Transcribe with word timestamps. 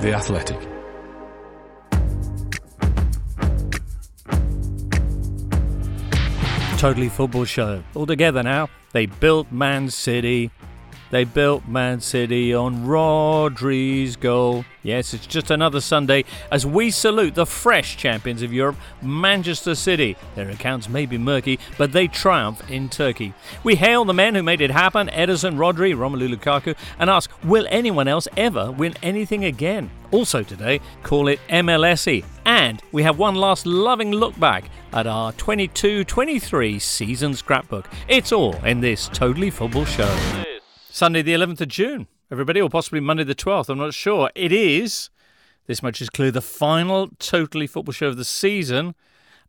The 0.00 0.14
Athletic. 0.14 0.60
Totally 6.78 7.08
Football 7.08 7.44
Show. 7.44 7.82
All 7.96 8.06
together 8.06 8.44
now. 8.44 8.68
They 8.92 9.06
built 9.06 9.50
Man 9.50 9.90
City. 9.90 10.52
They 11.10 11.24
built 11.24 11.66
Man 11.66 12.00
City 12.00 12.52
on 12.52 12.84
Rodri's 12.84 14.16
goal. 14.16 14.64
Yes, 14.82 15.14
it's 15.14 15.26
just 15.26 15.50
another 15.50 15.80
Sunday 15.80 16.24
as 16.50 16.66
we 16.66 16.90
salute 16.90 17.34
the 17.34 17.46
fresh 17.46 17.96
champions 17.96 18.42
of 18.42 18.52
Europe, 18.52 18.76
Manchester 19.02 19.74
City. 19.74 20.16
Their 20.34 20.50
accounts 20.50 20.88
may 20.88 21.06
be 21.06 21.18
murky, 21.18 21.58
but 21.78 21.92
they 21.92 22.08
triumph 22.08 22.68
in 22.70 22.88
Turkey. 22.88 23.32
We 23.64 23.76
hail 23.76 24.04
the 24.04 24.14
men 24.14 24.34
who 24.34 24.42
made 24.42 24.60
it 24.60 24.70
happen 24.70 25.08
Ederson, 25.08 25.56
Rodri, 25.56 25.94
Romelu 25.94 26.34
Lukaku, 26.34 26.76
and 26.98 27.08
ask, 27.08 27.30
will 27.42 27.66
anyone 27.70 28.08
else 28.08 28.28
ever 28.36 28.70
win 28.70 28.94
anything 29.02 29.44
again? 29.44 29.90
Also 30.10 30.42
today, 30.42 30.80
call 31.02 31.28
it 31.28 31.40
MLSE. 31.48 32.24
And 32.44 32.82
we 32.92 33.02
have 33.02 33.18
one 33.18 33.34
last 33.34 33.66
loving 33.66 34.12
look 34.12 34.38
back 34.38 34.64
at 34.92 35.06
our 35.06 35.32
22 35.32 36.04
23 36.04 36.78
season 36.78 37.34
scrapbook. 37.34 37.88
It's 38.08 38.32
all 38.32 38.54
in 38.64 38.80
this 38.80 39.08
Totally 39.08 39.50
Football 39.50 39.84
show. 39.84 40.57
Sunday, 40.90 41.22
the 41.22 41.34
11th 41.34 41.60
of 41.60 41.68
June, 41.68 42.06
everybody, 42.30 42.60
or 42.60 42.68
possibly 42.70 43.00
Monday, 43.00 43.24
the 43.24 43.34
12th. 43.34 43.68
I'm 43.68 43.78
not 43.78 43.94
sure. 43.94 44.30
It 44.34 44.52
is, 44.52 45.10
this 45.66 45.82
much 45.82 46.00
is 46.00 46.08
clear, 46.10 46.30
the 46.30 46.40
final 46.40 47.08
Totally 47.18 47.66
Football 47.66 47.92
show 47.92 48.08
of 48.08 48.16
the 48.16 48.24
season. 48.24 48.94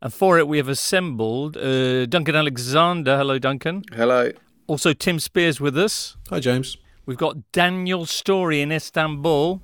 And 0.02 0.12
for 0.12 0.38
it, 0.38 0.48
we 0.48 0.58
have 0.58 0.68
assembled 0.68 1.56
uh, 1.56 2.06
Duncan 2.06 2.34
Alexander. 2.34 3.16
Hello, 3.18 3.38
Duncan. 3.38 3.84
Hello. 3.92 4.30
Also, 4.66 4.92
Tim 4.92 5.18
Spiers 5.18 5.60
with 5.60 5.76
us. 5.76 6.16
Hi, 6.30 6.40
James. 6.40 6.76
We've 7.04 7.18
got 7.18 7.52
Daniel 7.52 8.06
Storey 8.06 8.60
in 8.60 8.70
Istanbul. 8.70 9.60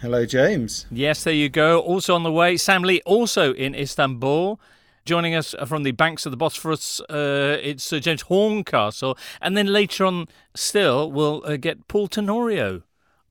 Hello, 0.00 0.26
James. 0.26 0.86
Yes, 0.90 1.24
there 1.24 1.32
you 1.32 1.48
go. 1.48 1.80
Also 1.80 2.14
on 2.14 2.22
the 2.22 2.32
way, 2.32 2.56
Sam 2.56 2.82
Lee, 2.82 3.00
also 3.06 3.54
in 3.54 3.74
Istanbul. 3.74 4.60
Joining 5.04 5.34
us 5.34 5.52
from 5.66 5.82
the 5.82 5.90
banks 5.90 6.26
of 6.26 6.30
the 6.30 6.36
Bosphorus, 6.36 7.00
uh, 7.10 7.58
it's 7.60 7.92
uh, 7.92 7.98
James 7.98 8.22
Horncastle. 8.22 9.18
And 9.40 9.56
then 9.56 9.66
later 9.66 10.06
on, 10.06 10.28
still, 10.54 11.10
we'll 11.10 11.42
uh, 11.44 11.56
get 11.56 11.88
Paul 11.88 12.06
Tenorio 12.06 12.82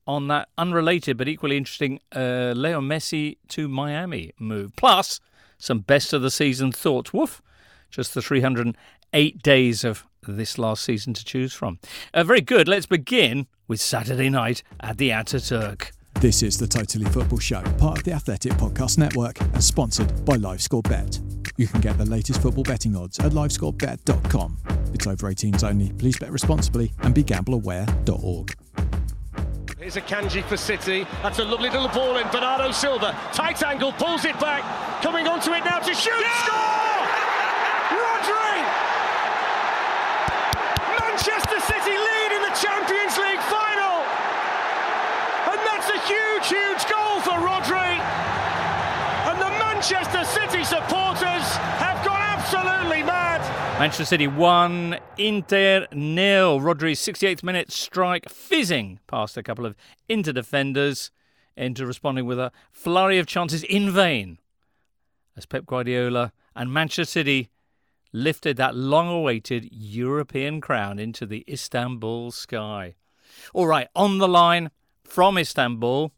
on 0.06 0.28
that 0.28 0.48
unrelated 0.58 1.16
but 1.16 1.28
equally 1.28 1.56
interesting 1.56 2.00
uh, 2.14 2.52
Leo 2.54 2.82
Messi 2.82 3.38
to 3.48 3.68
Miami 3.68 4.32
move. 4.38 4.76
Plus, 4.76 5.18
some 5.56 5.80
best 5.80 6.12
of 6.12 6.20
the 6.20 6.30
season 6.30 6.72
thoughts. 6.72 7.14
Woof. 7.14 7.40
Just 7.90 8.12
the 8.12 8.20
308 8.20 9.42
days 9.42 9.82
of 9.82 10.04
this 10.26 10.58
last 10.58 10.84
season 10.84 11.14
to 11.14 11.24
choose 11.24 11.54
from. 11.54 11.78
Uh, 12.12 12.24
very 12.24 12.40
good. 12.42 12.68
Let's 12.68 12.86
begin 12.86 13.46
with 13.66 13.80
Saturday 13.80 14.28
night 14.28 14.62
at 14.80 14.98
the 14.98 15.08
Ataturk. 15.08 15.92
This 16.22 16.44
is 16.44 16.56
the 16.56 16.68
Totally 16.68 17.06
Football 17.06 17.40
Show, 17.40 17.62
part 17.78 17.98
of 17.98 18.04
the 18.04 18.12
Athletic 18.12 18.52
Podcast 18.52 18.96
Network 18.96 19.40
and 19.40 19.64
sponsored 19.64 20.24
by 20.24 20.36
LiveScore 20.36 20.84
Bet. 20.84 21.18
You 21.56 21.66
can 21.66 21.80
get 21.80 21.98
the 21.98 22.04
latest 22.04 22.40
football 22.40 22.62
betting 22.62 22.94
odds 22.94 23.18
at 23.18 23.32
livescorebet.com. 23.32 24.56
It's 24.94 25.04
over 25.08 25.32
18s 25.32 25.68
only. 25.68 25.90
Please 25.94 26.16
bet 26.16 26.30
responsibly 26.30 26.92
and 27.00 27.12
begambleaware.org. 27.12 28.54
Here's 29.80 29.96
Akanji 29.96 30.44
for 30.44 30.56
City. 30.56 31.08
That's 31.24 31.40
a 31.40 31.44
lovely 31.44 31.70
little 31.70 31.88
ball 31.88 32.16
in. 32.16 32.28
Bernardo 32.28 32.70
Silva, 32.70 33.18
tight 33.32 33.60
angle, 33.64 33.90
pulls 33.90 34.24
it 34.24 34.38
back. 34.38 34.62
Coming 35.02 35.26
onto 35.26 35.50
it 35.50 35.64
now 35.64 35.80
to 35.80 35.92
shoot. 35.92 36.22
Yeah! 36.22 36.46
Score! 36.46 37.02
Rodri! 37.98 38.62
Manchester 41.00 41.58
City 41.66 41.98
lead 41.98 42.30
in 42.30 42.42
the 42.42 42.54
Champions 42.62 43.18
League 43.18 43.42
final. 43.50 44.06
And 45.50 45.58
that's 45.66 45.90
a 45.90 45.98
huge, 46.52 46.84
goal 46.90 47.20
for 47.20 47.38
Rodri. 47.40 47.96
And 49.28 49.40
the 49.40 49.50
Manchester 49.58 50.24
City 50.24 50.64
supporters 50.64 51.46
have 51.80 52.04
gone 52.04 52.20
absolutely 52.20 53.02
mad. 53.02 53.40
Manchester 53.78 54.04
City 54.04 54.26
1, 54.26 54.98
Inter 55.16 55.86
nil. 55.92 56.60
Rodri's 56.60 57.00
68th 57.00 57.42
minute 57.42 57.72
strike 57.72 58.28
fizzing 58.28 59.00
past 59.06 59.36
a 59.36 59.42
couple 59.42 59.64
of 59.64 59.74
Inter 60.08 60.32
defenders. 60.32 61.10
Inter 61.56 61.86
responding 61.86 62.26
with 62.26 62.38
a 62.38 62.52
flurry 62.70 63.18
of 63.18 63.26
chances 63.26 63.62
in 63.64 63.90
vain 63.90 64.38
as 65.36 65.46
Pep 65.46 65.64
Guardiola 65.66 66.32
and 66.54 66.72
Manchester 66.72 67.04
City 67.04 67.48
lifted 68.12 68.58
that 68.58 68.74
long 68.74 69.08
awaited 69.08 69.68
European 69.72 70.60
crown 70.60 70.98
into 70.98 71.24
the 71.24 71.44
Istanbul 71.48 72.30
sky. 72.30 72.94
All 73.54 73.66
right, 73.66 73.88
on 73.96 74.18
the 74.18 74.28
line 74.28 74.70
from 75.04 75.38
Istanbul, 75.38 76.12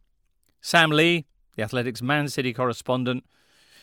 Sam 0.64 0.88
Lee, 0.88 1.26
the 1.56 1.62
Athletics 1.62 2.00
Man 2.00 2.26
City 2.26 2.54
correspondent. 2.54 3.24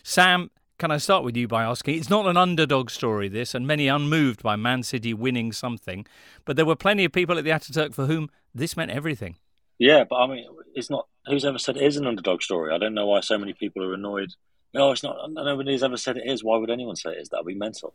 Sam, 0.02 0.50
can 0.80 0.90
I 0.90 0.97
start 0.97 1.24
with 1.24 1.38
you 1.38 1.47
by 1.47 1.62
asking? 1.62 2.00
It's 2.00 2.09
not 2.09 2.25
an 2.25 2.38
underdog 2.38 2.90
story, 2.90 3.30
this, 3.30 3.53
and 3.53 3.68
many 3.68 3.88
unmoved 3.88 4.42
by 4.42 4.56
Man 4.56 4.81
City 4.81 5.14
winning 5.14 5.52
something, 5.52 6.08
but 6.44 6.56
there 6.56 6.66
were 6.66 6.75
plenty 6.75 7.06
of 7.06 7.12
people 7.12 7.38
at 7.38 7.44
the 7.44 7.52
Ataturk 7.52 7.94
for 7.94 8.08
whom 8.08 8.31
this 8.56 8.75
meant 8.75 8.90
everything. 8.90 9.38
Yeah, 9.78 10.06
but 10.09 10.16
I 10.16 10.25
mean, 10.25 10.44
it's 10.74 10.90
not. 10.90 11.06
Who's 11.28 11.46
ever 11.46 11.59
said 11.59 11.78
it 11.78 11.84
is 11.84 11.97
an 11.97 12.08
underdog 12.08 12.42
story? 12.42 12.74
I 12.74 12.80
don't 12.80 12.96
know 12.96 13.06
why 13.06 13.19
so 13.19 13.38
many 13.38 13.53
people 13.53 13.84
are 13.84 13.94
annoyed. 13.94 14.31
No, 14.74 14.90
it's 14.90 15.03
not. 15.03 15.18
Nobody's 15.30 15.84
ever 15.84 15.98
said 15.98 16.18
it 16.18 16.24
is. 16.25 16.44
Why 16.44 16.58
would 16.58 16.72
anyone 16.72 16.96
say 16.96 17.12
it 17.12 17.19
is? 17.19 17.30
That'd 17.30 17.46
be 17.46 17.53
mental. 17.53 17.94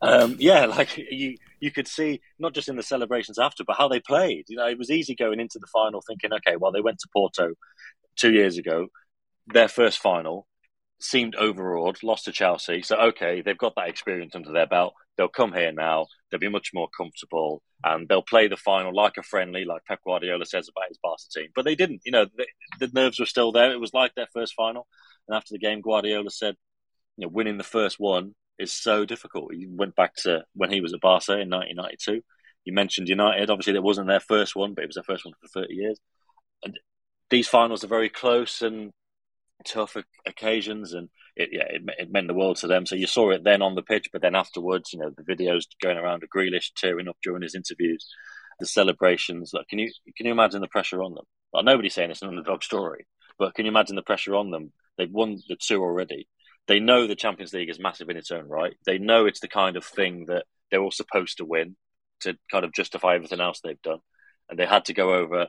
Um, 0.00 0.36
yeah, 0.38 0.64
like 0.78 0.96
you, 0.96 1.36
you 1.60 1.70
could 1.70 1.86
see 1.86 2.22
not 2.38 2.54
just 2.54 2.70
in 2.70 2.76
the 2.76 2.82
celebrations 2.82 3.38
after, 3.38 3.62
but 3.62 3.76
how 3.76 3.88
they 3.88 4.00
played. 4.00 4.46
You 4.48 4.56
know, 4.56 4.68
it 4.68 4.78
was 4.78 4.90
easy 4.90 5.14
going 5.14 5.38
into 5.38 5.58
the 5.58 5.66
final 5.66 6.00
thinking, 6.00 6.32
okay, 6.32 6.56
well, 6.56 6.72
they 6.72 6.80
went 6.80 6.98
to 7.00 7.08
Porto 7.12 7.52
two 8.16 8.32
years 8.32 8.58
ago, 8.58 8.88
their 9.46 9.68
first 9.68 9.98
final 9.98 10.46
seemed 11.00 11.34
overawed, 11.34 12.02
lost 12.02 12.24
to 12.26 12.32
Chelsea. 12.32 12.82
So 12.82 12.96
okay, 12.96 13.42
they've 13.42 13.58
got 13.58 13.74
that 13.76 13.88
experience 13.88 14.34
under 14.34 14.52
their 14.52 14.66
belt. 14.66 14.94
They'll 15.16 15.28
come 15.28 15.52
here 15.52 15.72
now. 15.72 16.06
They'll 16.30 16.40
be 16.40 16.48
much 16.48 16.70
more 16.72 16.88
comfortable, 16.96 17.62
and 17.84 18.08
they'll 18.08 18.22
play 18.22 18.48
the 18.48 18.56
final 18.56 18.94
like 18.94 19.16
a 19.18 19.22
friendly, 19.22 19.64
like 19.64 19.84
Pep 19.84 20.00
Guardiola 20.06 20.46
says 20.46 20.68
about 20.68 20.88
his 20.88 20.98
Barca 21.02 21.22
team. 21.34 21.48
But 21.54 21.64
they 21.64 21.74
didn't. 21.74 22.02
You 22.04 22.12
know, 22.12 22.26
the, 22.36 22.46
the 22.78 22.90
nerves 22.94 23.18
were 23.20 23.26
still 23.26 23.52
there. 23.52 23.72
It 23.72 23.80
was 23.80 23.92
like 23.92 24.14
their 24.14 24.28
first 24.32 24.54
final. 24.54 24.86
And 25.28 25.36
after 25.36 25.52
the 25.52 25.58
game, 25.58 25.80
Guardiola 25.80 26.30
said, 26.30 26.56
"You 27.16 27.26
know, 27.26 27.32
winning 27.32 27.58
the 27.58 27.64
first 27.64 27.98
one 27.98 28.34
is 28.58 28.72
so 28.72 29.04
difficult." 29.04 29.54
He 29.54 29.66
went 29.68 29.96
back 29.96 30.14
to 30.22 30.44
when 30.54 30.70
he 30.70 30.80
was 30.80 30.94
at 30.94 31.00
Barca 31.00 31.32
in 31.32 31.50
1992. 31.50 32.22
You 32.64 32.72
mentioned 32.72 33.08
United. 33.08 33.50
Obviously, 33.50 33.74
that 33.74 33.82
wasn't 33.82 34.08
their 34.08 34.20
first 34.20 34.54
one, 34.54 34.74
but 34.74 34.84
it 34.84 34.86
was 34.86 34.94
their 34.94 35.04
first 35.04 35.24
one 35.24 35.34
for 35.40 35.48
30 35.48 35.74
years. 35.74 35.98
And 36.64 36.78
these 37.32 37.48
finals 37.48 37.82
are 37.82 37.88
very 37.88 38.10
close 38.10 38.60
and 38.60 38.92
tough 39.64 39.96
occasions, 40.26 40.92
and 40.92 41.08
it, 41.34 41.48
yeah, 41.50 41.64
it, 41.64 41.82
it, 41.98 42.12
meant 42.12 42.28
the 42.28 42.34
world 42.34 42.58
to 42.58 42.66
them. 42.66 42.84
So 42.84 42.94
you 42.94 43.06
saw 43.06 43.30
it 43.30 43.42
then 43.42 43.62
on 43.62 43.74
the 43.74 43.82
pitch, 43.82 44.08
but 44.12 44.20
then 44.20 44.34
afterwards, 44.34 44.92
you 44.92 44.98
know, 44.98 45.10
the 45.16 45.22
videos 45.22 45.64
going 45.80 45.96
around 45.96 46.22
Grealish 46.34 46.72
tearing 46.76 47.08
up 47.08 47.16
during 47.22 47.42
his 47.42 47.54
interviews, 47.54 48.06
the 48.60 48.66
celebrations. 48.66 49.54
Can 49.70 49.78
you 49.78 49.90
can 50.14 50.26
you 50.26 50.32
imagine 50.32 50.60
the 50.60 50.68
pressure 50.68 51.02
on 51.02 51.14
them? 51.14 51.24
Well, 51.54 51.62
nobody's 51.62 51.94
saying 51.94 52.10
it's 52.10 52.20
an 52.20 52.28
underdog 52.28 52.62
story, 52.62 53.06
but 53.38 53.54
can 53.54 53.64
you 53.64 53.70
imagine 53.70 53.96
the 53.96 54.02
pressure 54.02 54.36
on 54.36 54.50
them? 54.50 54.70
They've 54.98 55.10
won 55.10 55.38
the 55.48 55.56
two 55.56 55.80
already. 55.80 56.28
They 56.68 56.80
know 56.80 57.06
the 57.06 57.16
Champions 57.16 57.54
League 57.54 57.70
is 57.70 57.80
massive 57.80 58.10
in 58.10 58.18
its 58.18 58.30
own 58.30 58.46
right. 58.46 58.74
They 58.84 58.98
know 58.98 59.24
it's 59.24 59.40
the 59.40 59.48
kind 59.48 59.78
of 59.78 59.86
thing 59.86 60.26
that 60.28 60.44
they're 60.70 60.82
all 60.82 60.90
supposed 60.90 61.38
to 61.38 61.46
win 61.46 61.76
to 62.20 62.36
kind 62.50 62.66
of 62.66 62.74
justify 62.74 63.14
everything 63.14 63.40
else 63.40 63.60
they've 63.60 63.80
done, 63.80 64.00
and 64.50 64.58
they 64.58 64.66
had 64.66 64.84
to 64.84 64.92
go 64.92 65.14
over 65.14 65.46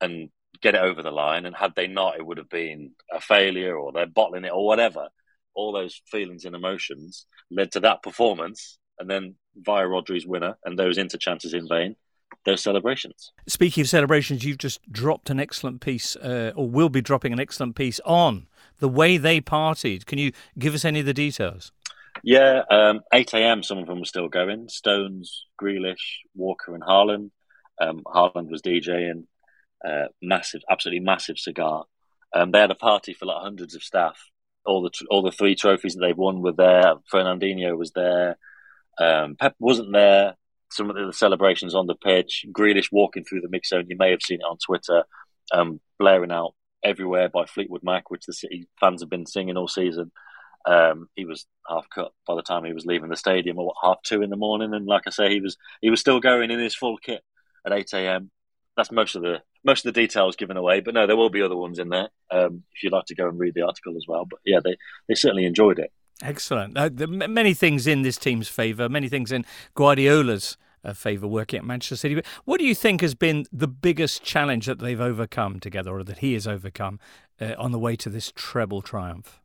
and 0.00 0.30
get 0.60 0.74
it 0.74 0.80
over 0.80 1.02
the 1.02 1.10
line. 1.10 1.46
And 1.46 1.54
had 1.54 1.74
they 1.74 1.86
not, 1.86 2.16
it 2.16 2.26
would 2.26 2.38
have 2.38 2.48
been 2.48 2.92
a 3.12 3.20
failure 3.20 3.76
or 3.76 3.92
they're 3.92 4.06
bottling 4.06 4.44
it 4.44 4.52
or 4.52 4.66
whatever. 4.66 5.08
All 5.54 5.72
those 5.72 6.00
feelings 6.10 6.44
and 6.44 6.54
emotions 6.54 7.26
led 7.50 7.72
to 7.72 7.80
that 7.80 8.02
performance. 8.02 8.78
And 8.98 9.08
then 9.08 9.36
via 9.56 9.86
Rodri's 9.86 10.26
winner 10.26 10.56
and 10.64 10.78
those 10.78 10.98
inter 10.98 11.18
chances 11.18 11.54
in 11.54 11.68
vain, 11.68 11.96
those 12.44 12.62
celebrations. 12.62 13.32
Speaking 13.46 13.82
of 13.82 13.88
celebrations, 13.88 14.44
you've 14.44 14.58
just 14.58 14.80
dropped 14.90 15.30
an 15.30 15.38
excellent 15.38 15.80
piece, 15.80 16.16
uh, 16.16 16.52
or 16.56 16.68
will 16.68 16.88
be 16.88 17.00
dropping 17.00 17.32
an 17.32 17.40
excellent 17.40 17.76
piece 17.76 18.00
on 18.04 18.46
the 18.78 18.88
way 18.88 19.16
they 19.16 19.40
partied. 19.40 20.06
Can 20.06 20.18
you 20.18 20.32
give 20.58 20.74
us 20.74 20.84
any 20.84 21.00
of 21.00 21.06
the 21.06 21.14
details? 21.14 21.72
Yeah, 22.24 22.62
um, 22.70 23.00
8 23.12 23.34
a.m. 23.34 23.62
Some 23.62 23.78
of 23.78 23.86
them 23.86 24.00
were 24.00 24.04
still 24.04 24.28
going. 24.28 24.68
Stones, 24.68 25.46
Grealish, 25.60 26.18
Walker, 26.34 26.74
and 26.74 26.82
Haaland. 26.82 27.30
Um, 27.80 28.02
Haaland 28.04 28.50
was 28.50 28.62
DJing 28.62 29.24
massive, 30.22 30.62
absolutely 30.70 31.04
massive 31.04 31.38
cigar. 31.38 31.84
Um, 32.34 32.50
they 32.50 32.60
had 32.60 32.70
a 32.70 32.76
party 32.76 33.14
for 33.14 33.26
like 33.26 33.42
hundreds 33.42 33.74
of 33.74 33.82
staff. 33.82 34.18
All 34.66 34.82
the 34.82 34.90
all 35.10 35.22
the 35.22 35.32
three 35.32 35.54
trophies 35.54 35.94
that 35.94 36.00
they've 36.00 36.16
won 36.16 36.42
were 36.42 36.52
there. 36.52 36.94
Fernandinho 37.12 37.76
was 37.76 37.92
there. 37.92 38.36
Um, 38.98 39.36
Pep 39.36 39.54
wasn't 39.58 39.92
there. 39.92 40.34
Some 40.70 40.90
of 40.90 40.96
the 40.96 41.12
celebrations 41.12 41.74
on 41.74 41.86
the 41.86 41.94
pitch. 41.94 42.44
Grealish 42.52 42.92
walking 42.92 43.24
through 43.24 43.40
the 43.40 43.48
mix 43.48 43.70
zone. 43.70 43.86
You 43.88 43.96
may 43.96 44.10
have 44.10 44.22
seen 44.22 44.40
it 44.40 44.44
on 44.44 44.58
Twitter, 44.58 45.04
um, 45.52 45.80
blaring 45.98 46.32
out 46.32 46.54
everywhere 46.84 47.28
by 47.30 47.46
Fleetwood 47.46 47.82
Mac, 47.82 48.10
which 48.10 48.26
the 48.26 48.34
City 48.34 48.68
fans 48.78 49.00
have 49.00 49.08
been 49.08 49.26
singing 49.26 49.56
all 49.56 49.68
season. 49.68 50.12
Um, 50.66 51.08
he 51.14 51.24
was 51.24 51.46
half 51.66 51.86
cut 51.88 52.12
by 52.26 52.34
the 52.34 52.42
time 52.42 52.64
he 52.64 52.74
was 52.74 52.84
leaving 52.84 53.08
the 53.08 53.16
stadium, 53.16 53.58
or 53.58 53.72
half 53.82 54.02
two 54.02 54.20
in 54.20 54.28
the 54.28 54.36
morning. 54.36 54.74
And 54.74 54.86
like 54.86 55.04
I 55.06 55.10
say, 55.10 55.30
he 55.30 55.40
was 55.40 55.56
he 55.80 55.88
was 55.88 56.00
still 56.00 56.20
going 56.20 56.50
in 56.50 56.58
his 56.58 56.74
full 56.74 56.98
kit 56.98 57.22
at 57.64 57.72
eight 57.72 57.92
a.m 57.94 58.30
that's 58.78 58.92
most 58.92 59.16
of 59.16 59.22
the 59.22 59.42
most 59.64 59.84
of 59.84 59.92
the 59.92 60.00
details 60.00 60.36
given 60.36 60.56
away, 60.56 60.80
but 60.80 60.94
no, 60.94 61.06
there 61.06 61.16
will 61.16 61.30
be 61.30 61.42
other 61.42 61.56
ones 61.56 61.78
in 61.78 61.88
there 61.88 62.08
um, 62.30 62.62
if 62.74 62.82
you'd 62.82 62.92
like 62.92 63.06
to 63.06 63.14
go 63.14 63.28
and 63.28 63.38
read 63.38 63.54
the 63.54 63.62
article 63.62 63.96
as 63.96 64.06
well. 64.06 64.24
But 64.24 64.40
yeah, 64.44 64.60
they 64.62 64.76
they 65.08 65.14
certainly 65.14 65.44
enjoyed 65.44 65.78
it. 65.78 65.92
Excellent. 66.22 66.76
Uh, 66.76 66.88
the, 66.92 67.06
many 67.06 67.54
things 67.54 67.86
in 67.86 68.02
this 68.02 68.16
team's 68.16 68.48
favour, 68.48 68.88
many 68.88 69.08
things 69.08 69.30
in 69.30 69.44
Guardiola's 69.74 70.56
uh, 70.84 70.92
favour 70.92 71.28
working 71.28 71.58
at 71.58 71.64
Manchester 71.64 71.96
City. 71.96 72.16
But 72.16 72.26
what 72.44 72.58
do 72.58 72.66
you 72.66 72.74
think 72.74 73.00
has 73.02 73.14
been 73.14 73.46
the 73.52 73.68
biggest 73.68 74.24
challenge 74.24 74.66
that 74.66 74.80
they've 74.80 75.00
overcome 75.00 75.60
together, 75.60 75.92
or 75.92 76.02
that 76.04 76.18
he 76.18 76.34
has 76.34 76.46
overcome 76.46 76.98
uh, 77.40 77.54
on 77.58 77.72
the 77.72 77.78
way 77.78 77.94
to 77.96 78.10
this 78.10 78.32
treble 78.34 78.82
triumph? 78.82 79.40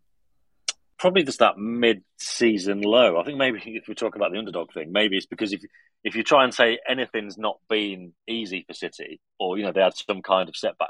Probably 1.00 1.24
just 1.24 1.40
that 1.40 1.58
mid-season 1.58 2.82
low. 2.82 3.20
I 3.20 3.24
think 3.24 3.38
maybe 3.38 3.62
if 3.66 3.88
we 3.88 3.96
talk 3.96 4.16
about 4.16 4.32
the 4.32 4.38
underdog 4.38 4.72
thing, 4.74 4.92
maybe 4.92 5.18
it's 5.18 5.26
because 5.26 5.52
if 5.52 5.62
if 6.04 6.16
you 6.16 6.24
try 6.24 6.44
and 6.44 6.54
say 6.54 6.80
anything's 6.88 7.38
not 7.38 7.60
been 7.70 8.14
easy 8.28 8.64
for 8.68 8.74
City, 8.74 9.20
or 9.40 9.58
you 9.58 9.64
know 9.64 9.72
they 9.72 9.82
had 9.82 9.96
some 9.96 10.22
kind 10.22 10.50
of 10.50 10.56
setback, 10.56 10.90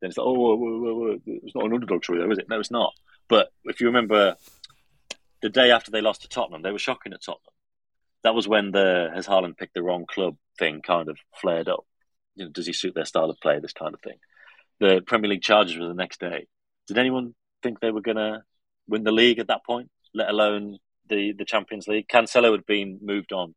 then 0.00 0.10
it's 0.10 0.18
like, 0.18 0.26
oh, 0.26 0.34
whoa, 0.34 0.56
whoa, 0.56 0.94
whoa, 0.94 1.18
it's 1.26 1.54
not 1.54 1.64
an 1.64 1.72
underdog 1.72 2.02
story, 2.04 2.18
though, 2.18 2.30
is 2.30 2.38
it? 2.38 2.48
No, 2.48 2.58
it's 2.58 2.70
not. 2.70 2.92
But 3.28 3.52
if 3.64 3.80
you 3.80 3.86
remember, 3.86 4.36
the 5.40 5.48
day 5.48 5.70
after 5.70 5.90
they 5.90 6.00
lost 6.00 6.22
to 6.22 6.28
Tottenham, 6.28 6.62
they 6.62 6.72
were 6.72 6.78
shocking 6.78 7.12
at 7.12 7.22
Tottenham. 7.22 7.54
That 8.24 8.34
was 8.34 8.46
when 8.46 8.72
the 8.72 9.10
has 9.14 9.26
Haaland 9.26 9.56
picked 9.56 9.74
the 9.74 9.82
wrong 9.82 10.04
club 10.06 10.36
thing 10.58 10.82
kind 10.82 11.08
of 11.08 11.18
flared 11.40 11.68
up. 11.68 11.86
You 12.34 12.44
know, 12.44 12.50
does 12.50 12.66
he 12.66 12.72
suit 12.72 12.94
their 12.94 13.04
style 13.04 13.30
of 13.30 13.38
play? 13.40 13.58
This 13.58 13.72
kind 13.72 13.94
of 13.94 14.00
thing. 14.00 14.18
The 14.80 15.02
Premier 15.06 15.30
League 15.30 15.42
charges 15.42 15.76
were 15.76 15.88
the 15.88 15.94
next 15.94 16.20
day. 16.20 16.46
Did 16.88 16.98
anyone 16.98 17.34
think 17.62 17.78
they 17.80 17.90
were 17.90 18.00
going 18.00 18.16
to 18.16 18.42
win 18.88 19.04
the 19.04 19.12
league 19.12 19.38
at 19.38 19.48
that 19.48 19.64
point? 19.64 19.90
Let 20.14 20.30
alone 20.30 20.78
the 21.08 21.32
the 21.32 21.44
Champions 21.44 21.88
League. 21.88 22.08
Cancelo 22.08 22.52
had 22.52 22.66
been 22.66 22.98
moved 23.02 23.32
on 23.32 23.54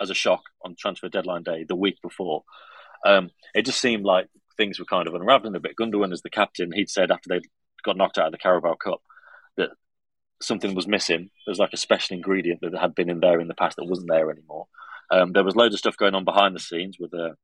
as 0.00 0.10
a 0.10 0.14
shock 0.14 0.42
on 0.64 0.74
transfer 0.78 1.08
deadline 1.08 1.42
day 1.42 1.64
the 1.64 1.76
week 1.76 2.00
before. 2.02 2.44
Um, 3.04 3.30
it 3.54 3.62
just 3.62 3.80
seemed 3.80 4.04
like 4.04 4.28
things 4.56 4.78
were 4.78 4.84
kind 4.84 5.06
of 5.06 5.14
unraveling 5.14 5.54
a 5.54 5.60
bit. 5.60 5.76
Gundogan, 5.80 6.12
as 6.12 6.22
the 6.22 6.30
captain, 6.30 6.72
he'd 6.72 6.90
said 6.90 7.10
after 7.10 7.28
they'd 7.28 7.46
got 7.84 7.96
knocked 7.96 8.18
out 8.18 8.26
of 8.26 8.32
the 8.32 8.38
Carabao 8.38 8.74
Cup 8.74 9.00
that 9.56 9.70
something 10.40 10.74
was 10.74 10.86
missing. 10.86 11.30
There 11.46 11.52
was 11.52 11.58
like 11.58 11.72
a 11.72 11.78
special 11.78 12.16
ingredient 12.16 12.60
that 12.62 12.76
had 12.76 12.94
been 12.94 13.10
in 13.10 13.20
there 13.20 13.40
in 13.40 13.48
the 13.48 13.54
past 13.54 13.76
that 13.76 13.84
wasn't 13.84 14.10
there 14.10 14.30
anymore. 14.30 14.66
Um, 15.10 15.32
there 15.32 15.44
was 15.44 15.56
loads 15.56 15.74
of 15.74 15.78
stuff 15.78 15.96
going 15.96 16.14
on 16.14 16.24
behind 16.24 16.54
the 16.54 16.60
scenes 16.60 16.96
with 16.98 17.12
a, 17.12 17.36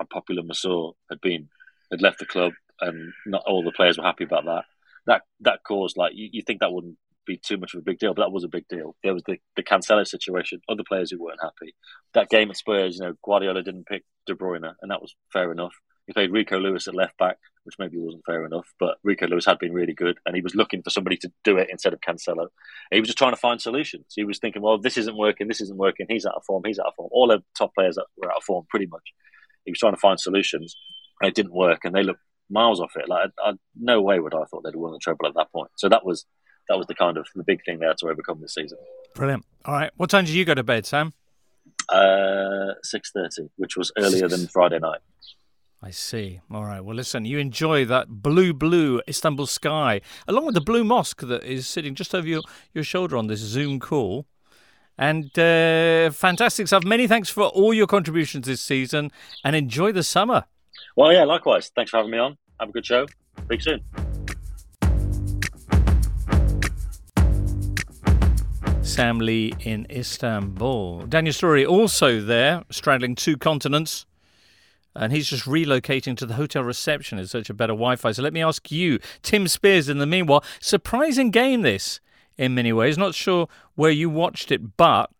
a 0.00 0.04
popular 0.06 0.42
Mansour 0.42 0.90
had 1.08 1.20
been 1.20 1.48
had 1.90 2.02
left 2.02 2.18
the 2.18 2.26
club, 2.26 2.52
and 2.80 3.12
not 3.26 3.42
all 3.46 3.64
the 3.64 3.72
players 3.72 3.98
were 3.98 4.04
happy 4.04 4.24
about 4.24 4.44
that. 4.44 4.64
That 5.06 5.22
that 5.40 5.60
caused 5.66 5.96
like 5.96 6.12
you, 6.14 6.28
you 6.32 6.42
think 6.42 6.60
that 6.60 6.72
wouldn't 6.72 6.96
be 7.26 7.36
too 7.36 7.56
much 7.56 7.74
of 7.74 7.78
a 7.78 7.82
big 7.82 7.98
deal, 7.98 8.14
but 8.14 8.22
that 8.22 8.32
was 8.32 8.44
a 8.44 8.48
big 8.48 8.66
deal. 8.68 8.96
There 9.02 9.14
was 9.14 9.22
the, 9.26 9.38
the 9.56 9.62
Cancelo 9.62 10.06
situation, 10.06 10.60
other 10.68 10.82
players 10.86 11.10
who 11.10 11.22
weren't 11.22 11.40
happy. 11.42 11.74
That 12.14 12.28
game 12.28 12.50
at 12.50 12.56
Spurs, 12.56 12.98
you 12.98 13.06
know, 13.06 13.14
Guardiola 13.24 13.62
didn't 13.62 13.86
pick 13.86 14.04
De 14.26 14.34
Bruyne, 14.34 14.72
and 14.80 14.90
that 14.90 15.00
was 15.00 15.14
fair 15.32 15.52
enough. 15.52 15.74
He 16.06 16.12
played 16.12 16.32
Rico 16.32 16.58
Lewis 16.58 16.88
at 16.88 16.94
left 16.94 17.16
back, 17.18 17.38
which 17.62 17.76
maybe 17.78 17.98
wasn't 17.98 18.24
fair 18.24 18.44
enough, 18.44 18.66
but 18.80 18.98
Rico 19.04 19.28
Lewis 19.28 19.46
had 19.46 19.58
been 19.58 19.72
really 19.72 19.92
good, 19.92 20.18
and 20.26 20.34
he 20.34 20.42
was 20.42 20.56
looking 20.56 20.82
for 20.82 20.90
somebody 20.90 21.16
to 21.18 21.30
do 21.44 21.56
it 21.56 21.68
instead 21.70 21.92
of 21.92 22.00
Cancelo. 22.00 22.48
He 22.90 22.98
was 22.98 23.08
just 23.08 23.18
trying 23.18 23.32
to 23.32 23.40
find 23.40 23.60
solutions. 23.60 24.06
He 24.16 24.24
was 24.24 24.38
thinking, 24.38 24.62
well, 24.62 24.78
this 24.78 24.96
isn't 24.96 25.16
working, 25.16 25.46
this 25.46 25.60
isn't 25.60 25.78
working, 25.78 26.06
he's 26.08 26.26
out 26.26 26.34
of 26.34 26.44
form, 26.44 26.64
he's 26.66 26.80
out 26.80 26.86
of 26.86 26.94
form. 26.96 27.10
All 27.12 27.28
the 27.28 27.42
top 27.56 27.74
players 27.74 27.96
were 28.16 28.30
out 28.30 28.38
of 28.38 28.44
form, 28.44 28.66
pretty 28.68 28.86
much. 28.86 29.12
He 29.64 29.70
was 29.70 29.78
trying 29.78 29.94
to 29.94 30.00
find 30.00 30.18
solutions, 30.18 30.74
and 31.20 31.28
it 31.28 31.34
didn't 31.34 31.54
work, 31.54 31.84
and 31.84 31.94
they 31.94 32.02
looked 32.02 32.22
miles 32.50 32.80
off 32.80 32.92
it. 32.96 33.08
Like, 33.08 33.30
I, 33.44 33.50
I, 33.50 33.52
no 33.80 34.02
way 34.02 34.18
would 34.18 34.34
I 34.34 34.40
have 34.40 34.50
thought 34.50 34.64
they'd 34.64 34.76
won 34.76 34.92
the 34.92 34.98
treble 34.98 35.26
at 35.26 35.34
that 35.34 35.52
point. 35.52 35.70
So 35.76 35.88
that 35.88 36.04
was 36.04 36.26
that 36.68 36.76
was 36.76 36.86
the 36.86 36.94
kind 36.94 37.16
of 37.16 37.26
the 37.34 37.44
big 37.44 37.64
thing 37.64 37.78
they 37.78 37.86
had 37.86 37.98
to 37.98 38.08
overcome 38.08 38.40
this 38.40 38.54
season. 38.54 38.78
Brilliant. 39.14 39.44
All 39.64 39.74
right, 39.74 39.90
what 39.96 40.10
time 40.10 40.24
did 40.24 40.34
you 40.34 40.44
go 40.44 40.54
to 40.54 40.62
bed, 40.62 40.86
Sam? 40.86 41.12
Uh, 41.88 42.74
six 42.82 43.10
thirty, 43.10 43.50
which 43.56 43.76
was 43.76 43.92
earlier 43.98 44.28
Six. 44.28 44.36
than 44.36 44.46
Friday 44.48 44.78
night. 44.78 45.00
I 45.82 45.90
see. 45.90 46.40
All 46.50 46.64
right. 46.64 46.80
Well, 46.84 46.94
listen, 46.94 47.24
you 47.24 47.38
enjoy 47.38 47.86
that 47.86 48.08
blue, 48.08 48.52
blue 48.52 49.00
Istanbul 49.08 49.46
sky, 49.46 50.02
along 50.28 50.44
with 50.44 50.54
the 50.54 50.60
blue 50.60 50.84
mosque 50.84 51.22
that 51.22 51.42
is 51.42 51.66
sitting 51.66 51.94
just 51.94 52.14
over 52.14 52.28
your, 52.28 52.42
your 52.74 52.84
shoulder 52.84 53.16
on 53.16 53.28
this 53.28 53.40
Zoom 53.40 53.80
call. 53.80 54.26
And 54.98 55.36
uh, 55.38 56.10
fantastic 56.10 56.66
stuff. 56.66 56.84
Many 56.84 57.06
thanks 57.06 57.30
for 57.30 57.44
all 57.44 57.72
your 57.72 57.86
contributions 57.86 58.46
this 58.46 58.60
season 58.60 59.10
and 59.42 59.56
enjoy 59.56 59.92
the 59.92 60.02
summer. 60.02 60.44
Well, 60.96 61.14
yeah, 61.14 61.24
likewise. 61.24 61.72
Thanks 61.74 61.90
for 61.90 61.96
having 61.96 62.12
me 62.12 62.18
on. 62.18 62.36
Have 62.60 62.68
a 62.68 62.72
good 62.72 62.86
show. 62.86 63.06
Speak 63.44 63.62
soon. 63.62 63.80
Sam 68.82 69.18
Lee 69.18 69.54
in 69.60 69.86
Istanbul. 69.90 71.06
Daniel 71.06 71.32
Storey 71.32 71.66
also 71.66 72.20
there, 72.20 72.64
straddling 72.70 73.14
two 73.14 73.36
continents 73.36 74.06
and 74.94 75.12
he's 75.12 75.28
just 75.28 75.44
relocating 75.44 76.16
to 76.16 76.26
the 76.26 76.34
hotel 76.34 76.64
reception 76.64 77.18
in 77.18 77.26
search 77.26 77.50
of 77.50 77.56
better 77.56 77.72
Wi-Fi. 77.72 78.12
So 78.12 78.22
let 78.22 78.32
me 78.32 78.42
ask 78.42 78.70
you, 78.70 78.98
Tim 79.22 79.46
Spiers, 79.46 79.88
In 79.88 79.98
the 79.98 80.06
meanwhile, 80.06 80.44
surprising 80.60 81.30
game 81.30 81.62
this 81.62 82.00
in 82.36 82.54
many 82.54 82.72
ways. 82.72 82.98
Not 82.98 83.14
sure 83.14 83.48
where 83.74 83.90
you 83.90 84.10
watched 84.10 84.50
it, 84.50 84.76
but 84.76 85.10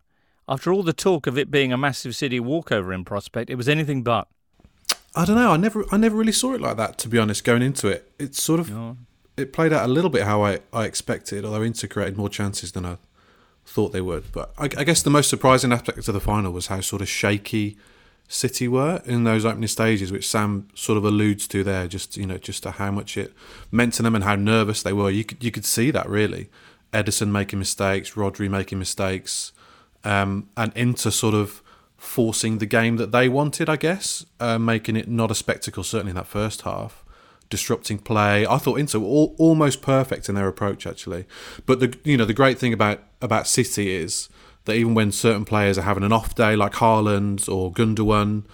after 0.48 0.72
all 0.72 0.82
the 0.82 0.92
talk 0.92 1.26
of 1.26 1.38
it 1.38 1.50
being 1.50 1.72
a 1.72 1.78
massive 1.78 2.16
city 2.16 2.40
walkover 2.40 2.92
in 2.92 3.04
prospect, 3.04 3.50
it 3.50 3.54
was 3.54 3.68
anything 3.68 4.02
but. 4.02 4.26
I 5.14 5.24
don't 5.24 5.36
know. 5.36 5.52
I 5.52 5.56
never, 5.56 5.84
I 5.92 5.96
never 5.96 6.16
really 6.16 6.32
saw 6.32 6.54
it 6.54 6.60
like 6.60 6.76
that. 6.76 6.98
To 6.98 7.08
be 7.08 7.18
honest, 7.18 7.44
going 7.44 7.62
into 7.62 7.88
it, 7.88 8.10
it 8.18 8.34
sort 8.34 8.60
of, 8.60 8.70
no. 8.70 8.96
it 9.36 9.52
played 9.52 9.72
out 9.72 9.84
a 9.84 9.92
little 9.92 10.10
bit 10.10 10.22
how 10.22 10.44
I, 10.44 10.60
I 10.72 10.84
expected. 10.84 11.44
Although 11.44 11.62
Inter 11.62 11.88
created 11.88 12.16
more 12.16 12.28
chances 12.28 12.72
than 12.72 12.86
I 12.86 12.96
thought 13.64 13.92
they 13.92 14.00
would. 14.00 14.32
But 14.32 14.52
I, 14.58 14.64
I 14.64 14.84
guess 14.84 15.02
the 15.02 15.10
most 15.10 15.28
surprising 15.30 15.72
aspect 15.72 16.06
of 16.06 16.14
the 16.14 16.20
final 16.20 16.52
was 16.52 16.68
how 16.68 16.80
sort 16.80 17.02
of 17.02 17.08
shaky 17.08 17.76
City 18.28 18.68
were 18.68 19.02
in 19.06 19.24
those 19.24 19.44
opening 19.44 19.66
stages, 19.66 20.12
which 20.12 20.28
Sam 20.28 20.68
sort 20.72 20.96
of 20.96 21.04
alludes 21.04 21.48
to 21.48 21.64
there, 21.64 21.88
just 21.88 22.16
you 22.16 22.26
know, 22.26 22.38
just 22.38 22.62
to 22.62 22.70
how 22.70 22.92
much 22.92 23.16
it 23.16 23.32
meant 23.72 23.94
to 23.94 24.04
them 24.04 24.14
and 24.14 24.22
how 24.22 24.36
nervous 24.36 24.84
they 24.84 24.92
were. 24.92 25.10
You 25.10 25.24
could 25.24 25.42
you 25.42 25.50
could 25.50 25.64
see 25.64 25.90
that 25.90 26.08
really. 26.08 26.48
Ederson 26.92 27.30
making 27.30 27.58
mistakes, 27.58 28.12
Rodri 28.12 28.48
making 28.48 28.78
mistakes, 28.78 29.52
um, 30.04 30.48
and 30.56 30.72
Inter 30.76 31.10
sort 31.10 31.34
of 31.34 31.60
forcing 32.00 32.58
the 32.58 32.66
game 32.66 32.96
that 32.96 33.12
they 33.12 33.28
wanted, 33.28 33.68
I 33.68 33.76
guess, 33.76 34.24
uh, 34.40 34.58
making 34.58 34.96
it 34.96 35.06
not 35.06 35.30
a 35.30 35.34
spectacle, 35.34 35.84
certainly 35.84 36.10
in 36.10 36.16
that 36.16 36.26
first 36.26 36.62
half, 36.62 37.04
disrupting 37.50 37.98
play. 37.98 38.46
I 38.46 38.56
thought 38.56 38.80
Inter 38.80 39.00
were 39.00 39.06
all, 39.06 39.36
almost 39.38 39.82
perfect 39.82 40.28
in 40.28 40.34
their 40.34 40.48
approach, 40.48 40.86
actually. 40.86 41.26
But 41.66 41.78
the 41.78 41.96
you 42.02 42.16
know 42.16 42.24
the 42.24 42.34
great 42.34 42.58
thing 42.58 42.72
about 42.72 43.02
about 43.20 43.46
City 43.46 43.94
is 43.94 44.30
that 44.64 44.76
even 44.76 44.94
when 44.94 45.12
certain 45.12 45.44
players 45.44 45.76
are 45.76 45.82
having 45.82 46.02
an 46.02 46.10
off 46.12 46.34
day, 46.34 46.56
like 46.56 46.72
Haaland 46.72 47.46
or 47.52 47.70
Gundogan, 47.70 48.44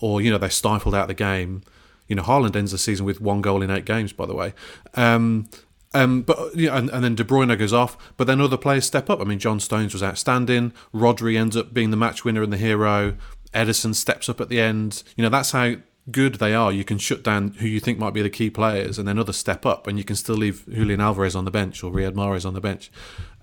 or 0.00 0.22
you 0.22 0.30
know 0.30 0.38
they're 0.38 0.48
stifled 0.48 0.94
out 0.94 1.02
of 1.02 1.08
the 1.08 1.14
game. 1.14 1.62
You 2.08 2.16
know, 2.16 2.22
Haaland 2.22 2.56
ends 2.56 2.72
the 2.72 2.78
season 2.78 3.04
with 3.04 3.20
one 3.20 3.42
goal 3.42 3.62
in 3.62 3.70
eight 3.70 3.84
games, 3.84 4.12
by 4.14 4.26
the 4.26 4.34
way. 4.34 4.54
Um, 4.94 5.48
um, 5.94 6.22
but 6.22 6.54
you 6.56 6.66
know, 6.66 6.74
and, 6.74 6.90
and, 6.90 7.04
then 7.04 7.14
De 7.14 7.24
Bruyne 7.24 7.56
goes 7.58 7.72
off, 7.72 7.96
but 8.16 8.26
then 8.26 8.40
other 8.40 8.56
players 8.56 8.84
step 8.84 9.08
up. 9.08 9.20
I 9.20 9.24
mean, 9.24 9.38
John 9.38 9.60
Stones 9.60 9.92
was 9.92 10.02
outstanding. 10.02 10.72
Rodri 10.92 11.38
ends 11.38 11.56
up 11.56 11.72
being 11.72 11.90
the 11.90 11.96
match 11.96 12.24
winner 12.24 12.42
and 12.42 12.52
the 12.52 12.56
hero. 12.56 13.16
Ederson 13.54 13.94
steps 13.94 14.28
up 14.28 14.40
at 14.40 14.48
the 14.48 14.60
end. 14.60 15.04
You 15.16 15.22
know, 15.22 15.28
that's 15.28 15.52
how 15.52 15.76
good 16.10 16.36
they 16.36 16.54
are. 16.54 16.72
You 16.72 16.84
can 16.84 16.98
shut 16.98 17.22
down 17.22 17.52
who 17.60 17.68
you 17.68 17.80
think 17.80 17.98
might 17.98 18.12
be 18.12 18.22
the 18.22 18.30
key 18.30 18.50
players, 18.50 18.98
and 18.98 19.06
then 19.06 19.18
others 19.18 19.36
step 19.36 19.64
up, 19.64 19.86
and 19.86 19.96
you 19.96 20.04
can 20.04 20.16
still 20.16 20.34
leave 20.34 20.64
Julian 20.68 21.00
Alvarez 21.00 21.36
on 21.36 21.44
the 21.44 21.50
bench 21.50 21.82
or 21.82 21.92
Riyad 21.92 22.12
Mahrez 22.12 22.44
on 22.44 22.54
the 22.54 22.60
bench. 22.60 22.90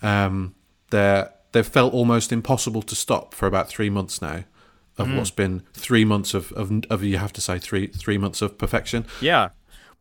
Um, 0.02 0.56
they're 0.90 1.32
they've 1.54 1.68
felt 1.68 1.94
almost 1.94 2.32
impossible 2.32 2.82
to 2.82 2.96
stop 2.96 3.34
for 3.34 3.48
about 3.48 3.70
three 3.70 3.90
months 3.90 4.22
now. 4.22 4.44
Of 4.98 5.08
mm. 5.08 5.18
what's 5.18 5.32
been 5.32 5.64
three 5.74 6.04
months 6.04 6.34
of, 6.34 6.52
of, 6.52 6.84
of 6.90 7.02
you 7.02 7.18
have 7.18 7.32
to 7.34 7.42
say 7.42 7.60
three 7.60 7.88
three 7.88 8.18
months 8.18 8.42
of 8.42 8.58
perfection. 8.58 9.06
Yeah, 9.22 9.50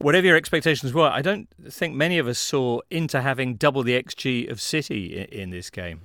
whatever 0.00 0.26
your 0.26 0.36
expectations 0.36 0.92
were, 0.92 1.08
I 1.08 1.22
don't 1.22 1.48
think 1.68 1.94
many 1.94 2.18
of 2.18 2.26
us 2.26 2.38
saw 2.38 2.80
Inter 2.90 3.20
having 3.20 3.54
double 3.54 3.82
the 3.82 4.00
xG 4.02 4.50
of 4.50 4.60
City 4.60 5.16
in, 5.16 5.40
in, 5.40 5.50
this 5.50 5.70
game. 5.70 6.02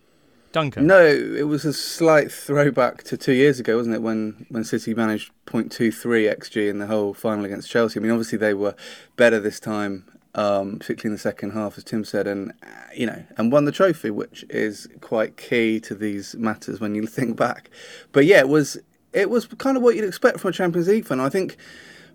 Duncan? 0.51 0.87
No, 0.87 1.05
it 1.05 1.47
was 1.47 1.65
a 1.65 1.73
slight 1.73 2.31
throwback 2.31 3.03
to 3.03 3.17
two 3.17 3.33
years 3.33 3.59
ago, 3.59 3.77
wasn't 3.77 3.95
it, 3.95 4.01
when, 4.01 4.45
when 4.49 4.63
City 4.63 4.93
managed 4.93 5.31
0.23 5.47 5.91
xG 6.37 6.69
in 6.69 6.79
the 6.79 6.87
whole 6.87 7.13
final 7.13 7.43
against 7.43 7.69
Chelsea. 7.69 7.99
I 7.99 8.03
mean, 8.03 8.11
obviously 8.11 8.37
they 8.37 8.53
were 8.53 8.75
better 9.17 9.39
this 9.39 9.59
time 9.59 10.05
um, 10.35 10.79
particularly 10.79 11.13
in 11.13 11.15
the 11.15 11.19
second 11.19 11.51
half, 11.51 11.77
as 11.77 11.83
Tim 11.83 12.03
said, 12.03 12.27
and 12.27 12.51
uh, 12.61 12.67
you 12.93 13.07
know, 13.07 13.23
and 13.37 13.51
won 13.51 13.65
the 13.65 13.71
trophy, 13.71 14.11
which 14.11 14.45
is 14.49 14.87
quite 15.01 15.37
key 15.37 15.79
to 15.79 15.95
these 15.95 16.35
matters 16.35 16.79
when 16.79 16.93
you 16.93 17.07
think 17.07 17.37
back. 17.37 17.69
But 18.11 18.25
yeah, 18.25 18.39
it 18.39 18.49
was 18.49 18.77
it 19.13 19.29
was 19.29 19.47
kind 19.47 19.77
of 19.77 19.83
what 19.83 19.95
you'd 19.95 20.05
expect 20.05 20.39
from 20.39 20.49
a 20.49 20.53
Champions 20.53 20.87
League 20.87 21.05
final. 21.05 21.25
I 21.25 21.29
think 21.29 21.57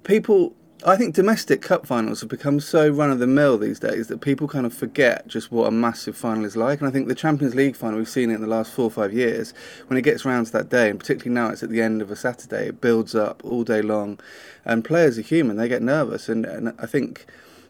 people. 0.05 0.55
I 0.85 0.97
think 0.97 1.15
domestic 1.15 1.61
cup 1.61 1.87
finals 1.87 2.21
have 2.21 2.31
become 2.31 2.59
so 2.59 2.89
run 2.89 3.11
of 3.11 3.19
the 3.19 3.27
mill 3.27 3.59
these 3.59 3.79
days 3.79 4.09
that 4.09 4.21
people 4.21 4.49
kind 4.49 4.65
of 4.65 4.73
forget 4.73 5.27
just 5.27 5.53
what 5.53 5.67
a 5.67 5.71
massive 5.71 6.17
final 6.17 6.45
is 6.45 6.57
like. 6.57 6.81
And 6.81 6.89
I 6.89 6.91
think 6.91 7.07
the 7.07 7.15
Champions 7.15 7.55
League 7.55 7.77
final, 7.77 7.99
we've 7.99 8.09
seen 8.09 8.31
it 8.31 8.37
in 8.37 8.41
the 8.41 8.47
last 8.47 8.73
four 8.73 8.87
or 8.87 8.91
five 8.91 9.13
years, 9.13 9.53
when 9.89 9.99
it 9.99 10.03
gets 10.03 10.25
round 10.25 10.47
to 10.47 10.53
that 10.53 10.71
day, 10.71 10.89
and 10.89 10.99
particularly 10.99 11.35
now 11.35 11.51
it's 11.51 11.63
at 11.63 11.69
the 11.69 11.83
end 11.83 12.01
of 12.01 12.11
a 12.11 12.17
Saturday, 12.17 12.69
it 12.69 12.81
builds 12.81 13.15
up 13.15 13.45
all 13.45 13.63
day 13.63 13.83
long. 13.83 14.19
And 14.65 14.85
players 14.85 15.19
are 15.19 15.23
human, 15.23 15.57
they 15.57 15.69
get 15.69 15.83
nervous. 15.83 16.29
And, 16.29 16.47
and 16.47 16.75
I 16.79 16.87
think 16.87 17.27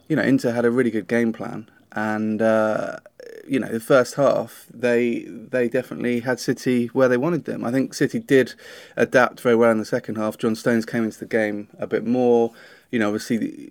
you 0.08 0.16
know, 0.16 0.22
Inter 0.22 0.52
had 0.52 0.64
a 0.64 0.70
really 0.70 0.90
good 0.90 1.08
game 1.08 1.32
plan. 1.32 1.68
and 1.92 2.40
uh, 2.40 2.96
you 3.46 3.58
know 3.58 3.68
the 3.68 3.80
first 3.80 4.14
half 4.14 4.66
they 4.72 5.20
they 5.24 5.68
definitely 5.68 6.20
had 6.20 6.38
City 6.38 6.86
where 6.88 7.08
they 7.08 7.16
wanted 7.16 7.44
them. 7.44 7.64
I 7.64 7.70
think 7.70 7.94
City 7.94 8.18
did 8.18 8.54
adapt 8.96 9.40
very 9.40 9.56
well 9.56 9.70
in 9.70 9.78
the 9.78 9.84
second 9.84 10.16
half. 10.16 10.38
John 10.38 10.54
Stones 10.54 10.86
came 10.86 11.04
into 11.04 11.18
the 11.18 11.26
game 11.26 11.68
a 11.78 11.86
bit 11.86 12.06
more. 12.06 12.52
You 12.90 12.98
know, 12.98 13.08
obviously 13.08 13.70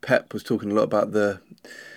Pep 0.00 0.32
was 0.32 0.42
talking 0.42 0.70
a 0.70 0.74
lot 0.74 0.84
about 0.84 1.12
the 1.12 1.40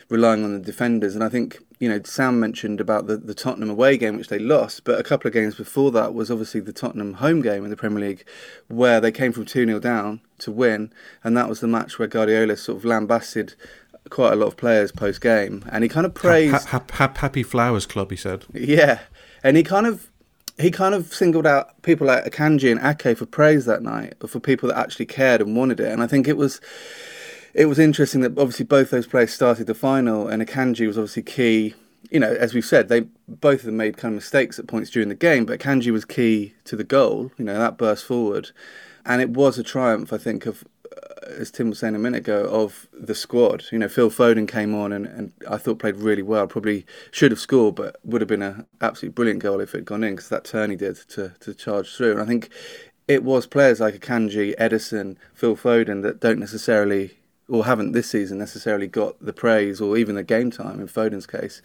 relying 0.09 0.43
on 0.43 0.53
the 0.53 0.59
defenders, 0.59 1.15
and 1.15 1.23
I 1.23 1.29
think 1.29 1.59
you 1.79 1.87
know 1.87 2.01
Sam 2.03 2.39
mentioned 2.39 2.81
about 2.81 3.07
the, 3.07 3.17
the 3.17 3.33
Tottenham 3.33 3.69
away 3.69 3.97
game 3.97 4.17
which 4.17 4.29
they 4.29 4.39
lost, 4.39 4.83
but 4.83 4.99
a 4.99 5.03
couple 5.03 5.27
of 5.27 5.33
games 5.33 5.55
before 5.55 5.91
that 5.91 6.13
was 6.13 6.31
obviously 6.31 6.59
the 6.61 6.73
Tottenham 6.73 7.15
home 7.15 7.41
game 7.41 7.63
in 7.63 7.69
the 7.69 7.77
Premier 7.77 7.99
League, 7.99 8.25
where 8.67 8.99
they 8.99 9.11
came 9.11 9.31
from 9.31 9.45
two 9.45 9.65
0 9.65 9.79
down 9.79 10.21
to 10.39 10.51
win, 10.51 10.91
and 11.23 11.37
that 11.37 11.47
was 11.47 11.59
the 11.59 11.67
match 11.67 11.99
where 11.99 12.07
Guardiola 12.07 12.57
sort 12.57 12.79
of 12.79 12.85
lambasted 12.85 13.55
quite 14.09 14.33
a 14.33 14.35
lot 14.35 14.47
of 14.47 14.57
players 14.57 14.91
post 14.91 15.21
game, 15.21 15.63
and 15.71 15.83
he 15.83 15.89
kind 15.89 16.05
of 16.05 16.13
praised 16.13 16.67
ha- 16.67 16.79
ha- 16.79 16.85
ha- 16.93 17.13
Happy 17.17 17.43
Flowers 17.43 17.85
Club. 17.85 18.09
He 18.09 18.17
said, 18.17 18.45
yeah, 18.53 19.01
and 19.43 19.55
he 19.55 19.63
kind 19.63 19.85
of 19.85 20.09
he 20.59 20.71
kind 20.71 20.93
of 20.93 21.13
singled 21.13 21.47
out 21.47 21.81
people 21.83 22.05
like 22.05 22.25
Akanji 22.25 22.71
and 22.71 22.79
Ake 22.83 23.17
for 23.17 23.25
praise 23.25 23.65
that 23.65 23.81
night, 23.81 24.15
for 24.27 24.39
people 24.39 24.69
that 24.69 24.77
actually 24.77 25.05
cared 25.05 25.41
and 25.41 25.55
wanted 25.55 25.79
it, 25.79 25.91
and 25.91 26.03
I 26.03 26.07
think 26.07 26.27
it 26.27 26.37
was 26.37 26.59
it 27.53 27.65
was 27.65 27.79
interesting 27.79 28.21
that 28.21 28.37
obviously 28.37 28.65
both 28.65 28.89
those 28.89 29.07
players 29.07 29.33
started 29.33 29.67
the 29.67 29.73
final, 29.73 30.27
and 30.27 30.45
Akanji 30.45 30.85
was 30.87 30.97
obviously 30.97 31.23
key. 31.23 31.75
You 32.11 32.19
know, 32.19 32.33
as 32.33 32.53
we've 32.53 32.65
said, 32.65 32.89
they 32.89 33.01
both 33.27 33.59
of 33.59 33.65
them 33.65 33.77
made 33.77 33.97
kind 33.97 34.13
of 34.13 34.17
mistakes 34.17 34.57
at 34.57 34.67
points 34.67 34.89
during 34.89 35.09
the 35.09 35.15
game, 35.15 35.45
but 35.45 35.59
Akanji 35.59 35.91
was 35.91 36.05
key 36.05 36.53
to 36.65 36.75
the 36.75 36.83
goal. 36.83 37.31
You 37.37 37.45
know, 37.45 37.57
that 37.57 37.77
burst 37.77 38.05
forward, 38.05 38.51
and 39.05 39.21
it 39.21 39.29
was 39.29 39.57
a 39.57 39.63
triumph, 39.63 40.11
I 40.11 40.17
think, 40.17 40.45
of 40.45 40.63
as 41.37 41.51
Tim 41.51 41.69
was 41.69 41.79
saying 41.79 41.95
a 41.95 41.99
minute 41.99 42.19
ago, 42.19 42.43
of 42.45 42.87
the 42.93 43.15
squad. 43.15 43.65
You 43.71 43.79
know, 43.79 43.87
Phil 43.87 44.09
Foden 44.09 44.47
came 44.47 44.73
on 44.73 44.91
and, 44.91 45.05
and 45.05 45.33
I 45.49 45.57
thought 45.57 45.79
played 45.79 45.97
really 45.97 46.21
well. 46.21 46.47
Probably 46.47 46.85
should 47.11 47.31
have 47.31 47.39
scored, 47.39 47.75
but 47.75 47.97
would 48.03 48.21
have 48.21 48.27
been 48.27 48.41
an 48.41 48.65
absolutely 48.81 49.13
brilliant 49.13 49.41
goal 49.41 49.59
if 49.59 49.73
it 49.73 49.79
had 49.79 49.85
gone 49.85 50.03
in 50.03 50.15
because 50.15 50.29
that 50.29 50.43
turn 50.43 50.69
he 50.69 50.75
did 50.75 50.95
to, 51.09 51.33
to 51.39 51.53
charge 51.53 51.95
through. 51.95 52.13
And 52.13 52.21
I 52.21 52.25
think 52.25 52.49
it 53.07 53.23
was 53.23 53.47
players 53.47 53.79
like 53.79 53.95
Akanji, 53.95 54.55
Ederson, 54.57 55.17
Phil 55.33 55.55
Foden 55.55 56.03
that 56.03 56.19
don't 56.19 56.39
necessarily 56.39 57.15
or 57.49 57.65
haven't 57.65 57.93
this 57.93 58.11
season 58.11 58.37
necessarily 58.37 58.87
got 58.87 59.19
the 59.19 59.33
praise 59.33 59.81
or 59.81 59.97
even 59.97 60.15
the 60.15 60.23
game 60.23 60.51
time 60.51 60.79
in 60.79 60.87
Foden's 60.87 61.25
case 61.25 61.61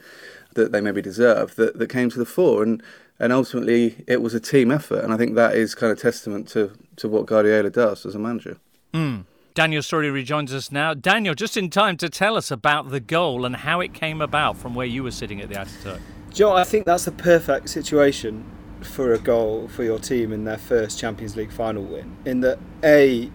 that 0.54 0.72
they 0.72 0.80
maybe 0.80 1.02
deserve 1.02 1.56
that, 1.56 1.78
that 1.78 1.90
came 1.90 2.08
to 2.10 2.18
the 2.18 2.24
fore 2.24 2.62
and 2.62 2.82
and 3.20 3.32
ultimately 3.32 4.02
it 4.06 4.22
was 4.22 4.34
a 4.34 4.40
team 4.40 4.70
effort 4.70 5.04
and 5.04 5.12
I 5.12 5.16
think 5.16 5.34
that 5.34 5.54
is 5.54 5.74
kind 5.74 5.92
of 5.92 6.00
testament 6.00 6.48
to, 6.48 6.72
to 6.96 7.08
what 7.08 7.26
Guardiola 7.26 7.70
does 7.70 8.06
as 8.06 8.14
a 8.14 8.18
manager. 8.18 8.56
Mm. 8.92 9.24
Daniel 9.54 9.82
Storey 9.82 10.10
rejoins 10.10 10.52
us 10.52 10.72
now. 10.72 10.94
Daniel, 10.94 11.32
just 11.32 11.56
in 11.56 11.70
time 11.70 11.96
to 11.98 12.10
tell 12.10 12.36
us 12.36 12.50
about 12.50 12.90
the 12.90 12.98
goal 12.98 13.44
and 13.44 13.54
how 13.54 13.78
it 13.78 13.94
came 13.94 14.20
about 14.20 14.56
from 14.56 14.74
where 14.74 14.84
you 14.84 15.04
were 15.04 15.12
sitting 15.12 15.40
at 15.40 15.48
the 15.48 15.54
Ataturk. 15.54 16.00
Joe, 16.32 16.52
I 16.52 16.64
think 16.64 16.86
that's 16.86 17.04
the 17.04 17.12
perfect 17.12 17.68
situation 17.68 18.44
for 18.80 19.14
a 19.14 19.18
goal 19.18 19.68
for 19.68 19.84
your 19.84 20.00
team 20.00 20.32
in 20.32 20.42
their 20.42 20.58
first 20.58 20.98
Champions 20.98 21.36
League 21.36 21.52
final 21.52 21.84
win. 21.84 22.16
In 22.24 22.40
that, 22.40 22.58
A, 22.82 23.30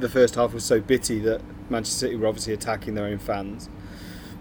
the 0.00 0.08
first 0.08 0.34
half 0.34 0.52
was 0.52 0.64
so 0.64 0.80
bitty 0.80 1.20
that 1.20 1.40
Manchester 1.70 2.06
City 2.06 2.16
were 2.16 2.26
obviously 2.26 2.54
attacking 2.54 2.94
their 2.94 3.04
own 3.04 3.18
fans. 3.18 3.68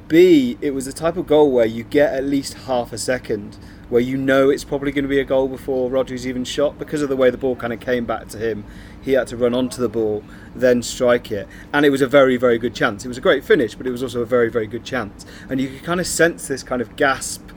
B, 0.07 0.57
it 0.59 0.71
was 0.71 0.85
the 0.85 0.91
type 0.91 1.17
of 1.17 1.27
goal 1.27 1.51
where 1.51 1.67
you 1.67 1.83
get 1.83 2.13
at 2.15 2.23
least 2.23 2.55
half 2.55 2.91
a 2.91 2.97
second 2.97 3.59
where 3.91 4.01
you 4.01 4.17
know 4.17 4.49
it's 4.49 4.63
probably 4.63 4.91
going 4.91 5.03
to 5.03 5.09
be 5.09 5.19
a 5.19 5.25
goal 5.25 5.49
before 5.49 5.89
Rodri's 5.89 6.25
even 6.25 6.45
shot 6.45 6.79
because 6.79 7.01
of 7.01 7.09
the 7.09 7.15
way 7.15 7.29
the 7.29 7.37
ball 7.37 7.57
kind 7.57 7.73
of 7.73 7.79
came 7.81 8.05
back 8.05 8.29
to 8.29 8.37
him. 8.37 8.65
He 9.01 9.13
had 9.13 9.27
to 9.27 9.37
run 9.37 9.53
onto 9.53 9.81
the 9.81 9.89
ball, 9.89 10.23
then 10.55 10.83
strike 10.83 11.31
it, 11.31 11.47
and 11.73 11.85
it 11.85 11.89
was 11.89 12.01
a 12.01 12.07
very, 12.07 12.37
very 12.37 12.57
good 12.57 12.75
chance. 12.75 13.03
It 13.03 13.07
was 13.07 13.17
a 13.17 13.21
great 13.21 13.43
finish, 13.43 13.75
but 13.75 13.87
it 13.87 13.91
was 13.91 14.03
also 14.03 14.21
a 14.21 14.25
very, 14.25 14.49
very 14.49 14.67
good 14.67 14.83
chance. 14.83 15.25
And 15.49 15.59
you 15.59 15.69
could 15.69 15.83
kind 15.83 15.99
of 15.99 16.07
sense 16.07 16.47
this 16.47 16.63
kind 16.63 16.81
of 16.81 16.95
gasp 16.95 17.49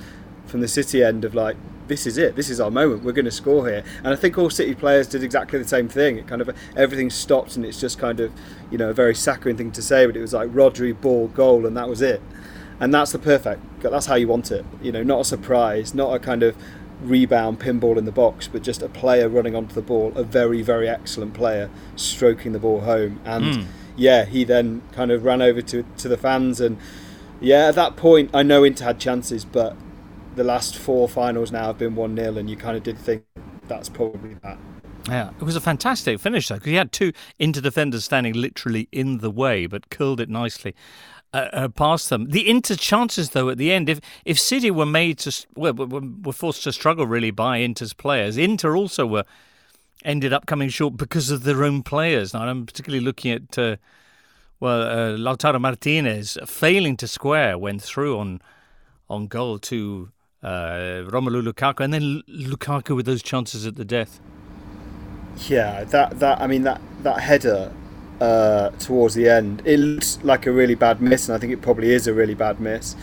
from 0.47 0.61
the 0.61 0.69
City 0.69 1.03
end 1.03 1.25
of 1.25 1.35
like, 1.35 1.57
this 1.87 2.07
is 2.07 2.17
it. 2.17 2.35
This 2.35 2.49
is 2.49 2.61
our 2.61 2.71
moment. 2.71 3.05
We're 3.05 3.13
going 3.13 3.27
to 3.27 3.31
score 3.31 3.69
here. 3.69 3.85
And 3.99 4.09
I 4.09 4.17
think 4.17 4.39
all 4.39 4.49
City 4.49 4.75
players 4.75 5.07
did 5.07 5.23
exactly 5.23 5.59
the 5.59 5.69
same 5.69 5.89
thing. 5.89 6.17
It 6.17 6.27
kind 6.27 6.41
of 6.41 6.57
everything 6.77 7.11
stopped, 7.11 7.57
and 7.57 7.65
it's 7.65 7.79
just 7.79 7.99
kind 7.99 8.21
of, 8.21 8.33
you 8.71 8.79
know, 8.79 8.89
a 8.89 8.95
very 8.95 9.15
saccharine 9.15 9.57
thing 9.57 9.71
to 9.73 9.83
say, 9.83 10.07
but 10.07 10.17
it 10.17 10.21
was 10.21 10.33
like 10.33 10.49
Rodri 10.49 10.99
ball 10.99 11.29
goal, 11.29 11.67
and 11.67 11.77
that 11.77 11.89
was 11.89 12.01
it. 12.01 12.23
And 12.81 12.93
that's 12.93 13.13
the 13.13 13.19
perfect. 13.19 13.61
That's 13.83 14.07
how 14.07 14.15
you 14.15 14.29
want 14.29 14.51
it. 14.51 14.65
You 14.83 14.93
know, 14.93 15.03
not 15.03 15.21
a 15.21 15.25
surprise, 15.25 15.95
not 15.95 16.15
a 16.15 16.19
kind 16.19 16.43
of 16.43 16.57
rebound 17.05 17.61
pinball 17.61 17.97
in 17.97 18.05
the 18.05 18.13
box, 18.13 18.49
but 18.49 18.63
just 18.63 18.83
a 18.83 18.89
player 18.89 19.29
running 19.29 19.55
onto 19.55 19.75
the 19.75 19.83
ball, 19.83 20.13
a 20.17 20.25
very 20.25 20.63
very 20.63 20.89
excellent 20.89 21.35
player 21.35 21.71
stroking 21.97 22.53
the 22.53 22.59
ball 22.59 22.81
home. 22.81 23.21
And 23.25 23.45
mm. 23.45 23.67
yeah, 23.97 24.25
he 24.25 24.45
then 24.45 24.83
kind 24.93 25.11
of 25.11 25.25
ran 25.25 25.43
over 25.43 25.63
to 25.63 25.85
to 25.99 26.09
the 26.09 26.17
fans 26.17 26.61
and. 26.61 26.79
Yeah, 27.41 27.67
at 27.67 27.75
that 27.75 27.97
point, 27.97 28.31
I 28.33 28.43
know 28.43 28.65
Inter 28.65 28.85
had 28.87 29.01
chances, 29.01 29.45
but 29.45 29.77
the 30.35 30.45
last 30.45 30.77
four 30.77 31.09
finals 31.09 31.53
now 31.53 31.67
have 31.67 31.79
been 31.79 31.95
1 31.95 32.17
0, 32.17 32.37
and 32.37 32.49
you 32.49 32.57
kind 32.57 32.77
of 32.77 32.83
did 32.83 32.97
think 32.97 33.25
that's 33.67 33.89
probably 33.89 34.35
that. 34.43 34.57
Yeah, 35.09 35.31
it 35.39 35.45
was 35.45 35.57
a 35.57 35.61
fantastic 35.61 36.19
finish 36.19 36.49
though, 36.49 36.55
because 36.55 36.71
he 36.71 36.77
had 36.77 36.91
two 36.91 37.13
Inter 37.39 37.61
defenders 37.61 38.05
standing 38.05 38.33
literally 38.33 38.89
in 38.91 39.19
the 39.19 39.31
way, 39.31 39.67
but 39.67 39.91
curled 39.91 40.21
it 40.21 40.31
nicely. 40.31 40.75
Uh, 41.35 41.49
uh, 41.53 41.69
past 41.69 42.11
them. 42.11 42.27
The 42.31 42.49
Inter 42.49 42.77
chances, 42.77 43.31
though, 43.31 43.49
at 43.49 43.59
the 43.59 43.73
end, 43.73 43.89
if 43.89 44.01
if 44.25 44.39
City 44.39 44.71
were 44.71 44.87
made 44.87 45.19
to 45.19 45.47
well, 45.57 45.75
were 45.75 46.33
forced 46.33 46.63
to 46.63 46.73
struggle 46.73 47.09
really 47.09 47.33
by 47.33 47.59
Inter's 47.59 47.93
players, 47.93 48.37
Inter 48.37 48.77
also 48.77 49.05
were 49.05 49.25
ended 50.05 50.33
up 50.33 50.47
coming 50.47 50.69
short 50.69 50.97
because 50.97 51.33
of 51.33 51.43
their 51.43 51.65
own 51.65 51.83
players. 51.83 52.35
Now 52.35 52.43
I'm 52.43 52.65
particularly 52.67 53.05
looking 53.05 53.33
at 53.33 53.59
uh, 53.59 53.77
well 54.61 54.83
uh, 54.83 55.17
Lautaro 55.17 55.61
Martinez 55.61 56.39
failing 56.47 56.97
to 56.99 57.09
square 57.09 57.59
when 57.59 57.81
through 57.81 58.17
on 58.17 58.41
on 59.11 59.27
goal 59.27 59.59
to 59.59 60.13
uh, 60.45 61.03
Romelu 61.11 61.43
Lukaku, 61.43 61.81
and 61.81 61.93
then 61.93 62.23
Lukaku 62.29 62.95
with 62.95 63.07
those 63.07 63.25
chances 63.25 63.67
at 63.67 63.75
the 63.75 63.85
death. 63.85 64.21
Yeah, 65.49 65.83
that 65.83 66.21
that 66.21 66.41
I 66.41 66.47
mean 66.47 66.63
that 66.63 66.81
that 67.03 67.19
header 67.19 67.73
uh, 68.25 68.71
towards 68.79 69.15
the 69.15 69.29
end, 69.29 69.63
it 69.65 69.79
looks 69.79 70.19
like 70.23 70.47
a 70.47 70.53
really 70.53 70.75
bad 70.75 71.01
miss, 71.03 71.29
and 71.29 71.37
I 71.37 71.39
think 71.39 71.53
it 71.53 71.61
probably 71.61 71.93
is 71.93 72.07
a 72.07 72.15
really 72.15 72.35
bad 72.35 72.59
miss. 72.59 72.97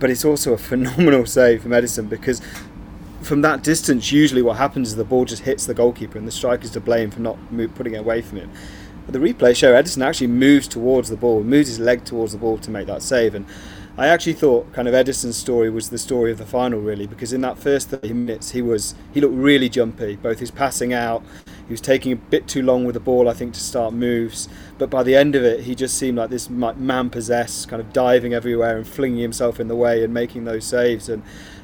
But 0.00 0.10
it's 0.10 0.24
also 0.24 0.54
a 0.54 0.58
phenomenal 0.70 1.26
save 1.26 1.62
from 1.62 1.72
Ederson 1.72 2.08
because 2.08 2.40
from 3.22 3.42
that 3.42 3.62
distance, 3.62 4.10
usually 4.10 4.42
what 4.42 4.56
happens 4.56 4.88
is 4.88 4.96
the 4.96 5.04
ball 5.04 5.24
just 5.24 5.42
hits 5.42 5.66
the 5.66 5.74
goalkeeper, 5.74 6.16
and 6.18 6.26
the 6.26 6.32
striker's 6.32 6.70
to 6.70 6.80
blame 6.80 7.10
for 7.10 7.20
not 7.20 7.36
putting 7.74 7.94
it 7.94 7.98
away 7.98 8.22
from 8.22 8.38
him. 8.38 8.50
But 9.04 9.12
the 9.12 9.18
replay 9.18 9.54
show 9.54 9.72
Ederson 9.74 10.02
actually 10.04 10.28
moves 10.28 10.68
towards 10.68 11.08
the 11.10 11.16
ball, 11.16 11.42
moves 11.42 11.68
his 11.68 11.78
leg 11.78 12.04
towards 12.04 12.32
the 12.32 12.38
ball 12.38 12.56
to 12.58 12.70
make 12.70 12.86
that 12.86 13.02
save, 13.02 13.34
and 13.34 13.46
I 13.96 14.08
actually 14.08 14.32
thought 14.32 14.72
kind 14.72 14.88
of 14.88 14.94
Ederson's 14.94 15.36
story 15.36 15.68
was 15.68 15.90
the 15.90 15.98
story 15.98 16.32
of 16.32 16.38
the 16.38 16.46
final 16.46 16.80
really 16.80 17.06
because 17.06 17.34
in 17.34 17.42
that 17.42 17.58
first 17.58 17.90
30 17.90 18.14
minutes 18.14 18.50
he 18.52 18.62
was 18.62 18.94
he 19.12 19.20
looked 19.20 19.34
really 19.34 19.68
jumpy 19.68 20.16
both 20.16 20.38
his 20.38 20.50
passing 20.50 20.94
out 20.94 21.22
he 21.72 21.74
was 21.74 21.80
taking 21.80 22.12
a 22.12 22.16
bit 22.16 22.46
too 22.46 22.62
long 22.62 22.84
with 22.84 22.94
the 22.94 23.00
ball 23.00 23.28
I 23.28 23.32
think 23.32 23.54
to 23.54 23.60
start 23.60 23.94
moves 23.94 24.48
but 24.78 24.90
by 24.90 25.02
the 25.02 25.16
end 25.16 25.34
of 25.34 25.42
it 25.42 25.60
he 25.60 25.74
just 25.74 25.96
seemed 25.96 26.18
like 26.18 26.30
this 26.30 26.50
man 26.50 27.08
possessed 27.08 27.68
kind 27.68 27.80
of 27.80 27.92
diving 27.92 28.34
everywhere 28.34 28.76
and 28.76 28.86
flinging 28.86 29.22
himself 29.22 29.58
in 29.58 29.68
the 29.68 29.76
way 29.76 30.04
and 30.04 30.12
making 30.12 30.44
those 30.44 30.66
saves 30.66 31.08
and 31.08 31.22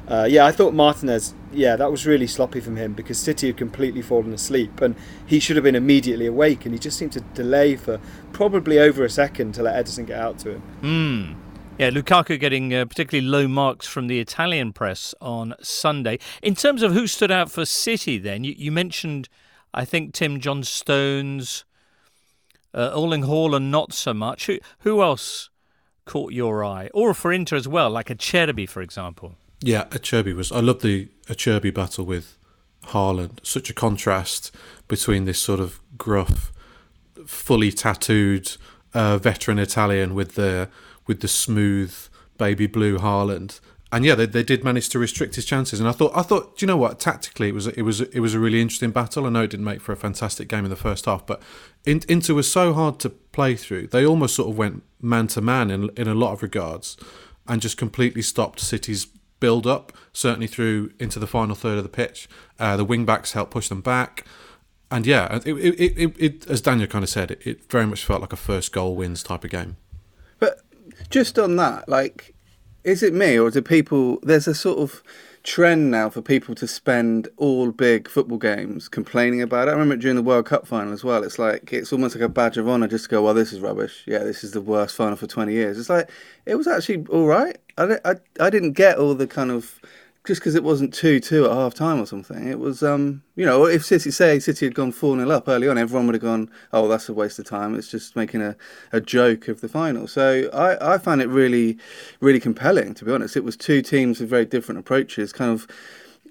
uh, 0.09 0.27
yeah, 0.29 0.47
I 0.47 0.53
thought 0.53 0.73
Martinez, 0.73 1.35
yeah, 1.53 1.77
that 1.77 1.91
was 1.91 2.07
really 2.07 2.27
sloppy 2.27 2.61
from 2.61 2.77
him 2.77 2.95
because 2.95 3.19
City 3.19 3.49
had 3.49 3.59
completely 3.59 4.01
fallen 4.01 4.33
asleep 4.33 4.81
and 4.81 4.97
he 5.27 5.39
should 5.39 5.57
have 5.57 5.65
been 5.65 5.75
immediately 5.75 6.25
awake 6.25 6.65
and 6.65 6.75
he 6.75 6.79
just 6.79 6.97
seemed 6.97 7.13
to 7.13 7.21
delay 7.21 7.77
for 7.77 8.01
probably 8.33 8.79
over 8.79 9.05
a 9.05 9.11
second 9.11 9.53
to 9.53 9.63
let 9.63 9.85
Ederson 9.85 10.07
get 10.07 10.19
out 10.19 10.39
to 10.39 10.53
him. 10.53 10.63
Mm. 10.81 11.37
Yeah, 11.79 11.91
Lukaku 11.91 12.41
getting 12.41 12.75
uh, 12.75 12.87
particularly 12.87 13.29
low 13.29 13.47
marks 13.47 13.87
from 13.87 14.07
the 14.07 14.19
Italian 14.19 14.73
press 14.73 15.15
on 15.21 15.55
Sunday. 15.61 16.19
In 16.43 16.55
terms 16.55 16.83
of 16.83 16.93
who 16.93 17.07
stood 17.07 17.31
out 17.31 17.51
for 17.51 17.67
City, 17.67 18.17
then, 18.19 18.45
you, 18.45 18.55
you 18.57 18.73
mentioned, 18.73 19.29
I 19.79 19.85
think, 19.85 20.13
Tim 20.13 20.41
John 20.41 20.65
Stones, 20.65 21.65
uh, 22.75 22.91
Erling 22.93 23.23
Haaland, 23.23 23.71
not 23.71 23.93
so 23.93 24.13
much. 24.13 24.47
Who, 24.47 24.59
who 24.81 25.01
else 25.01 25.51
caught 26.05 26.33
your 26.33 26.65
eye? 26.65 26.91
Or 26.93 27.15
for 27.15 27.33
Inter 27.33 27.55
as 27.55 27.69
well, 27.69 27.89
like 27.89 28.09
Acerbi, 28.09 28.69
for 28.69 28.83
example? 28.83 29.37
Yeah, 29.61 29.85
Acerbi 29.91 30.35
was. 30.35 30.51
I 30.51 30.59
love 30.59 30.83
the 30.83 31.11
Acerbi 31.29 31.73
battle 31.73 32.05
with 32.05 32.37
Haaland. 32.87 33.39
Such 33.45 33.71
a 33.71 33.73
contrast 33.73 34.51
between 34.89 35.27
this 35.27 35.39
sort 35.39 35.61
of 35.61 35.79
gruff, 35.97 36.53
fully 37.25 37.71
tattooed 37.71 38.57
uh, 38.95 39.19
veteran 39.19 39.61
Italian 39.61 40.13
with 40.13 40.35
the 40.35 40.69
with 41.07 41.21
the 41.21 41.29
smooth 41.29 41.95
baby 42.37 42.67
blue 42.67 42.99
Haaland. 42.99 43.61
And 43.91 44.05
yeah, 44.05 44.15
they, 44.15 44.27
they 44.27 44.43
did 44.43 44.65
manage 44.65 44.91
to 44.91 44.99
restrict 44.99 45.37
his 45.37 45.47
chances. 45.47 45.81
And 45.81 45.89
I 45.89 45.93
thought, 45.93 46.13
I 46.15 46.21
thought, 46.23 46.59
do 46.59 46.65
you 46.65 46.67
know 46.67 46.77
what? 46.77 47.01
Tactically, 47.01 47.49
it 47.49 47.55
was 47.55 47.67
it 47.69 47.83
was 47.83 48.03
it 48.03 48.21
was 48.21 48.35
a 48.35 48.39
really 48.39 48.61
interesting 48.61 48.91
battle. 48.91 49.25
I 49.27 49.31
know 49.31 49.43
it 49.45 49.51
didn't 49.51 49.65
make 49.65 49.81
for 49.81 49.93
a 49.93 49.97
fantastic 49.97 50.49
game 50.49 50.65
in 50.65 50.71
the 50.71 50.77
first 50.77 51.07
half, 51.07 51.27
but 51.27 51.43
Inter 51.87 52.35
was 52.35 52.51
so 52.51 52.75
hard 52.75 52.99
to 53.01 53.09
play 53.09 53.57
through. 53.57 53.87
They 53.87 54.05
almost 54.05 54.35
sort 54.35 54.51
of 54.51 54.59
went 54.59 54.83
man 55.01 55.27
to 55.29 55.41
man 55.41 55.71
in 55.71 55.89
in 55.97 56.07
a 56.07 56.15
lot 56.15 56.33
of 56.33 56.43
regards, 56.43 56.99
and 57.47 57.63
just 57.63 57.79
completely 57.79 58.23
stopped 58.23 58.61
City's 58.61 59.07
build 59.41 59.67
up. 59.67 59.93
Certainly 60.13 60.49
through 60.49 60.93
into 60.99 61.19
the 61.19 61.27
final 61.27 61.55
third 61.55 61.79
of 61.79 61.83
the 61.83 61.89
pitch, 61.89 62.29
uh, 62.59 62.77
the 62.77 62.85
wing 62.85 63.07
backs 63.07 63.33
helped 63.33 63.53
push 63.53 63.69
them 63.69 63.81
back. 63.81 64.25
And 64.91 65.07
yeah, 65.07 65.41
it, 65.45 65.47
it, 65.47 65.99
it, 65.99 66.17
it, 66.19 66.47
as 66.51 66.63
Daniel 66.63 66.87
kind 66.89 67.03
of 67.05 67.11
said, 67.11 67.31
it, 67.31 67.47
it 67.47 67.71
very 67.71 67.87
much 67.87 68.05
felt 68.05 68.23
like 68.23 68.33
a 68.33 68.37
first 68.37 68.73
goal 68.73 68.97
wins 68.97 69.23
type 69.23 69.45
of 69.45 69.51
game 69.51 69.77
But 70.39 70.61
just 71.11 71.39
on 71.39 71.57
that, 71.57 71.89
like 71.89 72.35
is 72.85 73.03
it 73.03 73.13
me 73.13 73.39
or 73.39 73.51
do 73.51 73.63
people? 73.63 74.19
There's 74.23 74.49
a 74.49 74.55
sort 74.55 74.79
of 74.79 75.03
trend 75.43 75.91
now 75.91 76.11
for 76.11 76.21
people 76.21 76.55
to 76.55 76.67
spend 76.67 77.29
all 77.37 77.71
big 77.71 78.09
football 78.09 78.39
games 78.39 78.89
complaining 78.89 79.41
about 79.41 79.69
it. 79.69 79.71
I 79.71 79.75
remember 79.75 79.97
during 79.97 80.17
the 80.17 80.23
World 80.23 80.47
Cup 80.47 80.67
final 80.67 80.93
as 80.93 81.05
well. 81.05 81.23
It's 81.25 81.39
like 81.39 81.73
it's 81.73 81.93
almost 81.93 82.15
like 82.15 82.25
a 82.25 82.29
badge 82.29 82.57
of 82.57 82.69
honor 82.69 82.87
just 82.87 83.05
to 83.05 83.11
go, 83.11 83.23
"Well, 83.23 83.35
this 83.35 83.53
is 83.53 83.61
rubbish. 83.61 84.05
Yeah, 84.07 84.19
this 84.19 84.45
is 84.45 84.53
the 84.53 84.61
worst 84.61 84.97
final 84.97 85.17
for 85.17 85.27
20 85.27 85.53
years." 85.53 85.79
It's 85.79 85.91
like 85.91 86.11
it 86.47 86.57
was 86.57 86.67
actually 86.67 87.07
all 87.09 87.27
right. 87.27 87.57
I, 87.77 87.99
I, 88.05 88.15
I 88.41 88.51
didn't 88.51 88.73
get 88.73 88.99
all 88.99 89.15
the 89.15 89.27
kind 89.27 89.51
of 89.51 89.81
just 90.29 90.43
because 90.43 90.55
it 90.55 90.63
wasn't 90.63 90.93
two 90.93 91.19
two 91.21 91.47
at 91.47 91.51
half 91.51 91.73
time 91.73 91.99
or 91.99 92.05
something. 92.05 92.47
It 92.47 92.59
was 92.59 92.83
um 92.83 93.23
you 93.35 93.47
know 93.47 93.65
if 93.65 93.85
City 93.85 94.11
say 94.11 94.39
City 94.39 94.67
had 94.67 94.75
gone 94.75 94.93
four 94.93 95.17
0 95.17 95.29
up 95.31 95.49
early 95.49 95.67
on, 95.69 95.79
everyone 95.79 96.07
would 96.07 96.15
have 96.15 96.23
gone 96.23 96.51
oh 96.71 96.87
that's 96.87 97.09
a 97.09 97.15
waste 97.15 97.39
of 97.39 97.47
time. 97.47 97.75
It's 97.75 97.91
just 97.91 98.15
making 98.15 98.43
a, 98.43 98.55
a 98.93 99.01
joke 99.01 99.49
of 99.49 99.63
the 99.63 99.69
final. 99.69 100.07
So 100.07 100.51
I 100.53 100.95
I 100.95 100.99
found 100.99 101.23
it 101.23 101.29
really 101.29 101.79
really 102.21 102.41
compelling 102.41 102.93
to 102.95 103.07
be 103.07 103.11
honest. 103.11 103.39
It 103.39 103.45
was 103.45 103.57
two 103.57 103.81
teams 103.81 104.21
with 104.21 104.29
very 104.29 104.45
different 104.45 104.79
approaches, 104.79 105.33
kind 105.33 105.51
of 105.51 105.67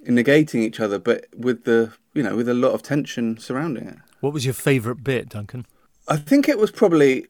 negating 0.05 0.61
each 0.61 0.79
other, 0.79 0.99
but 0.99 1.25
with 1.35 1.63
the 1.63 1.91
you 2.13 2.21
know 2.21 2.35
with 2.35 2.47
a 2.47 2.53
lot 2.53 2.73
of 2.73 2.83
tension 2.83 3.39
surrounding 3.39 3.87
it. 3.87 3.97
What 4.19 4.31
was 4.31 4.45
your 4.45 4.53
favourite 4.53 5.03
bit, 5.03 5.29
Duncan? 5.29 5.65
I 6.07 6.17
think 6.17 6.47
it 6.47 6.59
was 6.59 6.69
probably 6.69 7.25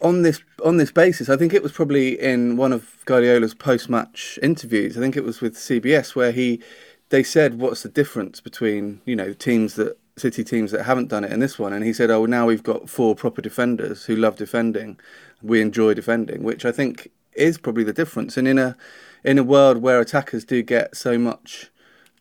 on 0.00 0.22
this 0.22 0.40
on 0.64 0.76
this 0.76 0.92
basis, 0.92 1.28
I 1.28 1.36
think 1.36 1.54
it 1.54 1.62
was 1.62 1.72
probably 1.72 2.20
in 2.20 2.56
one 2.56 2.72
of 2.72 3.04
Guardiola's 3.06 3.54
post-match 3.54 4.38
interviews. 4.42 4.96
I 4.96 5.00
think 5.00 5.16
it 5.16 5.24
was 5.24 5.40
with 5.40 5.56
CBS 5.56 6.14
where 6.14 6.32
he 6.32 6.60
they 7.08 7.22
said, 7.22 7.58
"What's 7.58 7.82
the 7.82 7.88
difference 7.88 8.40
between 8.40 9.00
you 9.04 9.16
know 9.16 9.32
teams 9.32 9.74
that 9.74 9.98
City 10.16 10.44
teams 10.44 10.70
that 10.72 10.84
haven't 10.84 11.08
done 11.08 11.24
it 11.24 11.32
and 11.32 11.42
this 11.42 11.58
one?" 11.58 11.72
And 11.72 11.84
he 11.84 11.92
said, 11.92 12.10
"Oh, 12.10 12.26
now 12.26 12.46
we've 12.46 12.62
got 12.62 12.90
four 12.90 13.14
proper 13.14 13.40
defenders 13.42 14.04
who 14.04 14.16
love 14.16 14.36
defending. 14.36 14.98
We 15.42 15.60
enjoy 15.60 15.94
defending, 15.94 16.42
which 16.42 16.64
I 16.64 16.72
think 16.72 17.10
is 17.32 17.58
probably 17.58 17.84
the 17.84 17.92
difference. 17.92 18.36
And 18.36 18.46
in 18.46 18.58
a 18.58 18.76
in 19.24 19.38
a 19.38 19.44
world 19.44 19.78
where 19.78 20.00
attackers 20.00 20.44
do 20.44 20.62
get 20.62 20.96
so 20.96 21.18
much 21.18 21.70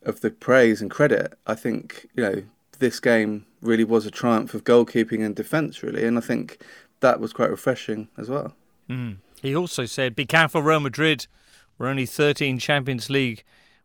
of 0.04 0.22
the 0.22 0.32
praise 0.32 0.82
and 0.82 0.90
credit, 0.90 1.38
I 1.46 1.56
think 1.56 2.08
you 2.16 2.24
know 2.24 2.44
this 2.80 3.00
game 3.00 3.46
really 3.62 3.84
was 3.84 4.06
a 4.06 4.12
triumph 4.12 4.54
of 4.54 4.64
goalkeeping 4.64 5.26
and 5.26 5.36
defence, 5.36 5.84
really. 5.84 6.06
And 6.06 6.18
I 6.18 6.22
think 6.22 6.64
that 7.02 7.20
was 7.20 7.34
quite 7.34 7.50
refreshing 7.50 8.10
as 8.18 8.30
well. 8.30 8.54
Mm. 8.90 9.18
He 9.42 9.56
also 9.56 9.86
said, 9.86 10.16
"Be 10.16 10.26
careful, 10.26 10.62
Real 10.62 10.80
Madrid. 10.80 11.28
We're 11.78 11.88
only 11.88 12.06
13 12.06 12.60
Champions 12.60 13.10
League 13.10 13.44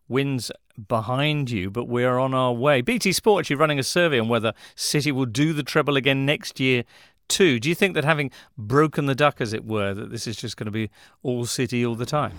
wins 0.09 0.51
behind 0.89 1.51
you, 1.51 1.71
but 1.71 1.85
we're 1.85 2.19
on 2.19 2.35
our 2.35 2.53
way." 2.53 2.81
BT 2.81 3.13
Sport 3.13 3.45
actually 3.45 3.57
running 3.57 3.79
a 3.79 3.85
survey 3.85 4.19
on 4.19 4.29
whether 4.29 4.53
City 4.75 5.13
will 5.13 5.27
do 5.27 5.53
the 5.53 5.63
treble 5.63 5.97
again 5.97 6.27
next 6.27 6.59
year. 6.61 6.85
Too. 7.27 7.59
Do 7.59 7.71
you 7.71 7.75
think 7.75 7.95
that 7.95 8.05
having 8.05 8.31
broken 8.59 9.07
the 9.07 9.15
duck, 9.15 9.41
as 9.41 9.55
it 9.55 9.65
were, 9.65 9.95
that 9.95 10.11
this 10.11 10.27
is 10.27 10.37
just 10.37 10.59
going 10.59 10.67
to 10.67 10.71
be 10.71 10.91
all 11.23 11.47
City 11.47 11.85
all 11.85 11.95
the 11.95 12.05
time? 12.05 12.33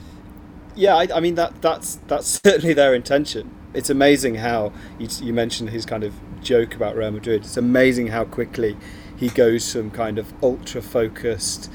Yeah, 0.76 0.96
I, 0.96 1.08
I 1.16 1.20
mean 1.22 1.36
that 1.36 1.62
that's 1.62 1.96
that's 2.08 2.28
certainly 2.44 2.74
their 2.74 2.94
intention. 2.94 3.50
It's 3.74 3.90
amazing 3.90 4.36
how 4.36 4.72
you, 5.00 5.08
you 5.22 5.34
mentioned 5.34 5.70
his 5.70 5.86
kind 5.86 6.04
of 6.04 6.14
joke 6.42 6.76
about 6.76 6.96
Real 6.96 7.12
Madrid. 7.12 7.44
It's 7.44 7.58
amazing 7.58 8.08
how 8.08 8.26
quickly 8.26 8.78
he 9.18 9.30
goes 9.30 9.72
from 9.72 9.92
kind 9.92 10.18
of 10.18 10.34
ultra 10.44 10.82
focused, 10.82 11.72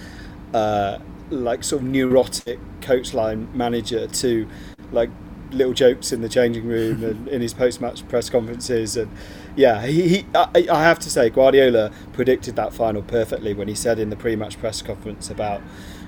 uh, 0.54 0.98
like 1.30 1.64
sort 1.64 1.82
of 1.82 1.88
neurotic 1.88 2.58
coach 2.80 3.14
line 3.14 3.48
manager 3.54 4.06
to 4.06 4.48
like 4.92 5.10
little 5.52 5.72
jokes 5.72 6.12
in 6.12 6.20
the 6.20 6.28
changing 6.28 6.66
room 6.66 7.02
and 7.04 7.28
in 7.28 7.40
his 7.40 7.54
post 7.54 7.80
match 7.80 8.06
press 8.08 8.30
conferences 8.30 8.96
and 8.96 9.10
yeah 9.56 9.84
he, 9.84 10.08
he 10.08 10.26
I, 10.34 10.66
I, 10.70 10.82
have 10.84 10.98
to 11.00 11.10
say 11.10 11.28
Guardiola 11.28 11.90
predicted 12.12 12.56
that 12.56 12.72
final 12.72 13.02
perfectly 13.02 13.52
when 13.52 13.68
he 13.68 13.74
said 13.74 13.98
in 13.98 14.10
the 14.10 14.16
pre 14.16 14.36
match 14.36 14.58
press 14.58 14.80
conference 14.82 15.28
about 15.30 15.60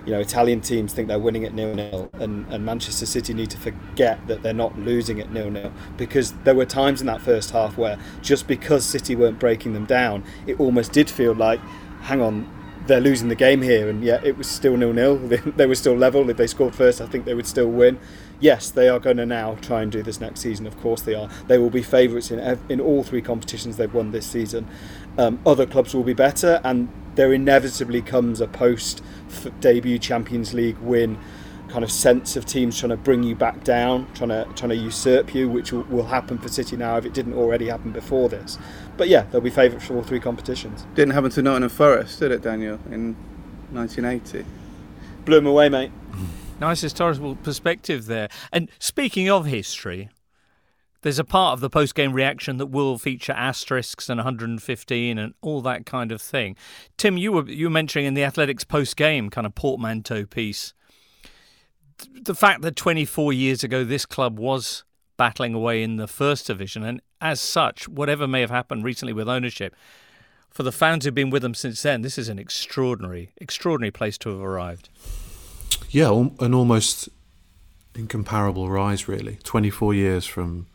you 0.05 0.13
know 0.13 0.21
Italian 0.21 0.61
teams 0.61 0.93
think 0.93 1.09
they're 1.09 1.19
winning 1.19 1.45
at 1.45 1.55
nil 1.55 1.75
nil, 1.75 2.11
and, 2.15 2.47
and 2.53 2.65
Manchester 2.65 3.07
City 3.07 3.35
need 3.35 3.51
to 3.51 3.59
forget 3.59 4.27
that 4.27 4.43
they're 4.43 4.53
not 4.53 4.79
losing 4.79 5.21
at 5.21 5.33
nil 5.33 5.51
nil 5.51 5.73
because 5.97 6.33
there 6.45 6.55
were 6.55 6.67
times 6.67 7.01
in 7.01 7.07
that 7.07 7.21
first 7.21 7.51
half 7.51 7.77
where 7.77 7.99
just 8.21 8.47
because 8.47 8.85
City 8.85 9.15
weren't 9.15 9.39
breaking 9.39 9.73
them 9.73 9.87
down, 9.87 10.25
it 10.47 10.59
almost 10.59 10.93
did 10.93 11.09
feel 11.09 11.35
like, 11.35 11.61
hang 12.03 12.21
on, 12.21 12.51
they're 12.87 13.01
losing 13.01 13.29
the 13.29 13.35
game 13.35 13.63
here, 13.63 13.89
and 13.89 14.03
yet 14.03 14.25
it 14.25 14.37
was 14.37 14.49
still 14.49 14.77
nil 14.77 14.93
nil. 14.93 15.19
They, 15.57 15.67
were 15.67 15.75
still 15.75 15.97
level. 15.97 16.29
If 16.31 16.37
they 16.37 16.47
scored 16.47 16.75
first, 16.75 17.01
I 17.01 17.07
think 17.07 17.25
they 17.25 17.35
would 17.35 17.47
still 17.47 17.69
win. 17.69 17.99
Yes, 18.41 18.71
they 18.71 18.89
are 18.89 18.99
going 18.99 19.19
to 19.19 19.27
now 19.27 19.57
try 19.61 19.83
and 19.83 19.93
do 19.93 20.03
this 20.03 20.21
next 20.21 20.41
season. 20.41 20.67
Of 20.67 20.79
course, 20.81 21.03
they 21.03 21.15
are. 21.15 21.29
They 21.47 21.59
will 21.59 21.71
be 21.71 21.83
favourites 21.83 22.31
in 22.31 22.59
in 22.69 22.81
all 22.81 23.03
three 23.05 23.23
competitions 23.23 23.77
they've 23.77 23.93
won 23.93 24.11
this 24.11 24.27
season. 24.27 24.67
Um, 25.17 25.41
other 25.47 25.67
clubs 25.67 25.95
will 25.95 26.03
be 26.03 26.15
better, 26.15 26.61
and 26.65 26.89
there 27.15 27.33
inevitably 27.33 28.03
comes 28.03 28.41
a 28.41 28.47
post 28.47 29.03
debut 29.61 29.99
Champions 29.99 30.55
League 30.55 30.79
win 30.79 31.19
kind 31.73 31.85
of 31.85 31.91
sense 31.91 32.37
of 32.37 32.45
teams 32.45 32.79
trying 32.79 32.91
to 32.91 32.97
bring 32.99 33.23
you 33.23 33.35
back 33.35 33.65
down, 33.65 34.07
trying 34.15 34.29
to 34.29 34.47
trying 34.55 34.69
to 34.69 34.77
usurp 34.77 35.35
you, 35.35 35.49
which 35.49 35.73
will, 35.73 35.83
will 35.85 36.07
happen 36.07 36.37
for 36.39 36.49
City 36.49 36.77
now 36.77 36.99
if 36.99 37.07
it 37.07 37.15
didn't 37.15 37.33
already 37.33 37.69
happen 37.69 37.93
before 37.93 38.29
this. 38.29 38.59
But 38.97 39.09
yeah, 39.09 39.23
they'll 39.23 39.41
be 39.41 39.51
favourites 39.51 39.87
for 39.87 39.97
all 39.97 40.03
three 40.03 40.21
competitions. 40.21 40.87
Didn't 40.95 41.15
happen 41.15 41.31
to 41.31 41.43
Nottingham 41.43 41.71
Forest, 41.71 42.21
did 42.21 42.31
it, 42.31 42.43
Daniel, 42.43 42.79
in 42.91 43.17
1980? 43.71 44.45
Blew 45.25 45.37
them 45.37 45.47
away, 45.47 45.69
mate. 45.69 45.91
Nice 46.61 46.81
historical 46.83 47.35
perspective 47.35 48.07
there. 48.07 48.29
And 48.53 48.71
speaking 48.79 49.29
of 49.29 49.47
history, 49.47 50.11
there's 51.03 51.19
a 51.19 51.25
part 51.25 51.53
of 51.53 51.61
the 51.61 51.71
post 51.71 51.95
game 51.95 52.13
reaction 52.13 52.57
that 52.57 52.67
will 52.67 52.99
feature 52.99 53.33
asterisks 53.33 54.09
and 54.09 54.19
115 54.19 55.19
and 55.19 55.35
all 55.43 55.61
that 55.63 55.87
kind 55.87 56.11
of 56.11 56.23
thing. 56.23 56.57
Tim, 56.97 57.17
you 57.17 57.33
were 57.33 57.49
you 57.49 57.67
were 57.67 57.71
mentioning 57.71 58.07
in 58.07 58.15
the 58.15 58.25
Athletics 58.25 58.65
post 58.65 58.97
game 58.97 59.31
kind 59.31 59.47
of 59.47 59.55
portmanteau 59.55 60.27
piece 60.27 60.75
the 62.23 62.35
fact 62.35 62.63
that 62.63 62.77
24 62.77 63.33
years 63.33 63.65
ago 63.65 63.85
this 63.85 64.07
club 64.07 64.39
was 64.39 64.85
battling 65.17 65.55
away 65.55 65.83
in 65.83 65.97
the 65.97 66.07
first 66.07 66.47
division, 66.47 66.83
and 66.83 67.01
as 67.21 67.41
such, 67.41 67.89
whatever 67.89 68.27
may 68.27 68.41
have 68.41 68.51
happened 68.51 68.85
recently 68.85 69.13
with 69.13 69.29
ownership, 69.29 69.75
for 70.51 70.63
the 70.63 70.73
fans 70.73 71.05
who've 71.05 71.15
been 71.15 71.31
with 71.31 71.43
them 71.43 71.55
since 71.55 71.83
then, 71.83 72.03
this 72.03 72.19
is 72.19 72.29
an 72.29 72.39
extraordinary, 72.39 73.33
extraordinary 73.39 73.91
place 73.91 74.19
to 74.19 74.31
have 74.31 74.41
arrived. 74.41 74.89
Yeah, 75.91 76.11
an 76.41 76.55
almost 76.55 77.09
incomparable 77.95 78.69
rise, 78.69 79.09
really. 79.09 79.39
24 79.45 79.95
years 79.95 80.27
from 80.27 80.67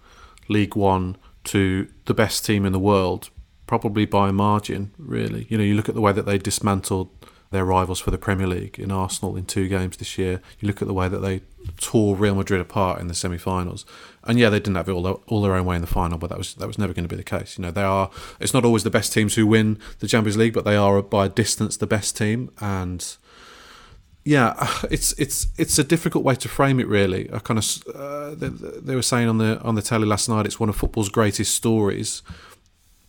League 0.47 0.75
One 0.75 1.17
to 1.45 1.87
the 2.05 2.13
best 2.13 2.45
team 2.45 2.65
in 2.65 2.73
the 2.73 2.79
world, 2.79 3.29
probably 3.65 4.05
by 4.05 4.29
a 4.29 4.33
margin, 4.33 4.91
really. 4.97 5.47
You 5.49 5.57
know, 5.57 5.63
you 5.63 5.75
look 5.75 5.89
at 5.89 5.95
the 5.95 6.01
way 6.01 6.11
that 6.11 6.25
they 6.25 6.37
dismantled 6.37 7.09
their 7.49 7.63
rivals 7.63 7.99
for 7.99 8.11
the 8.11 8.17
Premier 8.17 8.47
League 8.47 8.77
in 8.77 8.91
Arsenal 8.91 9.37
in 9.37 9.45
two 9.45 9.69
games 9.69 9.97
this 9.97 10.17
year. 10.17 10.41
You 10.59 10.67
look 10.67 10.81
at 10.81 10.87
the 10.87 10.93
way 10.93 11.07
that 11.07 11.19
they 11.19 11.41
tore 11.77 12.15
Real 12.15 12.35
Madrid 12.35 12.59
apart 12.59 12.99
in 12.99 13.07
the 13.07 13.13
semi-finals, 13.13 13.85
and 14.23 14.37
yeah, 14.37 14.49
they 14.49 14.59
didn't 14.59 14.75
have 14.75 14.89
it 14.89 14.91
all, 14.91 15.23
all 15.27 15.41
their 15.41 15.55
own 15.55 15.65
way 15.65 15.75
in 15.75 15.81
the 15.81 15.87
final, 15.87 16.17
but 16.17 16.29
that 16.29 16.37
was 16.37 16.55
that 16.55 16.67
was 16.67 16.77
never 16.77 16.93
going 16.93 17.07
to 17.07 17.09
be 17.09 17.15
the 17.15 17.23
case. 17.23 17.57
You 17.57 17.63
know, 17.63 17.71
they 17.71 17.83
are. 17.83 18.09
It's 18.39 18.53
not 18.53 18.65
always 18.65 18.83
the 18.83 18.89
best 18.89 19.13
teams 19.13 19.35
who 19.35 19.47
win 19.47 19.79
the 19.99 20.07
Champions 20.07 20.37
League, 20.37 20.53
but 20.53 20.65
they 20.65 20.75
are 20.75 21.01
by 21.01 21.27
a 21.27 21.29
distance 21.29 21.77
the 21.77 21.87
best 21.87 22.17
team, 22.17 22.51
and 22.59 23.15
yeah, 24.27 24.67
it's 24.91 25.13
it's 25.13 25.47
it's 25.57 25.79
a 25.79 25.83
difficult 25.83 26.23
way 26.23 26.35
to 26.35 26.49
frame 26.49 26.79
it. 26.79 26.87
Really, 26.87 27.31
I 27.33 27.39
kind 27.39 27.57
of 27.57 27.65
uh, 27.95 28.35
they, 28.35 28.49
they, 28.49 28.95
were 28.95 29.01
saying 29.01 29.29
on 29.29 29.37
the 29.37 29.59
on 29.61 29.75
the 29.75 29.81
telly 29.81 30.05
last 30.05 30.27
night. 30.27 30.45
It's 30.45 30.59
one 30.59 30.69
of 30.69 30.75
football's 30.75 31.09
greatest 31.09 31.55
stories, 31.55 32.21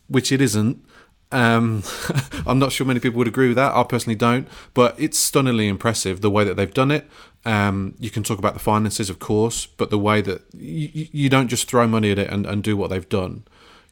which 0.06 0.30
it 0.30 0.40
isn't. 0.40 0.84
Um, 1.30 1.82
I'm 2.46 2.58
not 2.58 2.72
sure 2.72 2.86
many 2.86 3.00
people 3.00 3.18
would 3.18 3.28
agree 3.28 3.48
with 3.48 3.56
that. 3.56 3.74
I 3.74 3.82
personally 3.82 4.14
don't, 4.14 4.48
but 4.74 4.94
it's 4.98 5.18
stunningly 5.18 5.66
impressive 5.66 6.20
the 6.20 6.30
way 6.30 6.44
that 6.44 6.54
they've 6.54 6.72
done 6.72 6.90
it. 6.90 7.06
Um, 7.44 7.94
you 7.98 8.10
can 8.10 8.22
talk 8.22 8.38
about 8.38 8.54
the 8.54 8.60
finances, 8.60 9.10
of 9.10 9.18
course, 9.18 9.66
but 9.66 9.90
the 9.90 9.98
way 9.98 10.20
that 10.22 10.42
you, 10.54 11.08
you 11.12 11.28
don't 11.28 11.48
just 11.48 11.68
throw 11.68 11.86
money 11.86 12.10
at 12.10 12.18
it 12.18 12.30
and, 12.30 12.46
and 12.46 12.62
do 12.62 12.76
what 12.76 12.90
they've 12.90 13.08
done. 13.08 13.44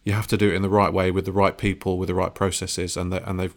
You 0.04 0.12
have 0.12 0.26
to 0.28 0.36
do 0.36 0.50
it 0.50 0.54
in 0.54 0.62
the 0.62 0.68
right 0.68 0.92
way 0.92 1.10
with 1.10 1.24
the 1.24 1.32
right 1.32 1.58
people, 1.58 1.98
with 1.98 2.08
the 2.08 2.14
right 2.14 2.34
processes, 2.34 2.96
and 2.96 3.12
they, 3.12 3.20
and 3.20 3.38
they've 3.40 3.54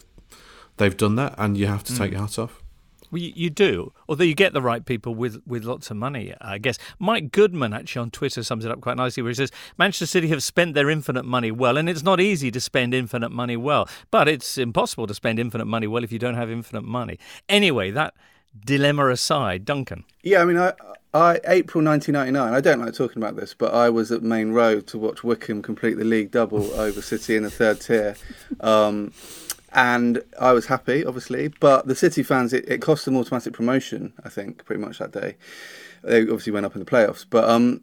they've 0.77 0.97
done 0.97 1.15
that, 1.15 1.35
and 1.37 1.55
you 1.55 1.67
have 1.67 1.83
to 1.85 1.95
take 1.95 2.09
mm. 2.09 2.13
your 2.13 2.21
hat 2.21 2.39
off. 2.39 2.63
Well, 3.11 3.21
you, 3.21 3.33
you, 3.35 3.49
do, 3.49 3.93
although 4.07 4.23
you 4.23 4.35
get 4.35 4.53
the 4.53 4.61
right 4.61 4.85
people 4.85 5.15
with, 5.15 5.41
with 5.47 5.63
lots 5.63 5.89
of 5.89 5.97
money, 5.97 6.33
I 6.41 6.57
guess. 6.57 6.77
Mike 6.99 7.31
Goodman 7.31 7.73
actually 7.73 8.01
on 8.01 8.11
Twitter 8.11 8.43
sums 8.43 8.65
it 8.65 8.71
up 8.71 8.81
quite 8.81 8.97
nicely, 8.97 9.23
where 9.23 9.31
he 9.31 9.35
says 9.35 9.51
Manchester 9.77 10.05
City 10.05 10.27
have 10.29 10.43
spent 10.43 10.75
their 10.75 10.89
infinite 10.89 11.25
money 11.25 11.51
well, 11.51 11.77
and 11.77 11.89
it's 11.89 12.03
not 12.03 12.19
easy 12.19 12.51
to 12.51 12.59
spend 12.59 12.93
infinite 12.93 13.29
money 13.29 13.57
well, 13.57 13.87
but 14.11 14.27
it's 14.27 14.57
impossible 14.57 15.07
to 15.07 15.13
spend 15.13 15.39
infinite 15.39 15.65
money 15.65 15.87
well 15.87 16.03
if 16.03 16.11
you 16.11 16.19
don't 16.19 16.35
have 16.35 16.51
infinite 16.51 16.83
money. 16.83 17.17
Anyway, 17.47 17.91
that 17.91 18.13
dilemma 18.65 19.09
aside, 19.09 19.65
Duncan. 19.65 20.03
Yeah, 20.23 20.41
I 20.41 20.45
mean, 20.45 20.57
I, 20.57 20.73
I 21.13 21.39
April 21.47 21.83
1999. 21.83 22.53
I 22.53 22.61
don't 22.61 22.79
like 22.79 22.93
talking 22.93 23.21
about 23.21 23.35
this, 23.35 23.53
but 23.53 23.73
I 23.73 23.89
was 23.89 24.11
at 24.11 24.21
Maine 24.21 24.51
Road 24.51 24.87
to 24.87 24.97
watch 24.97 25.23
Wycombe 25.23 25.61
complete 25.61 25.95
the 25.95 26.03
league 26.03 26.31
double 26.31 26.71
over 26.79 27.01
City 27.01 27.35
in 27.35 27.43
the 27.43 27.49
third 27.49 27.81
tier. 27.81 28.15
Um, 28.59 29.13
and 29.73 30.23
I 30.39 30.51
was 30.51 30.67
happy, 30.67 31.05
obviously. 31.05 31.47
But 31.47 31.87
the 31.87 31.95
City 31.95 32.23
fans, 32.23 32.53
it, 32.53 32.67
it 32.67 32.81
cost 32.81 33.05
them 33.05 33.15
automatic 33.15 33.53
promotion. 33.53 34.13
I 34.23 34.29
think 34.29 34.65
pretty 34.65 34.81
much 34.81 34.99
that 34.99 35.11
day. 35.11 35.35
They 36.03 36.21
obviously 36.21 36.53
went 36.53 36.65
up 36.65 36.75
in 36.75 36.79
the 36.79 36.89
playoffs, 36.89 37.25
but 37.29 37.49
um, 37.49 37.81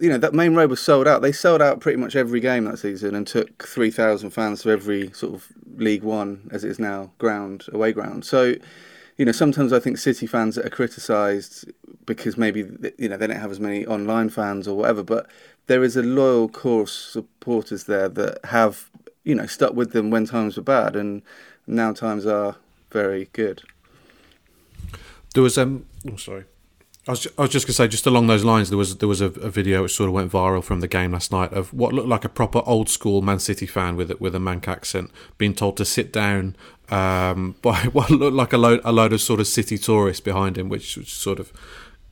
you 0.00 0.08
know 0.08 0.18
that 0.18 0.34
Maine 0.34 0.54
Road 0.54 0.70
was 0.70 0.80
sold 0.80 1.06
out. 1.06 1.22
They 1.22 1.32
sold 1.32 1.62
out 1.62 1.80
pretty 1.80 1.96
much 1.96 2.16
every 2.16 2.40
game 2.40 2.64
that 2.64 2.78
season 2.78 3.14
and 3.14 3.26
took 3.26 3.66
three 3.66 3.90
thousand 3.90 4.30
fans 4.30 4.62
to 4.62 4.70
every 4.70 5.12
sort 5.12 5.34
of 5.34 5.48
League 5.76 6.02
One 6.02 6.48
as 6.52 6.64
it 6.64 6.70
is 6.70 6.78
now 6.78 7.12
ground 7.18 7.66
away 7.72 7.92
ground. 7.92 8.24
So, 8.24 8.56
you 9.16 9.24
know, 9.24 9.32
sometimes 9.32 9.72
I 9.72 9.80
think 9.80 9.98
City 9.98 10.26
fans 10.26 10.58
are 10.58 10.68
criticised 10.68 11.70
because 12.04 12.36
maybe 12.36 12.66
you 12.98 13.08
know 13.08 13.16
they 13.16 13.26
don't 13.26 13.40
have 13.40 13.50
as 13.50 13.60
many 13.60 13.86
online 13.86 14.28
fans 14.28 14.66
or 14.66 14.76
whatever, 14.76 15.02
but 15.02 15.30
there 15.66 15.84
is 15.84 15.96
a 15.96 16.02
loyal 16.02 16.48
core 16.48 16.82
of 16.82 16.90
supporters 16.90 17.84
there 17.84 18.08
that 18.08 18.44
have 18.46 18.90
you 19.30 19.36
know 19.36 19.46
stuck 19.46 19.74
with 19.74 19.92
them 19.92 20.10
when 20.10 20.26
times 20.26 20.56
were 20.56 20.62
bad, 20.62 20.96
and 20.96 21.22
now 21.66 21.92
times 21.92 22.26
are 22.26 22.56
very 22.90 23.28
good. 23.32 23.62
There 25.34 25.42
was 25.42 25.56
um, 25.56 25.86
I'm 26.04 26.14
oh, 26.14 26.16
sorry. 26.16 26.44
I 27.08 27.12
was, 27.12 27.26
I 27.38 27.42
was 27.42 27.50
just 27.50 27.66
going 27.66 27.72
to 27.72 27.76
say, 27.76 27.88
just 27.88 28.06
along 28.06 28.26
those 28.26 28.44
lines, 28.44 28.68
there 28.68 28.76
was 28.76 28.96
there 28.96 29.08
was 29.08 29.20
a, 29.20 29.26
a, 29.26 29.50
video 29.50 29.82
which 29.82 29.94
sort 29.94 30.08
of 30.08 30.14
went 30.14 30.30
viral 30.30 30.62
from 30.62 30.80
the 30.80 30.88
game 30.88 31.12
last 31.12 31.32
night 31.32 31.52
of 31.52 31.72
what 31.72 31.94
looked 31.94 32.08
like 32.08 32.24
a 32.24 32.28
proper 32.28 32.60
old 32.66 32.88
school 32.88 33.22
Man 33.22 33.38
City 33.38 33.66
fan 33.66 33.96
with 33.96 34.10
with 34.20 34.34
a 34.34 34.40
Manc 34.40 34.66
accent 34.68 35.10
being 35.38 35.54
told 35.54 35.76
to 35.78 35.84
sit 35.84 36.12
down 36.12 36.56
um, 36.90 37.54
by 37.62 37.78
what 37.92 38.10
looked 38.10 38.36
like 38.36 38.52
a 38.52 38.58
load 38.58 38.80
a 38.84 38.92
load 38.92 39.12
of 39.12 39.20
sort 39.20 39.38
of 39.38 39.46
City 39.46 39.78
tourists 39.78 40.20
behind 40.20 40.58
him, 40.58 40.68
which 40.68 40.96
was 40.96 41.08
sort 41.08 41.38
of 41.38 41.52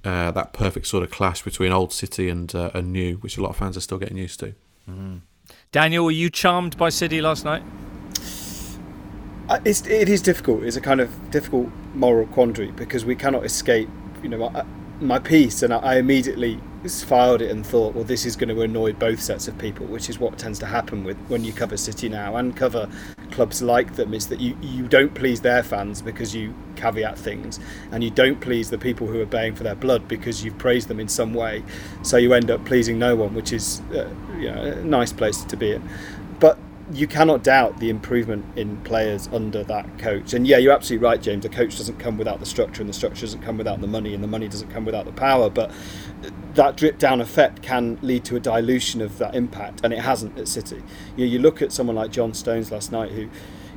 uh, 0.04 0.30
that 0.30 0.52
perfect 0.52 0.86
sort 0.86 1.02
of 1.02 1.10
clash 1.10 1.42
between 1.42 1.72
old 1.72 1.92
City 1.92 2.28
and 2.28 2.54
uh, 2.54 2.70
and 2.72 2.92
new, 2.92 3.16
which 3.16 3.36
a 3.36 3.42
lot 3.42 3.50
of 3.50 3.56
fans 3.56 3.76
are 3.76 3.80
still 3.80 3.98
getting 3.98 4.16
used 4.16 4.38
to. 4.40 4.54
Mm. 4.88 5.20
Daniel, 5.70 6.06
were 6.06 6.10
you 6.10 6.30
charmed 6.30 6.78
by 6.78 6.88
City 6.88 7.20
last 7.20 7.44
night? 7.44 7.62
Uh, 9.50 9.60
it's, 9.66 9.86
it 9.86 10.08
is 10.08 10.22
difficult. 10.22 10.62
It's 10.62 10.76
a 10.76 10.80
kind 10.80 11.00
of 11.00 11.30
difficult 11.30 11.68
moral 11.94 12.26
quandary 12.26 12.70
because 12.70 13.04
we 13.04 13.14
cannot 13.14 13.44
escape. 13.44 13.88
You 14.22 14.30
know, 14.30 14.66
my 15.00 15.18
piece, 15.18 15.62
and 15.62 15.72
I 15.72 15.96
immediately 15.96 16.60
filed 17.04 17.42
it 17.42 17.50
and 17.50 17.66
thought, 17.66 17.94
well, 17.94 18.04
this 18.04 18.24
is 18.24 18.36
going 18.36 18.48
to 18.48 18.62
annoy 18.62 18.92
both 18.92 19.20
sets 19.20 19.48
of 19.48 19.58
people, 19.58 19.86
which 19.86 20.08
is 20.08 20.18
what 20.18 20.38
tends 20.38 20.58
to 20.60 20.66
happen 20.66 21.04
with 21.04 21.16
when 21.28 21.44
you 21.44 21.52
cover 21.52 21.76
City 21.76 22.08
now 22.08 22.36
and 22.36 22.56
cover 22.56 22.88
clubs 23.30 23.62
like 23.62 23.96
them. 23.96 24.14
Is 24.14 24.28
that 24.28 24.40
you 24.40 24.56
you 24.60 24.88
don't 24.88 25.14
please 25.14 25.40
their 25.40 25.62
fans 25.62 26.02
because 26.02 26.34
you 26.34 26.54
caveat 26.76 27.18
things, 27.18 27.60
and 27.92 28.02
you 28.02 28.10
don't 28.10 28.40
please 28.40 28.70
the 28.70 28.78
people 28.78 29.06
who 29.06 29.20
are 29.20 29.26
paying 29.26 29.54
for 29.54 29.64
their 29.64 29.74
blood 29.74 30.08
because 30.08 30.44
you've 30.44 30.58
praised 30.58 30.88
them 30.88 31.00
in 31.00 31.08
some 31.08 31.34
way. 31.34 31.62
So 32.02 32.16
you 32.16 32.32
end 32.32 32.50
up 32.50 32.64
pleasing 32.64 32.98
no 32.98 33.16
one, 33.16 33.34
which 33.34 33.52
is 33.52 33.80
uh, 33.92 34.08
you 34.36 34.50
know, 34.50 34.62
a 34.62 34.84
nice 34.84 35.12
place 35.12 35.44
to 35.44 35.56
be 35.56 35.72
in. 35.72 35.88
But 36.40 36.58
you 36.92 37.06
cannot 37.06 37.42
doubt 37.42 37.78
the 37.80 37.90
improvement 37.90 38.44
in 38.56 38.78
players 38.78 39.28
under 39.32 39.62
that 39.64 39.98
coach. 39.98 40.32
And 40.32 40.46
yeah, 40.46 40.56
you're 40.56 40.72
absolutely 40.72 41.06
right, 41.06 41.20
James. 41.20 41.42
The 41.42 41.48
coach 41.50 41.76
doesn't 41.76 41.98
come 41.98 42.16
without 42.16 42.40
the 42.40 42.46
structure, 42.46 42.80
and 42.80 42.88
the 42.88 42.94
structure 42.94 43.22
doesn't 43.22 43.42
come 43.42 43.58
without 43.58 43.80
the 43.80 43.86
money, 43.86 44.14
and 44.14 44.22
the 44.22 44.28
money 44.28 44.48
doesn't 44.48 44.70
come 44.70 44.84
without 44.84 45.04
the 45.04 45.12
power. 45.12 45.50
But 45.50 45.70
that 46.54 46.76
drip 46.76 46.98
down 46.98 47.20
effect 47.20 47.62
can 47.62 47.98
lead 48.00 48.24
to 48.24 48.36
a 48.36 48.40
dilution 48.40 49.00
of 49.02 49.18
that 49.18 49.34
impact, 49.34 49.80
and 49.84 49.92
it 49.92 50.00
hasn't 50.00 50.38
at 50.38 50.48
City. 50.48 50.82
You, 51.16 51.26
know, 51.26 51.32
you 51.32 51.38
look 51.38 51.60
at 51.60 51.72
someone 51.72 51.96
like 51.96 52.10
John 52.10 52.32
Stones 52.32 52.72
last 52.72 52.90
night, 52.90 53.10
who 53.10 53.28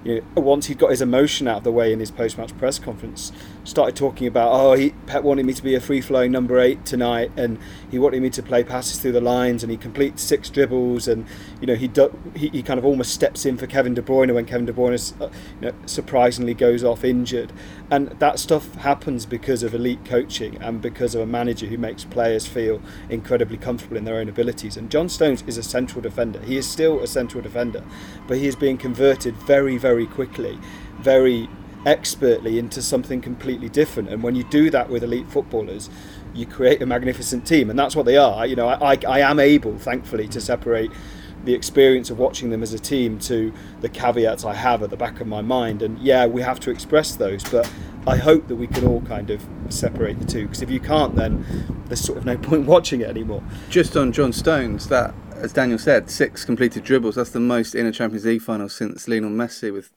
you 0.03 0.23
know, 0.35 0.41
once 0.41 0.67
he'd 0.67 0.79
got 0.79 0.91
his 0.91 1.01
emotion 1.01 1.47
out 1.47 1.57
of 1.57 1.63
the 1.63 1.71
way 1.71 1.91
in 1.93 1.99
his 1.99 2.11
post-match 2.11 2.57
press 2.57 2.79
conference, 2.79 3.31
started 3.63 3.95
talking 3.95 4.27
about, 4.27 4.51
oh, 4.51 4.73
he, 4.73 4.91
Pep 5.05 5.23
wanted 5.23 5.45
me 5.45 5.53
to 5.53 5.63
be 5.63 5.75
a 5.75 5.79
free-flowing 5.79 6.31
number 6.31 6.59
eight 6.59 6.85
tonight, 6.85 7.31
and 7.37 7.59
he 7.89 7.99
wanted 7.99 8.21
me 8.21 8.29
to 8.31 8.43
play 8.43 8.63
passes 8.63 8.99
through 8.99 9.11
the 9.11 9.21
lines, 9.21 9.63
and 9.63 9.71
he 9.71 9.77
completes 9.77 10.23
six 10.23 10.49
dribbles, 10.49 11.07
and 11.07 11.25
you 11.59 11.67
know 11.67 11.75
he 11.75 11.87
do, 11.87 12.17
he, 12.35 12.49
he 12.49 12.63
kind 12.63 12.77
of 12.77 12.85
almost 12.85 13.13
steps 13.13 13.45
in 13.45 13.57
for 13.57 13.67
Kevin 13.67 13.93
De 13.93 14.01
Bruyne 14.01 14.33
when 14.33 14.45
Kevin 14.45 14.65
De 14.65 14.73
Bruyne 14.73 14.93
is, 14.93 15.13
uh, 15.21 15.29
you 15.59 15.67
know, 15.67 15.73
surprisingly 15.85 16.53
goes 16.53 16.83
off 16.83 17.03
injured, 17.03 17.53
and 17.89 18.09
that 18.19 18.39
stuff 18.39 18.73
happens 18.75 19.25
because 19.25 19.63
of 19.63 19.73
elite 19.73 20.03
coaching 20.05 20.57
and 20.61 20.81
because 20.81 21.13
of 21.13 21.21
a 21.21 21.25
manager 21.25 21.67
who 21.67 21.77
makes 21.77 22.03
players 22.03 22.47
feel 22.47 22.81
incredibly 23.09 23.57
comfortable 23.57 23.97
in 23.97 24.05
their 24.05 24.15
own 24.15 24.29
abilities. 24.29 24.77
And 24.77 24.89
John 24.89 25.09
Stones 25.09 25.43
is 25.47 25.57
a 25.57 25.63
central 25.63 26.01
defender. 26.01 26.39
He 26.41 26.57
is 26.57 26.67
still 26.67 26.99
a 27.01 27.07
central 27.07 27.43
defender, 27.43 27.83
but 28.27 28.37
he 28.37 28.47
is 28.47 28.55
being 28.55 28.77
converted 28.77 29.35
very, 29.35 29.77
very 29.77 30.07
quickly, 30.07 30.59
very 30.99 31.49
expertly 31.85 32.59
into 32.59 32.81
something 32.81 33.21
completely 33.21 33.69
different. 33.69 34.09
And 34.09 34.21
when 34.23 34.35
you 34.35 34.43
do 34.45 34.69
that 34.69 34.89
with 34.89 35.03
elite 35.03 35.29
footballers, 35.29 35.89
you 36.33 36.45
create 36.45 36.81
a 36.81 36.85
magnificent 36.85 37.45
team, 37.45 37.69
and 37.69 37.77
that's 37.77 37.95
what 37.95 38.05
they 38.05 38.17
are. 38.17 38.45
You 38.45 38.55
know, 38.55 38.67
I, 38.67 38.97
I, 39.07 39.19
am 39.19 39.39
able, 39.39 39.77
thankfully, 39.77 40.27
to 40.29 40.39
separate 40.39 40.91
the 41.43 41.53
experience 41.53 42.09
of 42.09 42.19
watching 42.19 42.51
them 42.51 42.61
as 42.61 42.73
a 42.73 42.79
team 42.79 43.17
to 43.17 43.51
the 43.81 43.89
caveats 43.89 44.45
I 44.45 44.53
have 44.53 44.83
at 44.83 44.91
the 44.91 44.97
back 44.97 45.19
of 45.19 45.27
my 45.27 45.41
mind. 45.41 45.81
And 45.81 45.97
yeah, 45.99 46.25
we 46.27 46.41
have 46.41 46.59
to 46.61 46.71
express 46.71 47.15
those, 47.15 47.43
but 47.43 47.69
I 48.05 48.17
hope 48.17 48.47
that 48.47 48.55
we 48.55 48.67
can 48.67 48.85
all 48.85 49.01
kind 49.01 49.29
of 49.31 49.45
separate 49.69 50.19
the 50.19 50.25
two 50.25 50.43
because 50.43 50.61
if 50.61 50.69
you 50.69 50.79
can't, 50.79 51.15
then 51.15 51.83
there's 51.87 52.01
sort 52.01 52.19
of 52.19 52.25
no 52.25 52.37
point 52.49 52.67
watching 52.67 53.01
it 53.01 53.09
anymore. 53.09 53.43
Just 53.69 53.97
on 53.97 54.11
John 54.11 54.31
Stones, 54.33 54.87
that 54.89 55.15
as 55.41 55.53
Daniel 55.53 55.79
said, 55.79 56.09
six 56.09 56.45
completed 56.45 56.83
dribbles. 56.83 57.15
That's 57.15 57.31
the 57.31 57.39
most 57.39 57.73
in 57.73 57.87
a 57.87 57.91
Champions 57.91 58.25
League 58.25 58.43
final 58.43 58.69
since 58.69 59.07
Lionel 59.07 59.31
Messi 59.31 59.73
with 59.73 59.91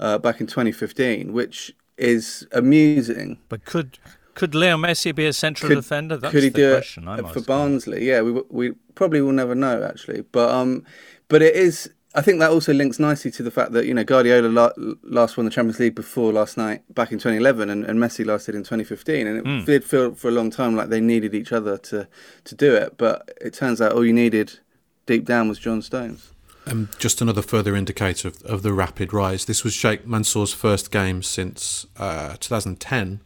uh, 0.00 0.18
back 0.18 0.40
in 0.40 0.46
2015, 0.48 1.32
which 1.32 1.72
is 1.96 2.46
amusing. 2.50 3.38
But 3.48 3.64
could 3.64 3.98
could 4.34 4.54
Leo 4.54 4.76
Messi 4.76 5.14
be 5.14 5.26
a 5.26 5.32
central 5.32 5.68
could, 5.68 5.74
defender? 5.76 6.16
That's 6.16 6.32
could 6.32 6.42
he 6.42 6.50
do 6.50 6.72
question, 6.72 7.06
it 7.06 7.28
for 7.28 7.42
Barnsley? 7.42 8.06
Yeah, 8.08 8.22
we 8.22 8.42
we 8.48 8.72
probably 8.94 9.20
will 9.20 9.32
never 9.32 9.54
know 9.54 9.84
actually, 9.84 10.22
but 10.32 10.50
um, 10.50 10.84
but 11.28 11.42
it 11.42 11.54
is. 11.54 11.90
I 12.12 12.22
think 12.22 12.40
that 12.40 12.50
also 12.50 12.72
links 12.72 12.98
nicely 12.98 13.30
to 13.30 13.42
the 13.44 13.52
fact 13.52 13.70
that 13.70 13.86
you 13.86 13.94
know 13.94 14.02
Guardiola 14.02 14.48
la- 14.48 14.72
last 15.04 15.36
won 15.36 15.44
the 15.44 15.50
Champions 15.50 15.78
League 15.78 15.94
before 15.94 16.32
last 16.32 16.56
night 16.56 16.82
back 16.92 17.12
in 17.12 17.18
2011, 17.18 17.70
and, 17.70 17.84
and 17.84 18.00
Messi 18.00 18.26
last 18.26 18.46
did 18.46 18.56
in 18.56 18.62
2015, 18.62 19.28
and 19.28 19.38
it 19.38 19.44
mm. 19.44 19.64
did 19.64 19.84
feel 19.84 20.14
for 20.14 20.26
a 20.26 20.32
long 20.32 20.50
time 20.50 20.74
like 20.74 20.88
they 20.88 21.00
needed 21.00 21.34
each 21.34 21.52
other 21.52 21.78
to 21.78 22.08
to 22.44 22.54
do 22.54 22.74
it. 22.74 22.96
But 22.96 23.30
it 23.40 23.54
turns 23.54 23.80
out 23.80 23.92
all 23.92 24.04
you 24.04 24.12
needed 24.12 24.58
deep 25.06 25.24
down 25.24 25.48
was 25.48 25.58
John 25.58 25.82
Stones. 25.82 26.32
Um, 26.70 26.88
just 26.98 27.20
another 27.20 27.42
further 27.42 27.74
indicator 27.74 28.28
of, 28.28 28.42
of, 28.44 28.62
the 28.62 28.72
rapid 28.72 29.12
rise. 29.12 29.46
This 29.46 29.64
was 29.64 29.72
Sheikh 29.72 30.06
Mansour's 30.06 30.52
first 30.52 30.92
game 30.92 31.20
since 31.22 31.86
uh, 31.96 32.36
2010. 32.38 33.20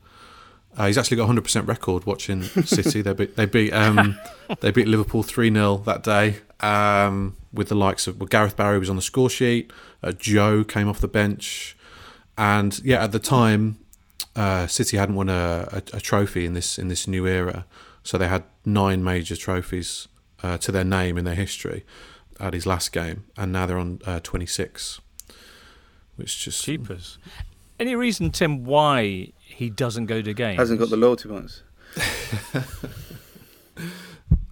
Uh, 0.76 0.86
he's 0.86 0.96
actually 0.96 1.18
got 1.18 1.28
a 1.28 1.32
100% 1.32 1.68
record 1.68 2.06
watching 2.06 2.42
City. 2.64 3.02
they 3.02 3.12
beat 3.12 3.36
they 3.36 3.44
beat 3.44 3.72
um, 3.72 4.18
they 4.60 4.70
beat 4.70 4.88
Liverpool 4.88 5.22
3 5.22 5.52
0 5.52 5.76
that 5.78 6.02
day 6.02 6.38
um, 6.60 7.36
with 7.52 7.68
the 7.68 7.74
likes 7.74 8.06
of 8.06 8.18
well, 8.18 8.26
Gareth 8.26 8.56
Barry 8.56 8.78
was 8.78 8.88
on 8.88 8.96
the 8.96 9.02
score 9.02 9.28
sheet. 9.28 9.70
Uh, 10.02 10.12
Joe 10.12 10.64
came 10.64 10.88
off 10.88 11.00
the 11.00 11.08
bench, 11.08 11.76
and 12.38 12.80
yeah, 12.82 13.04
at 13.04 13.12
the 13.12 13.18
time, 13.18 13.78
uh, 14.34 14.66
City 14.66 14.96
hadn't 14.96 15.16
won 15.16 15.28
a, 15.28 15.68
a, 15.70 15.96
a, 15.96 16.00
trophy 16.00 16.46
in 16.46 16.54
this 16.54 16.78
in 16.78 16.88
this 16.88 17.06
new 17.06 17.26
era, 17.26 17.66
so 18.02 18.16
they 18.16 18.28
had 18.28 18.44
nine 18.64 19.04
major 19.04 19.36
trophies 19.36 20.08
uh, 20.42 20.56
to 20.58 20.72
their 20.72 20.84
name 20.84 21.18
in 21.18 21.24
their 21.24 21.36
history 21.36 21.84
at 22.40 22.54
his 22.54 22.66
last 22.66 22.92
game, 22.92 23.24
and 23.36 23.52
now 23.52 23.66
they're 23.66 23.78
on 23.78 24.00
uh, 24.06 24.20
26, 24.22 25.00
which 26.16 26.44
just 26.44 26.62
cheapers. 26.64 27.18
Any 27.78 27.96
reason, 27.96 28.30
Tim, 28.30 28.64
why 28.64 29.32
he 29.40 29.70
doesn't 29.70 30.06
go 30.06 30.22
to 30.22 30.32
games? 30.32 30.58
Hasn't 30.58 30.78
got 30.78 30.90
the 30.90 30.96
loyalty 30.96 31.28
points. 31.28 31.62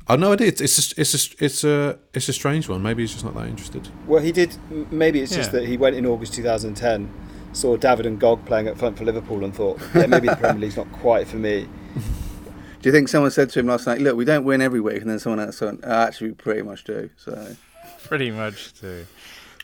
I've 0.08 0.18
no 0.18 0.32
idea. 0.32 0.48
It's 0.48 0.60
it's 0.60 0.92
a, 0.92 1.00
it's 1.00 1.14
a, 1.14 1.44
it's 1.44 1.64
a 1.64 1.98
it's 2.12 2.28
a 2.28 2.32
strange 2.32 2.68
one. 2.68 2.82
Maybe 2.82 3.02
he's 3.02 3.12
just 3.12 3.24
not 3.24 3.34
that 3.34 3.46
interested. 3.46 3.88
Well, 4.06 4.22
he 4.22 4.32
did. 4.32 4.56
Maybe 4.90 5.20
it's 5.20 5.34
just 5.34 5.52
that 5.52 5.64
he 5.64 5.76
went 5.76 5.96
in 5.96 6.04
August 6.04 6.34
2010, 6.34 7.10
saw 7.52 7.76
David 7.76 8.06
N'Gog 8.06 8.44
playing 8.44 8.66
at 8.66 8.76
front 8.76 8.98
for 8.98 9.04
Liverpool, 9.04 9.44
and 9.44 9.54
thought, 9.54 9.80
yeah, 9.94 10.06
maybe 10.06 10.28
the 10.28 10.36
Premier 10.36 10.60
League's 10.60 10.76
not 10.76 10.90
quite 10.92 11.28
for 11.28 11.36
me. 11.36 11.68
Do 12.82 12.88
you 12.88 12.92
think 12.92 13.08
someone 13.08 13.30
said 13.30 13.48
to 13.50 13.60
him 13.60 13.68
last 13.68 13.86
night, 13.86 14.00
"Look, 14.00 14.16
we 14.16 14.24
don't 14.24 14.44
win 14.44 14.60
every 14.60 14.80
week," 14.80 15.00
and 15.00 15.08
then 15.08 15.20
someone 15.20 15.38
else 15.38 15.60
went, 15.60 15.80
oh, 15.84 15.90
"Actually, 15.90 16.30
we 16.30 16.34
pretty 16.34 16.62
much 16.62 16.82
do." 16.82 17.10
So, 17.16 17.56
pretty 18.08 18.30
much 18.30 18.78
do. 18.80 19.06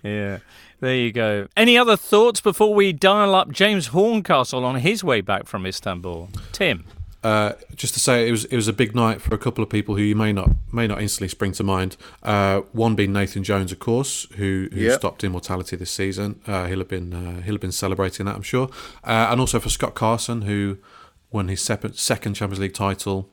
Yeah, 0.02 0.38
there 0.80 0.94
you 0.94 1.12
go. 1.12 1.48
Any 1.56 1.76
other 1.76 1.96
thoughts 1.96 2.40
before 2.40 2.74
we 2.74 2.92
dial 2.92 3.34
up 3.34 3.50
James 3.50 3.88
Horncastle 3.88 4.64
on 4.64 4.76
his 4.76 5.02
way 5.02 5.20
back 5.20 5.46
from 5.46 5.66
Istanbul? 5.66 6.30
Tim. 6.52 6.84
Uh, 7.24 7.54
just 7.74 7.94
to 7.94 8.00
say, 8.00 8.28
it 8.28 8.30
was 8.30 8.44
it 8.44 8.54
was 8.54 8.68
a 8.68 8.72
big 8.72 8.94
night 8.94 9.20
for 9.20 9.34
a 9.34 9.38
couple 9.38 9.62
of 9.64 9.68
people 9.68 9.96
who 9.96 10.02
you 10.02 10.14
may 10.14 10.32
not 10.32 10.50
may 10.72 10.86
not 10.86 11.02
instantly 11.02 11.26
spring 11.26 11.50
to 11.50 11.64
mind. 11.64 11.96
Uh, 12.22 12.60
one 12.72 12.94
being 12.94 13.12
Nathan 13.12 13.42
Jones, 13.42 13.72
of 13.72 13.80
course, 13.80 14.28
who, 14.36 14.68
who 14.72 14.80
yep. 14.80 15.00
stopped 15.00 15.24
immortality 15.24 15.74
this 15.74 15.90
season. 15.90 16.40
Uh, 16.46 16.66
he'll 16.66 16.78
have 16.78 16.88
been 16.88 17.12
uh, 17.12 17.42
he'll 17.42 17.54
have 17.54 17.60
been 17.60 17.72
celebrating 17.72 18.26
that, 18.26 18.36
I'm 18.36 18.42
sure. 18.42 18.70
Uh, 19.02 19.28
and 19.30 19.40
also 19.40 19.58
for 19.58 19.68
Scott 19.68 19.96
Carson, 19.96 20.42
who 20.42 20.78
won 21.32 21.48
his 21.48 21.60
second 21.60 21.94
Champions 22.34 22.60
League 22.60 22.74
title. 22.74 23.28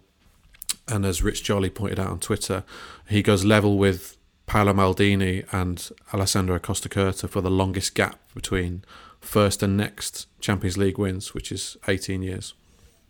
And 0.88 1.06
as 1.06 1.24
Rich 1.24 1.44
Jolly 1.44 1.70
pointed 1.70 2.00
out 2.00 2.10
on 2.10 2.20
Twitter, 2.20 2.64
he 3.08 3.24
goes 3.24 3.46
level 3.46 3.78
with 3.78 4.15
Paolo 4.46 4.74
Maldini 4.74 5.46
and 5.52 5.90
Alessandro 6.14 6.60
Costacurta 6.60 7.30
for 7.30 7.42
the 7.42 7.50
longest 7.50 7.96
gap 7.96 8.20
between 8.34 8.84
first 9.20 9.64
and 9.64 9.76
next 9.76 10.28
Champions 10.40 10.78
League 10.78 10.98
wins, 10.98 11.34
which 11.34 11.52
is 11.52 11.78
18 11.88 12.22
years. 12.22 12.54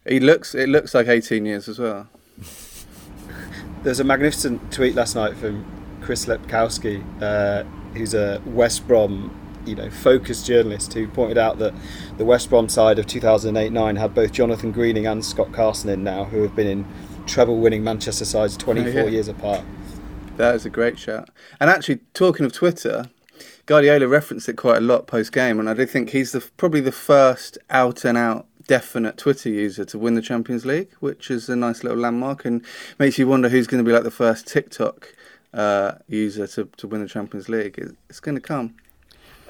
He 0.07 0.19
looks 0.19 0.55
it 0.55 0.69
looks 0.69 0.93
like 0.93 1.07
18 1.07 1.45
years 1.45 1.67
as 1.67 1.79
well. 1.79 2.07
There's 3.83 3.99
a 3.99 4.03
magnificent 4.03 4.71
tweet 4.71 4.95
last 4.95 5.15
night 5.15 5.35
from 5.35 5.65
Chris 6.01 6.25
Lepkowski, 6.25 7.03
uh, 7.21 7.63
who's 7.95 8.13
a 8.13 8.41
West 8.45 8.87
Brom 8.87 9.41
you 9.65 9.75
know 9.75 9.89
focused 9.89 10.45
journalist 10.45 10.93
who 10.93 11.07
pointed 11.07 11.37
out 11.37 11.57
that 11.57 11.73
the 12.17 12.25
West 12.25 12.49
Brom 12.49 12.69
side 12.69 12.99
of 12.99 13.07
2008-9 13.07 13.97
had 13.97 14.13
both 14.13 14.31
Jonathan 14.31 14.71
Greening 14.71 15.07
and 15.07 15.25
Scott 15.25 15.51
Carson 15.51 15.89
in 15.89 16.03
now, 16.03 16.25
who 16.25 16.43
have 16.43 16.55
been 16.55 16.67
in 16.67 16.85
treble-winning 17.25 17.83
Manchester 17.83 18.25
sides 18.25 18.55
24 18.57 19.01
oh, 19.01 19.03
yeah. 19.05 19.09
years 19.09 19.27
apart. 19.27 19.63
That 20.37 20.55
is 20.55 20.65
a 20.65 20.69
great 20.69 20.99
shot. 20.99 21.29
And 21.61 21.69
actually, 21.69 21.99
talking 22.13 22.45
of 22.45 22.51
Twitter, 22.51 23.09
Guardiola 23.65 24.07
referenced 24.07 24.49
it 24.49 24.57
quite 24.57 24.77
a 24.77 24.81
lot 24.81 25.07
post 25.07 25.31
game, 25.31 25.59
and 25.59 25.69
I 25.69 25.73
do 25.73 25.85
think 25.85 26.09
he's 26.09 26.33
the, 26.33 26.41
probably 26.57 26.81
the 26.81 26.91
first 26.91 27.57
out 27.69 28.03
and 28.03 28.17
out 28.17 28.45
definite 28.67 29.17
Twitter 29.17 29.49
user 29.49 29.85
to 29.85 29.97
win 29.97 30.15
the 30.15 30.21
Champions 30.21 30.65
League, 30.65 30.89
which 30.99 31.31
is 31.31 31.47
a 31.47 31.55
nice 31.55 31.83
little 31.83 31.97
landmark 31.97 32.43
and 32.45 32.65
makes 32.99 33.17
you 33.17 33.27
wonder 33.27 33.47
who's 33.47 33.67
going 33.67 33.83
to 33.83 33.87
be 33.87 33.93
like 33.93 34.03
the 34.03 34.11
first 34.11 34.45
TikTok 34.47 35.13
uh, 35.53 35.93
user 36.07 36.47
to, 36.47 36.65
to 36.77 36.87
win 36.87 37.01
the 37.01 37.07
Champions 37.07 37.47
League. 37.47 37.95
It's 38.09 38.19
going 38.19 38.35
to 38.35 38.41
come. 38.41 38.75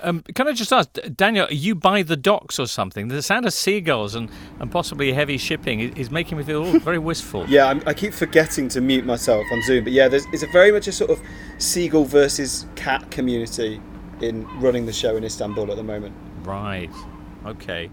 Um, 0.06 0.22
can 0.36 0.48
I 0.48 0.54
just 0.54 0.72
ask, 0.72 0.90
Daniel, 1.16 1.48
are 1.48 1.54
you 1.54 1.74
by 1.74 2.04
the 2.04 2.16
docks 2.16 2.60
or 2.60 2.68
something? 2.68 3.08
The 3.08 3.24
sound 3.24 3.48
of 3.48 3.54
seagulls 3.54 4.14
and, 4.14 4.30
and 4.60 4.72
possibly 4.72 5.12
heavy 5.14 5.40
shipping 5.40 5.80
is, 5.80 6.12
making 6.12 6.38
me 6.38 6.44
feel 6.44 6.80
very 6.80 7.00
wistful. 7.00 7.46
yeah, 7.50 7.66
I'm, 7.66 7.82
i 7.88 7.94
keep 7.94 8.14
forgetting 8.14 8.70
to 8.70 8.82
mute 8.82 9.04
myself 9.04 9.44
on 9.52 9.64
Zoom, 9.64 9.84
but 9.84 9.94
yeah, 9.94 10.08
there's, 10.08 10.26
it's 10.32 10.44
a 10.44 10.48
very 10.48 10.72
much 10.72 10.88
a 10.88 10.92
sort 10.92 11.10
of 11.10 11.20
seagull 11.58 12.06
versus 12.06 12.68
cat 12.76 13.10
community 13.10 13.82
in 14.22 14.46
running 14.60 14.86
the 14.86 14.94
show 14.94 15.18
in 15.18 15.24
Istanbul 15.24 15.72
at 15.72 15.78
the 15.78 15.84
moment. 15.84 16.16
Right. 16.44 16.92
Okay. 17.44 17.90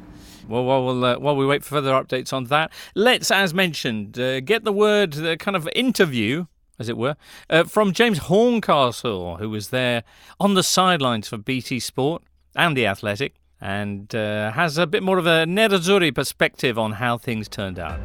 Well, 0.47 0.65
while, 0.65 0.85
we'll, 0.85 1.05
uh, 1.05 1.19
while 1.19 1.35
we 1.35 1.47
wait 1.47 1.65
for 1.65 1.77
further 1.77 1.93
updates 1.93 2.35
on 2.35 2.45
that, 2.45 2.73
let's, 2.95 3.31
as 3.31 3.55
mentioned, 3.55 4.19
uh, 4.19 4.41
get 4.41 4.65
the 4.65 4.73
word, 4.73 5.15
the 5.15 5.39
kind 5.39 5.57
of 5.57 5.67
interview 5.75 6.45
as 6.83 6.89
it 6.89 6.97
were, 6.97 7.17
uh, 7.49 7.63
from 7.65 7.93
James 7.93 8.19
Horncastle, 8.19 9.37
who 9.37 9.49
was 9.49 9.69
there 9.69 10.03
on 10.41 10.55
the 10.55 10.65
sidelines 10.65 11.29
for 11.29 11.39
BT 11.39 11.79
Sport 11.79 12.23
and 12.57 12.77
The 12.77 12.87
Athletic, 12.87 13.37
and 13.61 14.13
uh, 14.15 14.51
has 14.51 14.77
a 14.79 14.87
bit 14.89 15.05
more 15.05 15.19
of 15.19 15.27
a 15.27 15.47
Nerazzurri 15.47 16.13
perspective 16.13 16.77
on 16.77 16.93
how 16.93 17.17
things 17.17 17.49
turned 17.49 17.79
out. 17.79 18.01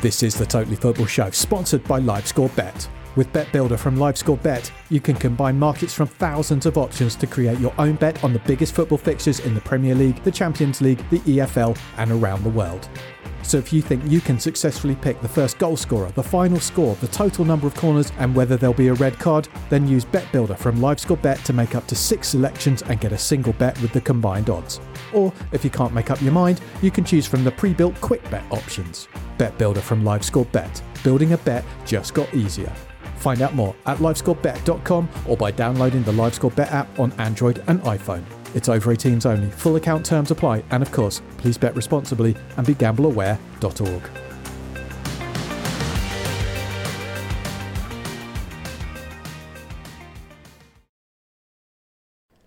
This 0.00 0.22
is 0.22 0.34
the 0.34 0.46
Totally 0.46 0.76
Football 0.76 1.06
Show, 1.06 1.30
sponsored 1.30 1.84
by 1.84 2.00
LiveScore 2.00 2.54
Bet. 2.56 2.88
With 3.16 3.32
Bet 3.32 3.50
Builder 3.52 3.76
from 3.76 3.96
LiveScore 3.96 4.40
Bet, 4.42 4.72
you 4.90 5.00
can 5.00 5.16
combine 5.16 5.58
markets 5.58 5.92
from 5.92 6.06
thousands 6.06 6.66
of 6.66 6.78
options 6.78 7.16
to 7.16 7.26
create 7.26 7.58
your 7.58 7.74
own 7.76 7.96
bet 7.96 8.22
on 8.22 8.32
the 8.32 8.38
biggest 8.40 8.74
football 8.74 8.96
fixtures 8.96 9.40
in 9.40 9.54
the 9.54 9.60
Premier 9.60 9.94
League, 9.94 10.22
the 10.22 10.30
Champions 10.30 10.80
League, 10.80 11.02
the 11.10 11.18
EFL, 11.20 11.76
and 11.96 12.12
around 12.12 12.44
the 12.44 12.48
world. 12.48 12.88
So 13.42 13.56
if 13.56 13.72
you 13.72 13.80
think 13.80 14.04
you 14.06 14.20
can 14.20 14.38
successfully 14.38 14.96
pick 14.96 15.20
the 15.20 15.28
first 15.28 15.58
goal 15.58 15.76
scorer, 15.76 16.10
the 16.10 16.22
final 16.22 16.60
score, 16.60 16.94
the 16.96 17.08
total 17.08 17.44
number 17.44 17.66
of 17.66 17.74
corners, 17.74 18.12
and 18.18 18.34
whether 18.34 18.56
there'll 18.56 18.74
be 18.74 18.88
a 18.88 18.94
red 18.94 19.18
card, 19.18 19.48
then 19.70 19.86
use 19.88 20.04
Bet 20.04 20.30
Builder 20.32 20.54
from 20.54 20.78
LiveScore 20.78 21.20
Bet 21.22 21.44
to 21.44 21.52
make 21.52 21.74
up 21.74 21.86
to 21.86 21.94
six 21.94 22.28
selections 22.28 22.82
and 22.82 23.00
get 23.00 23.12
a 23.12 23.18
single 23.18 23.52
bet 23.54 23.80
with 23.80 23.92
the 23.92 24.00
combined 24.00 24.50
odds. 24.50 24.80
Or 25.12 25.32
if 25.52 25.64
you 25.64 25.70
can't 25.70 25.94
make 25.94 26.10
up 26.10 26.20
your 26.20 26.32
mind, 26.32 26.60
you 26.82 26.90
can 26.90 27.04
choose 27.04 27.26
from 27.26 27.44
the 27.44 27.52
pre-built 27.52 28.00
quick 28.00 28.22
bet 28.30 28.44
options. 28.50 29.08
Bet 29.38 29.56
Builder 29.58 29.80
from 29.80 30.02
LiveScore 30.02 30.50
Bet. 30.52 30.82
Building 31.02 31.32
a 31.32 31.38
bet 31.38 31.64
just 31.86 32.14
got 32.14 32.32
easier. 32.34 32.72
Find 33.16 33.42
out 33.42 33.54
more 33.54 33.74
at 33.86 33.98
livescorebet.com 33.98 35.08
or 35.26 35.36
by 35.36 35.50
downloading 35.50 36.02
the 36.04 36.12
LiveScore 36.12 36.54
Bet 36.54 36.70
app 36.70 36.98
on 36.98 37.12
Android 37.12 37.62
and 37.66 37.80
iPhone. 37.82 38.24
It's 38.54 38.68
over 38.68 38.94
18s 38.94 39.26
only. 39.26 39.50
Full 39.50 39.76
account 39.76 40.04
terms 40.04 40.30
apply. 40.30 40.62
And 40.70 40.82
of 40.82 40.92
course, 40.92 41.22
please 41.36 41.58
bet 41.58 41.76
responsibly 41.76 42.36
and 42.56 42.66
be 42.66 42.74
gambleaware.org. 42.74 44.02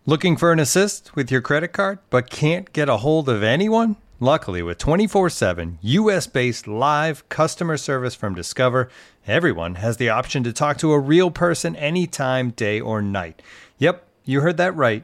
Looking 0.07 0.35
for 0.35 0.51
an 0.51 0.59
assist 0.59 1.15
with 1.15 1.31
your 1.31 1.41
credit 1.41 1.69
card 1.69 1.99
but 2.09 2.29
can't 2.29 2.73
get 2.73 2.89
a 2.89 2.97
hold 2.97 3.29
of 3.29 3.43
anyone? 3.43 3.97
Luckily, 4.19 4.61
with 4.61 4.77
24 4.77 5.29
7 5.29 5.79
US 5.81 6.27
based 6.27 6.67
live 6.67 7.27
customer 7.29 7.77
service 7.77 8.13
from 8.13 8.35
Discover, 8.35 8.89
everyone 9.25 9.75
has 9.75 9.97
the 9.97 10.09
option 10.09 10.43
to 10.43 10.51
talk 10.51 10.77
to 10.79 10.91
a 10.91 10.99
real 10.99 11.31
person 11.31 11.75
anytime, 11.75 12.49
day 12.49 12.79
or 12.79 13.01
night. 13.01 13.41
Yep, 13.77 14.05
you 14.25 14.41
heard 14.41 14.57
that 14.57 14.75
right 14.75 15.03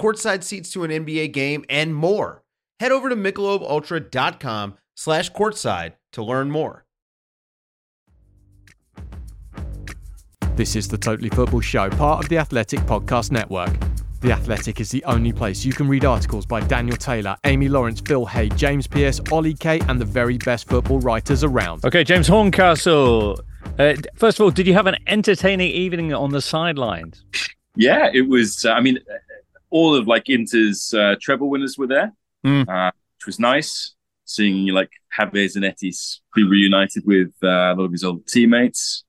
courtside 0.00 0.42
seats 0.42 0.70
to 0.72 0.84
an 0.84 0.90
NBA 0.90 1.32
game, 1.32 1.64
and 1.68 1.94
more. 1.94 2.42
Head 2.80 2.92
over 2.92 3.08
to 3.08 3.16
MichelobUltra.com 3.16 4.74
slash 4.94 5.32
courtside 5.32 5.92
to 6.12 6.22
learn 6.22 6.50
more. 6.50 6.84
This 10.56 10.76
is 10.76 10.86
the 10.86 10.98
Totally 10.98 11.30
Football 11.30 11.60
Show, 11.60 11.90
part 11.90 12.22
of 12.22 12.28
the 12.28 12.38
Athletic 12.38 12.80
Podcast 12.80 13.32
Network. 13.32 13.72
The 14.20 14.32
Athletic 14.32 14.80
is 14.80 14.90
the 14.90 15.04
only 15.04 15.32
place 15.32 15.64
you 15.64 15.72
can 15.72 15.88
read 15.88 16.04
articles 16.04 16.46
by 16.46 16.60
Daniel 16.60 16.96
Taylor, 16.96 17.36
Amy 17.44 17.68
Lawrence, 17.68 18.00
Phil 18.00 18.24
Hay, 18.24 18.48
James 18.50 18.86
Pearce, 18.86 19.20
Ollie 19.32 19.54
Kay, 19.54 19.80
and 19.88 20.00
the 20.00 20.04
very 20.04 20.38
best 20.38 20.68
football 20.68 21.00
writers 21.00 21.42
around. 21.44 21.84
Okay, 21.84 22.04
James 22.04 22.28
Horncastle. 22.28 23.40
Uh, 23.78 23.94
first 24.14 24.38
of 24.38 24.44
all, 24.44 24.50
did 24.50 24.66
you 24.66 24.74
have 24.74 24.86
an 24.86 24.96
entertaining 25.08 25.70
evening 25.70 26.14
on 26.14 26.30
the 26.30 26.40
sidelines? 26.40 27.24
Yeah, 27.76 28.08
it 28.14 28.28
was. 28.28 28.64
Uh, 28.64 28.72
I 28.72 28.80
mean, 28.80 29.00
all 29.74 29.96
of 29.96 30.06
like 30.06 30.30
Inter's 30.30 30.94
uh, 30.94 31.16
treble 31.20 31.50
winners 31.50 31.76
were 31.76 31.88
there, 31.88 32.12
mm. 32.46 32.66
uh, 32.68 32.92
which 33.18 33.26
was 33.26 33.40
nice. 33.40 33.94
Seeing 34.24 34.68
like 34.68 34.90
Javier 35.18 35.46
Zanetti's 35.46 36.22
be 36.34 36.44
reunited 36.44 37.02
with 37.04 37.32
uh, 37.42 37.48
a 37.48 37.74
lot 37.74 37.84
of 37.86 37.92
his 37.92 38.04
old 38.04 38.26
teammates, 38.26 39.04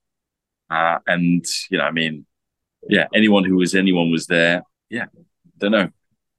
uh, 0.69 0.97
and 1.08 1.45
you 1.69 1.78
know, 1.78 1.86
I 1.86 1.91
mean, 1.91 2.25
yeah, 2.89 3.06
anyone 3.13 3.45
who 3.45 3.56
was 3.56 3.75
anyone 3.75 4.12
was 4.12 4.25
there. 4.25 4.63
Yeah, 4.89 5.06
don't 5.58 5.71
know. 5.71 5.89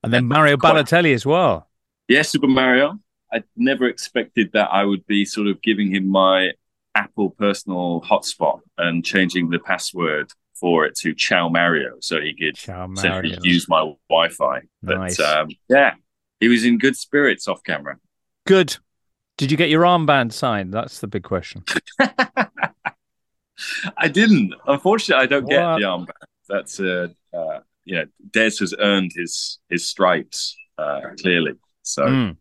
And 0.02 0.12
then 0.12 0.26
Mario 0.26 0.56
Quite, 0.56 0.74
Balotelli 0.74 1.14
as 1.14 1.24
well. 1.24 1.68
Yeah, 2.08 2.22
Super 2.22 2.48
Mario. 2.48 2.98
I 3.32 3.44
never 3.56 3.86
expected 3.86 4.50
that 4.52 4.68
I 4.72 4.84
would 4.84 5.06
be 5.06 5.24
sort 5.24 5.46
of 5.46 5.62
giving 5.62 5.94
him 5.94 6.06
my 6.08 6.52
Apple 6.96 7.30
personal 7.30 8.02
hotspot 8.02 8.60
and 8.76 9.04
changing 9.04 9.50
the 9.50 9.58
password 9.58 10.32
for 10.60 10.84
it 10.84 10.94
to 10.96 11.14
Chow 11.14 11.48
Mario, 11.48 11.96
so 12.00 12.20
he 12.20 12.34
could 12.34 12.56
use 13.44 13.68
my 13.68 13.92
Wi-Fi. 14.08 14.62
But 14.82 14.98
nice. 14.98 15.20
um, 15.20 15.48
yeah, 15.68 15.94
he 16.40 16.48
was 16.48 16.64
in 16.64 16.78
good 16.78 16.96
spirits 16.96 17.48
off 17.48 17.62
camera. 17.64 17.98
Good. 18.46 18.76
Did 19.36 19.50
you 19.50 19.56
get 19.56 19.68
your 19.68 19.82
armband 19.82 20.32
signed? 20.32 20.72
That's 20.72 21.00
the 21.00 21.08
big 21.08 21.22
question. 21.22 21.64
I 23.96 24.08
didn't. 24.08 24.54
Unfortunately, 24.66 25.22
I 25.22 25.26
don't 25.26 25.44
what? 25.44 25.50
get 25.50 25.76
the 25.76 25.82
armband. 25.82 26.08
That's 26.48 26.80
uh, 26.80 27.08
uh, 27.34 27.60
you 27.84 27.96
know, 27.96 28.04
Des 28.30 28.58
has 28.60 28.74
earned 28.78 29.12
his 29.14 29.58
his 29.68 29.86
stripes 29.88 30.56
uh, 30.78 31.00
clearly. 31.20 31.52
So, 31.82 32.04
mm. 32.04 32.36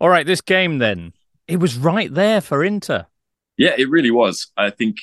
all 0.00 0.08
right, 0.08 0.26
this 0.26 0.40
game 0.40 0.78
then 0.78 1.12
it 1.46 1.56
was 1.56 1.76
right 1.76 2.12
there 2.12 2.40
for 2.40 2.64
Inter. 2.64 3.06
Yeah, 3.56 3.74
it 3.76 3.88
really 3.90 4.10
was. 4.10 4.50
I 4.56 4.70
think 4.70 4.96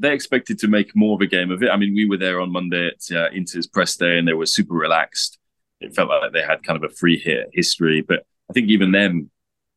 they 0.00 0.12
expected 0.12 0.58
to 0.60 0.68
make 0.68 0.94
more 0.94 1.14
of 1.14 1.20
a 1.20 1.26
game 1.26 1.50
of 1.50 1.62
it. 1.62 1.70
I 1.70 1.76
mean, 1.76 1.94
we 1.94 2.06
were 2.06 2.16
there 2.16 2.40
on 2.40 2.52
Monday 2.52 2.88
at 2.88 3.16
uh, 3.16 3.30
Inter's 3.30 3.66
press 3.66 3.96
day, 3.96 4.18
and 4.18 4.26
they 4.26 4.32
were 4.32 4.46
super 4.46 4.74
relaxed. 4.74 5.38
It 5.80 5.94
felt 5.94 6.08
like 6.08 6.32
they 6.32 6.42
had 6.42 6.62
kind 6.62 6.82
of 6.82 6.88
a 6.88 6.94
free 6.94 7.18
hit 7.18 7.50
history, 7.52 8.00
but 8.00 8.24
I 8.48 8.52
think 8.52 8.68
even 8.68 8.92
them, 8.92 9.30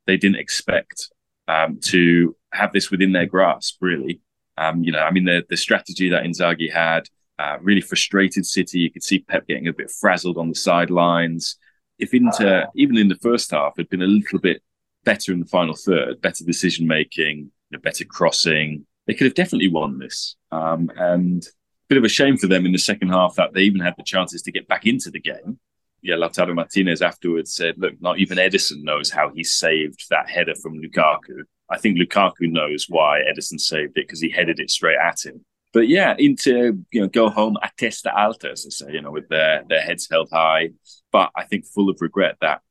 they 0.08 0.18
didn't 0.18 0.40
expect 0.40 1.10
um, 1.48 1.80
to 1.86 2.36
have 2.54 2.72
this 2.74 2.92
within 2.92 3.12
their 3.12 3.26
grasp. 3.26 3.78
Really, 3.82 4.22
um, 4.58 4.84
you 4.84 4.92
know, 4.92 5.00
I 5.00 5.12
mean, 5.12 5.26
the 5.26 5.44
the 5.50 5.58
strategy 5.58 6.10
that 6.10 6.24
Inzaghi 6.24 6.72
had 6.72 7.10
uh, 7.40 7.58
really 7.62 7.82
frustrated 7.82 8.46
City. 8.46 8.80
You 8.80 8.92
could 8.92 9.04
see 9.04 9.20
Pep 9.20 9.48
getting 9.48 9.68
a 9.68 9.74
bit 9.74 9.92
frazzled 9.92 10.38
on 10.38 10.50
the 10.50 10.56
sidelines. 10.56 11.58
If 11.98 12.14
Inter, 12.14 12.68
even 12.76 12.98
in 12.98 13.08
the 13.10 13.16
first 13.16 13.52
half, 13.52 13.78
had 13.78 13.90
been 13.90 14.02
a 14.02 14.08
little 14.08 14.40
bit 14.40 14.62
better 15.04 15.32
in 15.34 15.40
the 15.40 15.46
final 15.46 15.76
third, 15.76 16.22
better 16.22 16.44
decision 16.44 16.88
making, 16.88 17.38
you 17.70 17.78
know, 17.78 17.80
better 17.80 18.06
crossing, 18.06 18.86
they 19.12 19.16
could 19.18 19.26
have 19.26 19.34
definitely 19.34 19.68
won 19.68 20.00
this. 20.00 20.38
Um, 20.54 20.90
and 20.96 21.44
a 21.44 21.50
bit 21.90 21.98
of 21.98 22.06
a 22.06 22.10
shame 22.10 22.38
for 22.38 22.48
them 22.48 22.66
in 22.66 22.72
the 22.72 22.78
second 22.78 23.10
half 23.10 23.36
that 23.36 23.54
they 23.54 23.64
even 23.64 23.82
had 23.82 23.96
the 23.98 24.06
chances 24.06 24.42
to 24.44 24.54
get 24.54 24.70
back 24.70 24.88
Inter 24.88 25.12
the 25.12 25.20
game. 25.20 25.60
Yeah, 26.02 26.16
Lautaro 26.16 26.56
Martinez 26.56 27.02
afterwards 27.02 27.54
said, 27.54 27.76
look, 27.78 28.02
not 28.02 28.20
even 28.20 28.38
Ederson 28.38 28.84
knows 28.84 29.12
how 29.12 29.30
he 29.36 29.44
saved 29.44 30.06
that 30.12 30.30
header 30.30 30.56
from 30.56 30.82
Lukaku. 30.82 31.42
I 31.70 31.78
think 31.78 31.98
Lukaku 31.98 32.50
knows 32.50 32.86
why 32.88 33.20
Ederson 33.30 33.60
saved 33.60 33.98
it 33.98 34.08
because 34.08 34.22
he 34.22 34.30
headed 34.30 34.62
it 34.62 34.72
straight 34.72 34.98
at 34.98 35.26
him. 35.26 35.44
But 35.74 35.90
yeah, 35.90 36.16
into 36.18 36.86
you 36.92 37.02
know, 37.02 37.10
go 37.10 37.30
home 37.30 37.58
a 37.62 37.70
testa 37.78 38.18
alta, 38.18 38.52
as 38.52 38.64
they 38.64 38.70
say, 38.70 38.94
you 38.94 39.02
know, 39.02 39.12
with 39.12 39.28
their 39.28 39.66
their 39.68 39.82
heads 39.82 40.08
held 40.10 40.30
high. 40.32 40.70
But 41.12 41.32
I 41.36 41.44
think 41.44 41.66
full 41.66 41.90
of 41.90 41.98
regret 42.00 42.38
that 42.40 42.62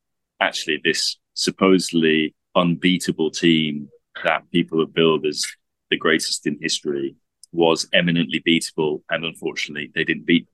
actually 0.41 0.81
this 0.83 1.19
supposedly 1.35 2.35
unbeatable 2.57 3.31
team 3.31 3.91
that 4.25 4.51
people 4.51 4.81
have 4.81 4.93
built 4.93 5.27
as 5.27 5.45
the 5.91 5.97
greatest 5.97 6.47
in 6.47 6.59
history, 6.61 7.17
was 7.53 7.89
eminently 7.93 8.43
beatable, 8.47 9.03
and 9.11 9.25
unfortunately, 9.25 9.91
they 9.95 10.05
didn't 10.05 10.27
beat. 10.27 10.49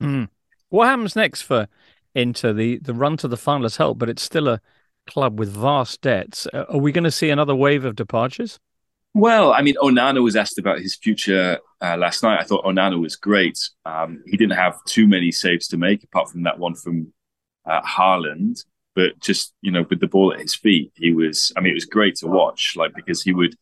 Mm. 0.00 0.28
What 0.68 0.88
happens 0.88 1.16
next 1.16 1.42
for 1.42 1.68
Inter? 2.14 2.52
The 2.52 2.78
the 2.78 2.94
run 2.94 3.16
to 3.18 3.28
the 3.28 3.36
final 3.36 3.62
has 3.64 3.76
helped, 3.76 3.98
but 3.98 4.08
it's 4.08 4.22
still 4.22 4.48
a 4.48 4.60
club 5.06 5.38
with 5.38 5.50
vast 5.50 6.00
debts. 6.00 6.46
Uh, 6.52 6.64
are 6.68 6.78
we 6.78 6.92
going 6.92 7.04
to 7.04 7.10
see 7.10 7.30
another 7.30 7.54
wave 7.54 7.84
of 7.84 7.96
departures? 7.96 8.58
Well, 9.14 9.52
I 9.52 9.60
mean, 9.60 9.74
Onana 9.82 10.22
was 10.22 10.36
asked 10.36 10.58
about 10.58 10.78
his 10.78 10.96
future 10.96 11.58
uh, 11.82 11.96
last 11.98 12.22
night. 12.22 12.40
I 12.40 12.44
thought 12.44 12.64
Onana 12.64 12.98
was 12.98 13.16
great. 13.16 13.58
Um, 13.84 14.22
he 14.26 14.36
didn't 14.38 14.56
have 14.56 14.82
too 14.86 15.06
many 15.06 15.30
saves 15.30 15.68
to 15.68 15.76
make, 15.76 16.02
apart 16.02 16.30
from 16.30 16.44
that 16.44 16.58
one 16.58 16.74
from 16.74 17.12
uh, 17.66 17.82
Haaland. 17.82 18.64
But 18.94 19.18
just 19.20 19.54
you 19.60 19.70
know, 19.70 19.84
with 19.88 20.00
the 20.00 20.06
ball 20.06 20.32
at 20.32 20.40
his 20.40 20.54
feet, 20.54 20.92
he 20.94 21.12
was. 21.12 21.52
I 21.56 21.60
mean, 21.60 21.72
it 21.72 21.74
was 21.74 21.84
great 21.84 22.16
to 22.16 22.26
watch. 22.26 22.74
Like 22.76 22.94
because 22.94 23.22
he 23.22 23.32
would, 23.32 23.54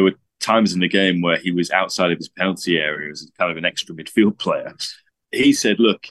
there 0.00 0.04
were 0.04 0.18
times 0.40 0.72
in 0.72 0.80
the 0.80 0.88
game 0.88 1.20
where 1.20 1.36
he 1.36 1.50
was 1.50 1.70
outside 1.70 2.10
of 2.10 2.16
his 2.16 2.30
penalty 2.30 2.78
area 2.78 3.10
as 3.10 3.30
kind 3.38 3.50
of 3.50 3.58
an 3.58 3.66
extra 3.66 3.94
midfield 3.94 4.38
player. 4.38 4.74
He 5.30 5.52
said, 5.52 5.78
"Look, 5.78 6.06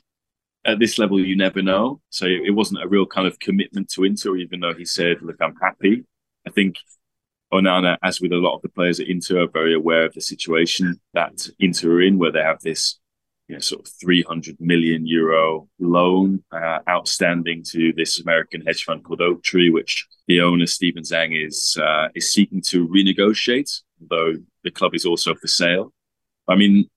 at 0.63 0.77
this 0.77 0.99
level, 0.99 1.19
you 1.19 1.35
never 1.35 1.63
know." 1.63 2.01
So 2.11 2.27
it 2.27 2.53
wasn't 2.53 2.83
a 2.83 2.87
real 2.87 3.07
kind 3.07 3.25
of 3.27 3.39
commitment 3.39 3.89
to 3.93 4.03
Inter, 4.03 4.37
even 4.37 4.59
though 4.59 4.75
he 4.75 4.85
said, 4.85 5.23
"Look, 5.23 5.37
I'm 5.41 5.55
happy." 5.55 6.05
I 6.45 6.51
think 6.51 6.75
Onana, 7.51 7.97
as 8.03 8.21
with 8.21 8.31
a 8.31 8.37
lot 8.37 8.55
of 8.55 8.61
the 8.61 8.69
players 8.69 8.99
at 8.99 9.07
Inter, 9.07 9.41
are 9.41 9.47
very 9.47 9.73
aware 9.73 10.05
of 10.05 10.13
the 10.13 10.21
situation 10.21 10.99
that 11.15 11.49
Inter 11.57 11.93
are 11.93 12.01
in, 12.03 12.19
where 12.19 12.31
they 12.31 12.43
have 12.43 12.61
this 12.61 12.99
you 13.49 13.55
know, 13.55 13.59
sort 13.59 13.81
of 13.81 13.91
300 13.99 14.57
million 14.59 15.07
euro 15.07 15.67
loan 15.79 16.43
uh, 16.51 16.79
outstanding 16.87 17.63
to 17.71 17.91
this 17.93 18.21
American 18.21 18.61
hedge 18.61 18.83
fund 18.83 19.03
called 19.03 19.21
Oaktree, 19.21 19.71
which 19.71 20.07
the 20.27 20.39
owner 20.39 20.67
Steven 20.67 21.01
Zhang 21.01 21.31
is 21.45 21.75
uh, 21.81 22.09
is 22.13 22.31
seeking 22.31 22.61
to 22.67 22.87
renegotiate, 22.87 23.81
though 24.07 24.35
the 24.63 24.69
club 24.69 24.93
is 24.93 25.03
also 25.03 25.33
for 25.33 25.47
sale. 25.47 25.91
I 26.47 26.55
mean, 26.55 26.89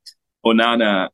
Onana, 0.44 1.08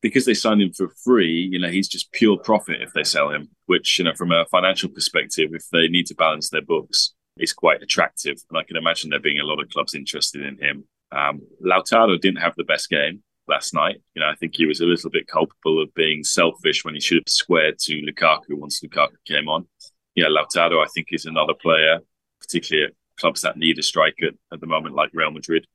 because 0.00 0.24
they 0.24 0.34
signed 0.34 0.60
him 0.60 0.72
for 0.72 0.88
free, 1.04 1.48
you 1.52 1.60
know, 1.60 1.70
he's 1.70 1.88
just 1.88 2.10
pure 2.10 2.36
profit 2.36 2.82
if 2.82 2.92
they 2.92 3.04
sell 3.04 3.30
him. 3.30 3.50
Which 3.66 4.00
you 4.00 4.04
know, 4.04 4.14
from 4.14 4.32
a 4.32 4.46
financial 4.46 4.88
perspective, 4.88 5.50
if 5.52 5.64
they 5.70 5.86
need 5.86 6.06
to 6.06 6.16
balance 6.16 6.50
their 6.50 6.60
books, 6.60 7.14
is 7.38 7.52
quite 7.52 7.82
attractive. 7.82 8.38
And 8.50 8.58
I 8.58 8.64
can 8.64 8.76
imagine 8.76 9.10
there 9.10 9.20
being 9.20 9.38
a 9.38 9.44
lot 9.44 9.62
of 9.62 9.70
clubs 9.70 9.94
interested 9.94 10.42
in 10.44 10.58
him. 10.58 10.84
Um, 11.12 11.40
Lautaro 11.64 12.20
didn't 12.20 12.40
have 12.40 12.54
the 12.56 12.64
best 12.64 12.90
game 12.90 13.22
last 13.48 13.74
night. 13.74 13.96
You 14.14 14.20
know, 14.20 14.28
I 14.28 14.34
think 14.34 14.54
he 14.54 14.66
was 14.66 14.80
a 14.80 14.86
little 14.86 15.10
bit 15.10 15.26
culpable 15.26 15.82
of 15.82 15.94
being 15.94 16.24
selfish 16.24 16.84
when 16.84 16.94
he 16.94 17.00
should 17.00 17.18
have 17.18 17.28
squared 17.28 17.78
to 17.80 18.02
Lukaku 18.02 18.54
once 18.54 18.80
Lukaku 18.80 19.16
came 19.26 19.48
on. 19.48 19.66
Yeah, 20.14 20.26
Lautaro, 20.26 20.82
I 20.82 20.88
think, 20.94 21.08
is 21.10 21.24
another 21.24 21.54
player, 21.54 22.00
particularly 22.40 22.88
at 22.88 22.94
clubs 23.18 23.42
that 23.42 23.56
need 23.56 23.78
a 23.78 23.82
striker 23.82 24.30
at 24.52 24.60
the 24.60 24.66
moment, 24.66 24.94
like 24.94 25.10
Real 25.12 25.30
Madrid. 25.30 25.66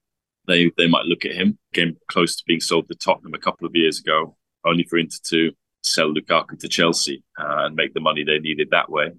They 0.47 0.71
they 0.77 0.87
might 0.87 1.05
look 1.05 1.25
at 1.25 1.33
him. 1.33 1.57
Came 1.73 1.97
close 2.09 2.35
to 2.35 2.43
being 2.47 2.61
sold 2.61 2.87
to 2.87 2.95
Tottenham 2.95 3.33
a 3.33 3.39
couple 3.39 3.67
of 3.67 3.75
years 3.75 3.99
ago, 3.99 4.37
only 4.65 4.83
for 4.83 4.97
Inter 4.97 5.17
to 5.29 5.51
sell 5.83 6.13
Lukaku 6.13 6.59
to 6.59 6.67
Chelsea 6.67 7.23
uh, 7.39 7.65
and 7.65 7.75
make 7.75 7.93
the 7.93 7.99
money 7.99 8.23
they 8.23 8.39
needed 8.39 8.69
that 8.71 8.89
way. 8.89 9.11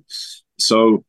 So 0.58 1.04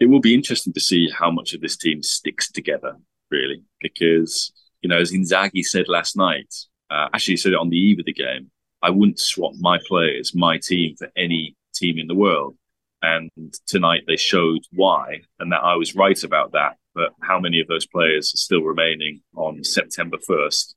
it 0.00 0.06
will 0.06 0.20
be 0.20 0.34
interesting 0.34 0.72
to 0.74 0.80
see 0.80 1.10
how 1.10 1.30
much 1.30 1.54
of 1.54 1.60
this 1.60 1.76
team 1.76 2.02
sticks 2.02 2.50
together, 2.50 2.96
really, 3.30 3.62
because 3.80 4.52
you 4.82 4.88
know, 4.88 4.98
as 4.98 5.12
Inzaghi 5.12 5.64
said 5.64 5.88
last 5.88 6.16
night, 6.16 6.54
uh, 6.90 7.08
actually 7.12 7.36
said 7.36 7.52
it 7.52 7.58
on 7.58 7.70
the 7.70 7.76
eve 7.76 7.98
of 7.98 8.04
the 8.04 8.12
game. 8.12 8.50
I 8.82 8.90
wouldn't 8.90 9.18
swap 9.18 9.54
my 9.58 9.78
players, 9.86 10.34
my 10.34 10.58
team, 10.58 10.96
for 10.96 11.10
any 11.16 11.56
team 11.74 11.98
in 11.98 12.06
the 12.06 12.14
world. 12.14 12.56
And 13.02 13.30
tonight 13.66 14.02
they 14.06 14.16
showed 14.16 14.60
why, 14.72 15.20
and 15.38 15.52
that 15.52 15.62
I 15.62 15.76
was 15.76 15.94
right 15.94 16.22
about 16.24 16.52
that. 16.52 16.76
But 16.94 17.10
how 17.20 17.38
many 17.38 17.60
of 17.60 17.68
those 17.68 17.86
players 17.86 18.32
are 18.32 18.38
still 18.38 18.62
remaining 18.62 19.20
on 19.34 19.62
September 19.62 20.16
first? 20.26 20.74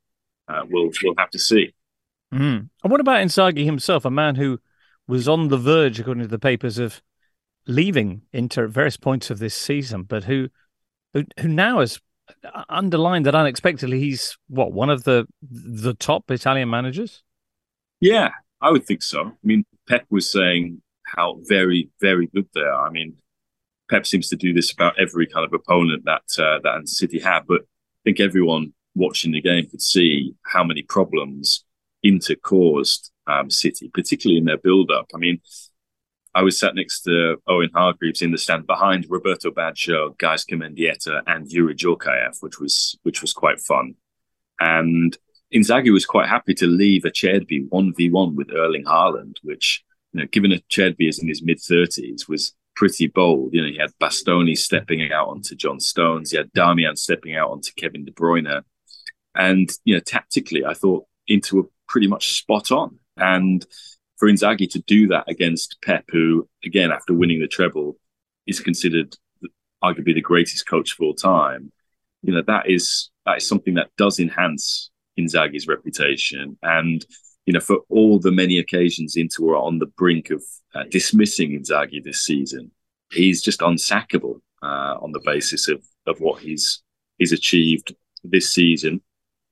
Uh, 0.48 0.64
we'll 0.70 0.92
we'll 1.04 1.16
have 1.18 1.30
to 1.32 1.40
see. 1.40 1.74
Mm. 2.34 2.70
And 2.84 2.92
what 2.92 3.00
about 3.00 3.22
Inzaghi 3.22 3.66
himself, 3.66 4.06
a 4.06 4.12
man 4.12 4.36
who 4.36 4.60
was 5.08 5.28
on 5.28 5.48
the 5.48 5.58
verge, 5.58 6.00
according 6.00 6.24
to 6.24 6.30
the 6.30 6.38
papers, 6.38 6.78
of 6.78 7.02
leaving 7.68 8.24
Inter 8.34 8.66
at 8.66 8.72
various 8.72 8.98
points 8.98 9.30
of 9.30 9.40
this 9.40 9.56
season, 9.56 10.04
but 10.04 10.26
who 10.26 10.50
who, 11.14 11.24
who 11.40 11.48
now 11.48 11.80
has 11.80 12.00
underlined 12.70 13.26
that 13.26 13.36
unexpectedly 13.36 14.00
he's 14.00 14.38
what 14.48 14.72
one 14.72 14.90
of 14.90 15.04
the 15.04 15.28
the 15.42 15.94
top 15.94 16.30
Italian 16.32 16.70
managers. 16.70 17.24
Yeah, 18.00 18.32
I 18.62 18.72
would 18.72 18.86
think 18.86 19.04
so. 19.04 19.28
I 19.28 19.34
mean, 19.44 19.66
Pep 19.88 20.06
was 20.10 20.32
saying 20.32 20.82
how 21.06 21.40
very 21.44 21.90
very 22.02 22.28
good 22.28 22.48
they 22.54 22.62
are. 22.62 22.88
I 22.88 22.90
mean, 22.90 23.16
Pep 23.90 24.06
seems 24.06 24.30
to 24.30 24.36
do 24.36 24.54
this 24.54 24.72
about 24.72 25.00
every 25.00 25.28
kind 25.28 25.46
of 25.46 25.54
opponent 25.54 26.04
that 26.06 26.24
uh, 26.38 26.60
that 26.64 26.88
City 26.88 27.20
have, 27.20 27.48
but 27.48 27.62
I 27.62 28.02
think 28.06 28.20
everyone 28.20 28.74
watching 28.96 29.32
the 29.32 29.42
game 29.42 29.68
could 29.70 29.82
see 29.82 30.34
how 30.46 30.64
many 30.64 30.84
problems 30.84 31.64
Inter 32.04 32.36
caused 32.36 33.12
um, 33.28 33.50
City, 33.50 33.90
particularly 33.94 34.38
in 34.38 34.46
their 34.46 34.58
build 34.58 34.92
up. 34.92 35.08
I 35.14 35.18
mean, 35.18 35.40
I 36.36 36.44
was 36.44 36.60
sat 36.60 36.76
next 36.76 37.02
to 37.02 37.38
Owen 37.48 37.72
Hargreaves 37.74 38.22
in 38.22 38.32
the 38.32 38.38
stand 38.38 38.68
behind 38.68 39.08
Roberto 39.10 39.52
Baggio, 39.52 40.16
Gaizka 40.18 40.54
Mendieta, 40.54 41.22
and 41.26 41.48
Youri 41.48 41.76
Djorkaeff, 41.76 42.42
which 42.42 42.60
was 42.60 42.98
which 43.04 43.22
was 43.22 43.34
quite 43.34 43.60
fun. 43.60 43.96
And 44.60 45.18
Inzaghi 45.54 45.92
was 45.92 46.06
quite 46.06 46.30
happy 46.30 46.54
to 46.56 46.68
leave 46.68 47.04
Acerbi 47.04 47.68
one 47.70 47.94
v 47.96 48.10
one 48.10 48.36
with 48.36 48.54
Erling 48.54 48.86
Haaland, 48.86 49.38
which 49.42 49.84
you 50.14 50.22
know, 50.22 50.28
given 50.28 50.52
Acerbi 50.52 51.10
is 51.10 51.20
in 51.20 51.28
his 51.28 51.42
mid 51.42 51.60
thirties, 51.60 52.28
was 52.28 52.54
pretty 52.76 53.08
bold. 53.08 53.54
You 53.54 53.64
know, 53.64 53.68
he 53.68 53.78
had 53.78 53.92
Bastoni 54.00 54.56
stepping 54.56 55.12
out 55.12 55.30
onto 55.30 55.56
John 55.56 55.80
Stones, 55.80 56.32
he 56.32 56.38
had 56.38 56.54
Darmian 56.54 56.98
stepping 56.98 57.36
out 57.36 57.50
onto 57.50 57.72
Kevin 57.76 58.06
De 58.06 58.12
Bruyne, 58.12 58.62
and 59.36 59.72
you 59.84 59.96
know, 59.96 60.02
tactically, 60.02 60.64
I 60.64 60.76
thought 60.76 61.06
into 61.28 61.60
a 61.60 61.64
pretty 61.88 62.08
much 62.08 62.38
spot 62.38 62.72
on. 62.72 63.00
And 63.18 63.66
for 64.20 64.28
Inzaghi 64.28 64.70
to 64.72 64.80
do 64.80 65.08
that 65.08 65.24
against 65.28 65.78
Pep, 65.84 66.04
who 66.10 66.48
again 66.64 66.92
after 66.92 67.14
winning 67.14 67.40
the 67.40 67.48
treble 67.48 67.98
is 68.46 68.60
considered 68.60 69.16
arguably 69.84 70.14
the 70.14 70.22
greatest 70.22 70.68
coach 70.68 70.94
of 70.94 70.98
all 71.02 71.14
time, 71.14 71.72
you 72.22 72.34
know 72.34 72.44
that 72.46 72.70
is 72.70 73.10
that 73.26 73.38
is 73.38 73.48
something 73.48 73.76
that 73.76 73.90
does 73.98 74.20
enhance 74.20 74.92
Inzaghi's 75.18 75.68
reputation, 75.68 76.58
and 76.62 77.06
you 77.46 77.54
know 77.54 77.62
for 77.62 77.80
all 77.90 78.20
the 78.20 78.32
many 78.32 78.60
occasions 78.60 79.16
Inter 79.16 79.44
were 79.44 79.56
on 79.56 79.80
the 79.80 79.88
brink 79.98 80.30
of 80.30 80.44
uh, 80.76 80.84
dismissing 80.92 81.52
Inzaghi 81.52 82.04
this 82.04 82.24
season, 82.24 82.72
he's 83.12 83.42
just 83.42 83.62
unsackable 83.62 84.42
uh, 84.62 84.98
on 85.02 85.14
the 85.14 85.22
basis 85.24 85.70
of 85.70 85.82
of 86.06 86.20
what 86.20 86.42
he's 86.42 86.84
he's 87.18 87.32
achieved 87.32 87.96
this 88.24 88.52
season. 88.52 89.02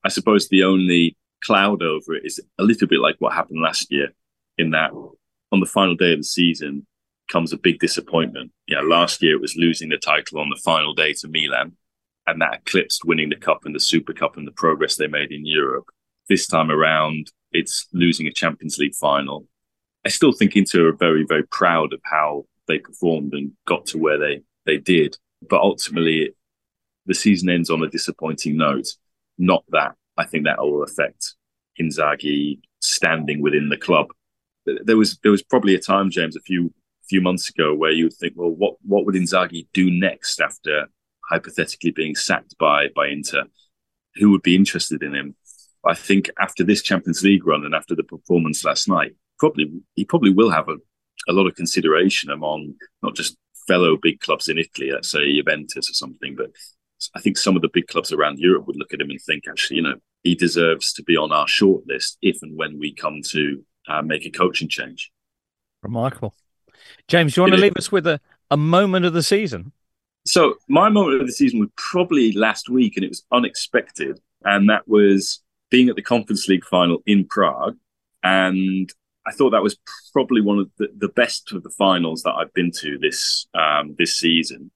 I 0.04 0.10
suppose 0.10 0.50
the 0.50 0.64
only 0.66 1.16
cloud 1.44 1.82
over 1.84 2.16
it 2.16 2.26
is 2.26 2.42
a 2.58 2.64
little 2.64 2.88
bit 2.88 3.00
like 3.00 3.16
what 3.20 3.34
happened 3.34 3.62
last 3.62 3.92
year 3.92 4.10
in 4.58 4.72
that 4.72 4.92
on 5.52 5.60
the 5.60 5.66
final 5.66 5.96
day 5.96 6.14
of 6.14 6.20
the 6.20 6.24
season 6.24 6.86
comes 7.30 7.54
a 7.54 7.58
big 7.58 7.80
disappointment. 7.80 8.52
Yeah, 8.68 8.82
last 8.82 9.22
year 9.22 9.36
it 9.36 9.42
was 9.42 9.56
losing 9.56 9.90
the 9.90 9.98
title 9.98 10.40
on 10.40 10.50
the 10.50 10.62
final 10.64 10.94
day 10.94 11.14
to 11.14 11.28
Milan, 11.28 11.74
and 12.26 12.42
that 12.42 12.62
eclipsed 12.66 13.06
winning 13.06 13.30
the 13.30 13.36
cup 13.36 13.66
and 13.66 13.76
the 13.76 13.80
Super 13.80 14.14
Cup 14.14 14.38
and 14.38 14.48
the 14.48 14.52
progress 14.52 14.96
they 14.96 15.08
made 15.08 15.32
in 15.32 15.46
Europe. 15.46 15.86
This 16.30 16.48
time 16.48 16.72
around, 16.72 17.32
it's 17.52 17.88
losing 17.94 18.28
a 18.28 18.34
Champions 18.34 18.78
League 18.78 18.96
final. 18.96 19.48
I 20.06 20.10
still 20.10 20.32
think 20.32 20.56
Inter 20.56 20.90
are 20.90 20.96
very, 20.96 21.26
very 21.28 21.44
proud 21.44 21.94
of 21.94 22.02
how 22.04 22.46
they 22.68 22.80
performed 22.80 23.34
and 23.34 23.52
got 23.66 23.86
to 23.88 23.98
where 23.98 24.18
they 24.18 24.42
they 24.66 24.78
did. 24.78 25.18
But 25.50 25.62
ultimately, 25.62 26.34
the 27.06 27.14
season 27.14 27.50
ends 27.50 27.70
on 27.70 27.84
a 27.84 27.90
disappointing 27.90 28.58
note. 28.58 28.88
Not 29.38 29.64
that 29.70 29.96
I 30.18 30.26
think 30.26 30.46
that 30.46 30.60
will 30.60 30.84
affect 30.84 31.36
Inzaghi 31.80 32.60
standing 32.82 33.42
within 33.42 33.70
the 33.70 33.78
club 33.78 34.08
there 34.84 34.98
was 34.98 35.18
there 35.24 35.32
was 35.32 35.44
probably 35.44 35.76
a 35.76 35.80
time, 35.80 36.10
James, 36.10 36.36
a 36.36 36.42
few 36.42 36.74
few 37.10 37.22
months 37.22 37.50
ago, 37.50 37.74
where 37.74 37.92
you 37.92 38.06
would 38.06 38.14
think, 38.14 38.34
well, 38.36 38.50
what 38.50 38.76
what 38.84 39.06
would 39.06 39.16
Inzaghi 39.16 39.68
do 39.74 39.90
next 39.90 40.42
after 40.42 40.88
hypothetically 41.30 41.92
being 41.92 42.16
sacked 42.16 42.58
by 42.58 42.88
by 42.96 43.08
Inter? 43.08 43.44
Who 44.16 44.32
would 44.32 44.42
be 44.42 44.56
interested 44.56 45.04
in 45.04 45.14
him? 45.14 45.36
I 45.86 45.94
think 45.94 46.30
after 46.40 46.64
this 46.64 46.82
Champions 46.82 47.24
League 47.24 47.46
run 47.46 47.64
and 47.64 47.76
after 47.76 47.96
the 47.96 48.04
performance 48.04 48.66
last 48.66 48.90
night, 48.90 49.16
probably 49.40 49.72
he 49.96 50.06
probably 50.06 50.34
will 50.34 50.50
have 50.50 50.68
a, 50.70 50.78
a 51.30 51.34
lot 51.34 51.48
of 51.48 51.56
consideration 51.56 52.30
among 52.30 52.74
not 53.02 53.16
just 53.16 53.38
fellow 53.68 53.98
big 54.02 54.20
clubs 54.20 54.48
in 54.48 54.58
Italy, 54.58 54.92
let's 54.92 55.12
say 55.12 55.34
Juventus 55.34 55.90
or 55.90 55.94
something, 55.94 56.36
but 56.36 56.52
I 57.16 57.20
think 57.20 57.38
some 57.38 57.56
of 57.56 57.62
the 57.62 57.70
big 57.72 57.88
clubs 57.88 58.12
around 58.12 58.40
Europe 58.40 58.66
would 58.68 58.78
look 58.78 58.94
at 58.94 59.02
him 59.02 59.10
and 59.10 59.22
think, 59.22 59.44
actually, 59.48 59.78
you 59.78 59.84
know, 59.84 59.96
he 60.24 60.36
deserves 60.36 60.94
to 60.94 61.04
be 61.04 61.16
on 61.16 61.32
our 61.32 61.46
shortlist 61.46 62.18
if 62.22 62.38
and 62.42 62.58
when 62.58 62.80
we 62.80 62.94
come 62.94 63.22
to 63.30 63.64
uh, 63.88 64.02
make 64.02 64.26
a 64.26 64.30
coaching 64.30 64.68
change. 64.68 65.12
Remarkable. 65.84 66.34
James, 67.08 67.34
do 67.34 67.40
you 67.40 67.44
want 67.44 67.54
it 67.54 67.58
to 67.58 67.62
leave 67.64 67.74
is. 67.78 67.86
us 67.86 67.92
with 67.92 68.08
a, 68.08 68.20
a 68.52 68.58
moment 68.58 69.06
of 69.06 69.14
the 69.14 69.24
season? 69.24 69.72
So, 70.26 70.56
my 70.68 70.90
moment 70.90 71.22
of 71.22 71.28
the 71.28 71.34
season 71.34 71.60
was 71.60 71.70
probably 71.78 72.34
last 72.34 72.70
week, 72.70 72.98
and 72.98 73.06
it 73.06 73.10
was 73.10 73.24
unexpected. 73.32 74.20
And 74.44 74.70
that 74.70 74.88
was 74.88 75.42
being 75.70 75.90
at 75.90 75.96
the 75.96 76.02
Conference 76.02 76.48
League 76.48 76.66
final 76.66 77.00
in 77.06 77.26
Prague. 77.26 77.78
And 78.24 78.92
I 79.26 79.32
thought 79.32 79.52
that 79.52 79.64
was 79.64 79.78
probably 80.14 80.42
one 80.42 80.60
of 80.60 80.70
the, 80.78 80.88
the 80.98 81.10
best 81.10 81.52
of 81.52 81.64
the 81.64 81.70
finals 81.70 82.24
that 82.24 82.34
I've 82.34 82.54
been 82.54 82.72
to 82.80 82.98
this 82.98 83.48
um, 83.54 83.96
this 83.98 84.16
season. 84.16 84.72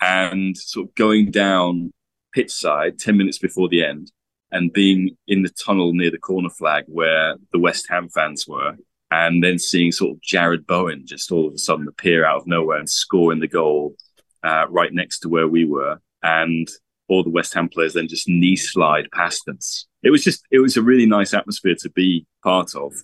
And 0.00 0.56
sort 0.56 0.88
of 0.88 0.94
going 0.94 1.30
down 1.30 1.92
pitch 2.34 2.50
side 2.50 2.98
10 2.98 3.16
minutes 3.16 3.38
before 3.38 3.68
the 3.68 3.84
end 3.84 4.10
and 4.52 4.72
being 4.72 5.16
in 5.26 5.42
the 5.42 5.48
tunnel 5.48 5.92
near 5.92 6.10
the 6.10 6.18
corner 6.18 6.50
flag 6.50 6.84
where 6.86 7.36
the 7.52 7.58
West 7.58 7.86
Ham 7.88 8.08
fans 8.08 8.46
were 8.46 8.76
and 9.12 9.44
then 9.44 9.58
seeing 9.58 9.92
sort 9.92 10.12
of 10.12 10.22
Jarrod 10.22 10.66
Bowen 10.66 11.02
just 11.04 11.30
all 11.30 11.46
of 11.46 11.52
a 11.52 11.58
sudden 11.58 11.86
appear 11.86 12.24
out 12.24 12.38
of 12.38 12.46
nowhere 12.46 12.78
and 12.78 12.88
score 12.88 13.30
in 13.30 13.40
the 13.40 13.46
goal 13.46 13.94
uh, 14.42 14.66
right 14.70 14.92
next 14.92 15.20
to 15.20 15.28
where 15.28 15.46
we 15.46 15.64
were, 15.66 16.00
and 16.22 16.68
all 17.08 17.22
the 17.22 17.30
West 17.30 17.52
Ham 17.54 17.68
players 17.68 17.92
then 17.92 18.08
just 18.08 18.28
knee 18.28 18.56
slide 18.56 19.08
past 19.12 19.48
us. 19.48 19.86
It 20.02 20.10
was 20.10 20.24
just 20.24 20.44
it 20.50 20.60
was 20.60 20.76
a 20.76 20.82
really 20.82 21.06
nice 21.06 21.34
atmosphere 21.34 21.76
to 21.80 21.90
be 21.90 22.26
part 22.42 22.74
of. 22.74 22.94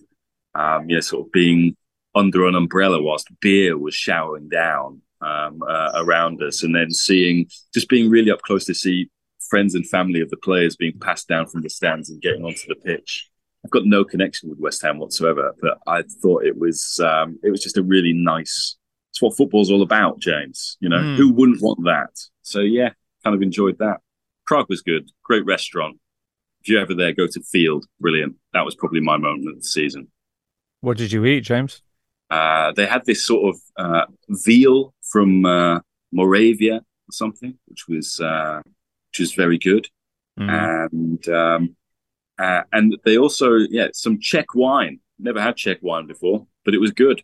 Um, 0.55 0.89
yeah, 0.89 1.01
sort 1.01 1.27
of 1.27 1.33
being 1.33 1.77
under 2.15 2.47
an 2.47 2.55
umbrella 2.55 3.03
whilst 3.03 3.29
beer 3.41 3.77
was 3.77 3.95
showering 3.95 4.49
down 4.49 5.03
um, 5.21 5.63
uh, 5.63 5.93
around 5.97 6.43
us, 6.43 6.63
and 6.63 6.75
then 6.75 6.91
seeing 6.91 7.49
just 7.75 7.89
being 7.89 8.09
really 8.09 8.31
up 8.31 8.41
close 8.43 8.65
to 8.65 8.75
see 8.75 9.11
friends 9.49 9.75
and 9.75 9.89
family 9.89 10.21
of 10.21 10.31
the 10.31 10.37
players 10.37 10.77
being 10.77 10.99
passed 11.01 11.29
down 11.29 11.47
from 11.47 11.63
the 11.63 11.71
stands 11.71 12.11
and 12.11 12.21
getting 12.21 12.45
onto 12.45 12.67
the 12.69 12.75
pitch. 12.75 13.29
I've 13.65 13.71
got 13.71 13.85
no 13.85 14.05
connection 14.05 14.49
with 14.49 14.59
West 14.59 14.83
Ham 14.83 14.99
whatsoever, 14.99 15.55
but 15.61 15.79
I 15.87 16.03
thought 16.03 16.45
it 16.45 16.59
was 16.59 17.01
um, 17.01 17.39
it 17.43 17.51
was 17.51 17.63
just 17.63 17.77
a 17.77 17.83
really 17.83 18.13
nice. 18.13 18.77
It's 19.11 19.21
what 19.21 19.37
football's 19.37 19.71
all 19.71 19.83
about, 19.83 20.21
James. 20.21 20.77
You 20.81 20.89
know, 20.89 20.99
mm. 20.99 21.17
who 21.17 21.33
wouldn't 21.33 21.63
want 21.63 21.85
that? 21.85 22.11
So 22.43 22.61
yeah, 22.61 22.91
kind 23.25 23.35
of 23.35 23.43
enjoyed 23.43 23.79
that. 23.79 23.99
Prague 24.47 24.69
was 24.69 24.81
good, 24.81 25.11
great 25.25 25.45
restaurant. 25.45 25.99
If 26.61 26.69
you're 26.69 26.81
ever 26.81 26.95
there, 26.95 27.13
go 27.13 27.27
to 27.27 27.43
Field. 27.43 27.87
Brilliant. 28.01 28.37
That 28.53 28.65
was 28.65 28.75
probably 28.75 29.01
my 29.01 29.17
moment 29.17 29.49
of 29.49 29.57
the 29.57 29.65
season. 29.65 30.09
What 30.81 30.97
did 30.97 31.13
you 31.13 31.25
eat, 31.25 31.41
James? 31.41 31.83
Uh, 32.31 32.73
they 32.73 32.87
had 32.87 33.05
this 33.07 33.25
sort 33.25 33.55
of 33.55 33.61
uh, 33.77 34.07
veal 34.29 34.95
from 35.03 35.45
uh, 35.45 35.81
Moravia 36.13 36.77
or 36.77 37.13
something, 37.13 37.59
which 37.67 37.89
was 37.89 38.21
uh, 38.21 38.61
which 39.11 39.21
was 39.21 39.35
very 39.35 39.59
good, 39.59 39.89
mm. 40.39 40.49
and 40.49 41.29
um, 41.29 41.77
uh, 42.39 42.63
and 42.73 42.97
they 43.05 43.19
also 43.19 43.55
yeah 43.57 43.89
some 43.93 44.19
Czech 44.21 44.55
wine. 44.55 45.01
Never 45.19 45.41
had 45.41 45.57
Czech 45.57 45.79
wine 45.83 46.07
before, 46.07 46.47
but 46.65 46.75
it 46.75 46.79
was 46.79 46.93
good. 46.93 47.23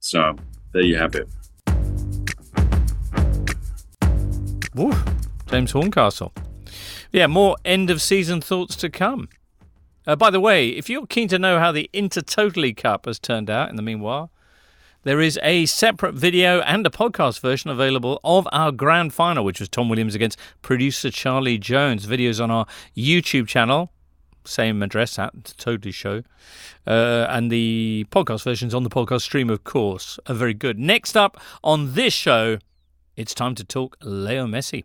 So 0.00 0.36
there 0.72 0.82
you 0.82 0.96
have 0.96 1.14
it. 1.14 1.28
Ooh, 4.78 4.94
James 5.48 5.72
Horncastle. 5.72 6.32
Yeah, 7.12 7.26
more 7.26 7.56
end 7.64 7.90
of 7.90 8.00
season 8.00 8.40
thoughts 8.40 8.76
to 8.76 8.88
come. 8.88 9.28
Uh, 10.06 10.16
by 10.16 10.30
the 10.30 10.40
way, 10.40 10.68
if 10.68 10.88
you're 10.88 11.06
keen 11.06 11.28
to 11.28 11.38
know 11.38 11.58
how 11.58 11.72
the 11.72 11.90
Intertotally 11.92 12.76
Cup 12.76 13.06
has 13.06 13.18
turned 13.18 13.50
out 13.50 13.68
in 13.68 13.76
the 13.76 13.82
meanwhile, 13.82 14.30
there 15.02 15.20
is 15.20 15.38
a 15.42 15.66
separate 15.66 16.14
video 16.14 16.60
and 16.60 16.86
a 16.86 16.90
podcast 16.90 17.40
version 17.40 17.70
available 17.70 18.20
of 18.22 18.46
our 18.52 18.70
grand 18.70 19.14
final, 19.14 19.44
which 19.44 19.60
was 19.60 19.68
Tom 19.68 19.88
Williams 19.88 20.14
against 20.14 20.38
producer 20.60 21.10
Charlie 21.10 21.58
Jones. 21.58 22.06
Videos 22.06 22.42
on 22.42 22.50
our 22.50 22.66
YouTube 22.96 23.48
channel, 23.48 23.90
same 24.44 24.82
address 24.82 25.18
at 25.18 25.54
Totally 25.56 25.92
Show. 25.92 26.22
Uh, 26.86 27.26
and 27.30 27.50
the 27.50 28.06
podcast 28.10 28.44
version's 28.44 28.74
on 28.74 28.82
the 28.82 28.90
podcast 28.90 29.22
stream, 29.22 29.48
of 29.48 29.64
course. 29.64 30.18
Are 30.26 30.34
very 30.34 30.54
good. 30.54 30.78
Next 30.78 31.16
up 31.16 31.40
on 31.64 31.94
this 31.94 32.12
show, 32.12 32.58
it's 33.16 33.34
time 33.34 33.54
to 33.54 33.64
talk 33.64 33.96
Leo 34.02 34.46
Messi. 34.46 34.84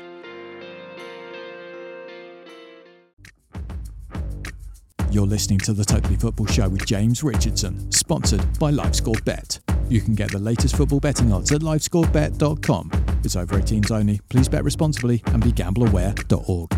You're 5.11 5.27
listening 5.27 5.59
to 5.59 5.73
the 5.73 5.83
Totally 5.83 6.15
Football 6.15 6.45
Show 6.45 6.69
with 6.69 6.85
James 6.85 7.21
Richardson, 7.21 7.91
sponsored 7.91 8.41
by 8.57 8.71
LiveScore 8.71 9.21
Bet. 9.25 9.59
You 9.89 9.99
can 9.99 10.15
get 10.15 10.31
the 10.31 10.39
latest 10.39 10.77
football 10.77 11.01
betting 11.01 11.33
odds 11.33 11.51
at 11.51 11.59
livescorebet.com. 11.59 12.91
It's 13.21 13.35
over 13.35 13.59
18s 13.59 13.91
only. 13.91 14.21
Please 14.29 14.47
bet 14.47 14.63
responsibly 14.63 15.21
and 15.27 15.43
be 15.43 15.51
gambleaware.org. 15.51 16.73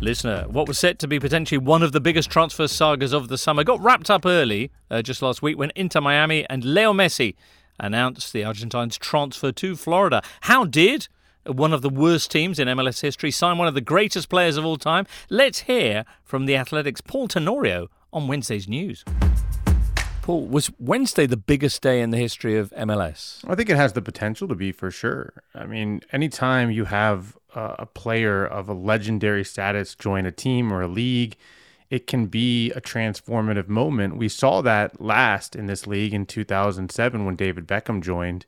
Listener, 0.00 0.44
what 0.46 0.68
was 0.68 0.78
set 0.78 1.00
to 1.00 1.08
be 1.08 1.18
potentially 1.18 1.58
one 1.58 1.82
of 1.82 1.90
the 1.90 2.00
biggest 2.00 2.30
transfer 2.30 2.68
sagas 2.68 3.12
of 3.12 3.26
the 3.26 3.36
summer 3.36 3.64
got 3.64 3.80
wrapped 3.80 4.08
up 4.08 4.24
early 4.24 4.70
uh, 4.88 5.02
just 5.02 5.20
last 5.20 5.42
week 5.42 5.58
when 5.58 5.72
Inter 5.74 6.00
Miami 6.00 6.48
and 6.48 6.64
Leo 6.64 6.92
Messi 6.92 7.34
announced 7.80 8.32
the 8.32 8.42
Argentine's 8.44 8.96
transfer 8.96 9.50
to 9.50 9.74
Florida. 9.74 10.22
How 10.42 10.64
did 10.64 11.08
one 11.46 11.72
of 11.72 11.82
the 11.82 11.90
worst 11.90 12.30
teams 12.30 12.58
in 12.58 12.68
MLS 12.68 13.00
history, 13.00 13.30
sign 13.30 13.58
one 13.58 13.68
of 13.68 13.74
the 13.74 13.80
greatest 13.80 14.28
players 14.28 14.56
of 14.56 14.64
all 14.64 14.76
time. 14.76 15.06
Let's 15.30 15.60
hear 15.60 16.04
from 16.24 16.46
the 16.46 16.56
Athletic's 16.56 17.00
Paul 17.00 17.28
Tenorio 17.28 17.88
on 18.12 18.28
Wednesday's 18.28 18.68
news. 18.68 19.04
Paul, 20.22 20.46
was 20.46 20.70
Wednesday 20.78 21.26
the 21.26 21.36
biggest 21.36 21.82
day 21.82 22.00
in 22.00 22.10
the 22.10 22.18
history 22.18 22.56
of 22.56 22.70
MLS? 22.70 23.44
I 23.48 23.54
think 23.54 23.70
it 23.70 23.76
has 23.76 23.92
the 23.92 24.02
potential 24.02 24.48
to 24.48 24.54
be 24.54 24.72
for 24.72 24.90
sure. 24.90 25.42
I 25.54 25.66
mean, 25.66 26.00
anytime 26.12 26.70
you 26.70 26.86
have 26.86 27.36
a 27.54 27.86
player 27.86 28.44
of 28.44 28.68
a 28.68 28.74
legendary 28.74 29.44
status 29.44 29.94
join 29.94 30.26
a 30.26 30.32
team 30.32 30.72
or 30.72 30.82
a 30.82 30.88
league, 30.88 31.36
it 31.88 32.06
can 32.06 32.26
be 32.26 32.72
a 32.72 32.80
transformative 32.80 33.68
moment. 33.68 34.16
We 34.16 34.28
saw 34.28 34.60
that 34.62 35.00
last 35.00 35.54
in 35.54 35.66
this 35.66 35.86
league 35.86 36.12
in 36.12 36.26
2007 36.26 37.24
when 37.24 37.36
David 37.36 37.66
Beckham 37.66 38.02
joined. 38.02 38.44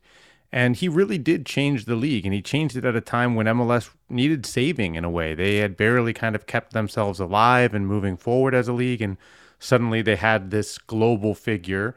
And 0.51 0.75
he 0.75 0.89
really 0.89 1.19
did 1.19 1.45
change 1.45 1.85
the 1.85 1.95
league, 1.95 2.25
and 2.25 2.33
he 2.33 2.41
changed 2.41 2.75
it 2.75 2.85
at 2.85 2.95
a 2.95 3.01
time 3.01 3.35
when 3.35 3.45
MLS 3.45 3.91
needed 4.09 4.45
saving 4.45 4.95
in 4.95 5.03
a 5.03 5.09
way. 5.09 5.35
They 5.35 5.57
had 5.57 5.77
barely 5.77 6.11
kind 6.11 6.35
of 6.35 6.47
kept 6.47 6.73
themselves 6.73 7.19
alive 7.19 7.75
and 7.75 7.85
moving 7.87 8.17
forward 8.17 8.55
as 8.55 8.67
a 8.67 8.73
league, 8.73 9.01
and 9.01 9.17
suddenly 9.59 10.01
they 10.01 10.15
had 10.15 10.49
this 10.49 10.79
global 10.79 11.35
figure 11.35 11.95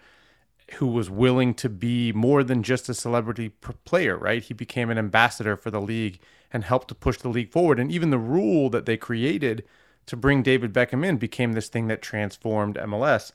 who 0.74 0.86
was 0.86 1.10
willing 1.10 1.54
to 1.54 1.68
be 1.68 2.12
more 2.12 2.44
than 2.44 2.62
just 2.62 2.88
a 2.88 2.94
celebrity 2.94 3.50
player, 3.84 4.16
right? 4.16 4.42
He 4.42 4.54
became 4.54 4.90
an 4.90 4.98
ambassador 4.98 5.56
for 5.56 5.70
the 5.70 5.80
league 5.80 6.18
and 6.52 6.64
helped 6.64 6.88
to 6.88 6.94
push 6.94 7.18
the 7.18 7.28
league 7.28 7.50
forward. 7.50 7.78
And 7.78 7.90
even 7.90 8.10
the 8.10 8.18
rule 8.18 8.70
that 8.70 8.86
they 8.86 8.96
created 8.96 9.64
to 10.06 10.16
bring 10.16 10.42
David 10.42 10.72
Beckham 10.72 11.04
in 11.04 11.16
became 11.16 11.52
this 11.52 11.68
thing 11.68 11.88
that 11.88 12.02
transformed 12.02 12.76
MLS. 12.76 13.32